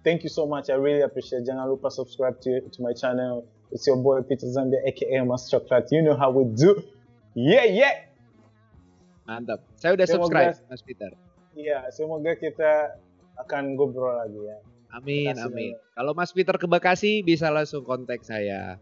[0.01, 0.67] thank you so much.
[0.67, 1.45] I really appreciate.
[1.45, 3.45] Jangan lupa subscribe to, to my channel.
[3.71, 5.89] It's your boy Peter Zambia aka Mas Coklat.
[5.89, 6.77] You know how we do.
[7.33, 7.95] Yeah, yeah.
[9.25, 9.63] Mantap.
[9.79, 11.11] Saya udah Semoga- subscribe, Mas Peter.
[11.53, 12.97] Iya, semoga kita
[13.39, 14.57] akan ngobrol lagi ya.
[14.93, 15.73] Amin, amin.
[15.93, 18.77] Kalau Mas Peter ke Bekasi bisa langsung kontak saya.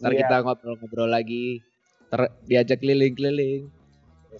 [0.00, 0.18] Ntar Iya.
[0.26, 1.62] kita ngobrol-ngobrol lagi.
[2.10, 3.70] Ter- diajak keliling-keliling.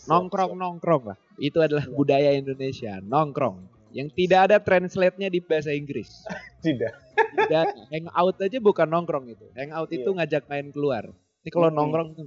[0.09, 1.19] Nongkrong, nongkrong lah.
[1.37, 1.93] Itu adalah Iya.
[1.93, 2.99] budaya Indonesia.
[3.01, 3.69] Nongkrong.
[3.93, 6.09] Yang tidak ada translate-nya di bahasa Inggris.
[6.65, 6.93] Tidak.
[7.37, 7.67] Tidak.
[7.91, 9.45] Hangout aja bukan nongkrong itu.
[9.53, 10.17] Hangout itu Iya.
[10.23, 11.05] ngajak main keluar.
[11.43, 12.27] Ini kalau nongkrong tuh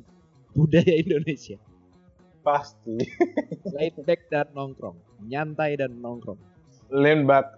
[0.54, 1.58] budaya Indonesia.
[2.42, 3.02] Pasti.
[3.76, 4.94] Laid back dan nongkrong.
[5.26, 6.38] Nyantai dan nongkrong.
[6.94, 7.58] Lean back.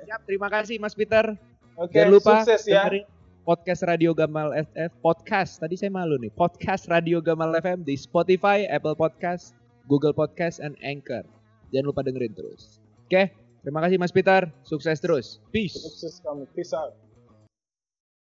[0.00, 1.36] Siap, terima kasih Mas Peter.
[1.74, 2.86] Oke, Jangan lupa sukses ya.
[2.86, 3.04] dengerin
[3.44, 5.60] podcast Radio Gamal FF podcast.
[5.60, 6.32] Tadi saya malu nih.
[6.32, 9.52] Podcast Radio Gamal FM di Spotify, Apple Podcast,
[9.84, 11.22] Google Podcast, and Anchor.
[11.68, 12.80] Jangan lupa dengerin terus.
[13.04, 13.28] Oke,
[13.60, 14.48] terima kasih Mas Peter.
[14.64, 15.44] Sukses terus.
[15.52, 15.76] Peace.
[15.76, 16.48] Sukses kamu.
[16.56, 17.03] Peace out.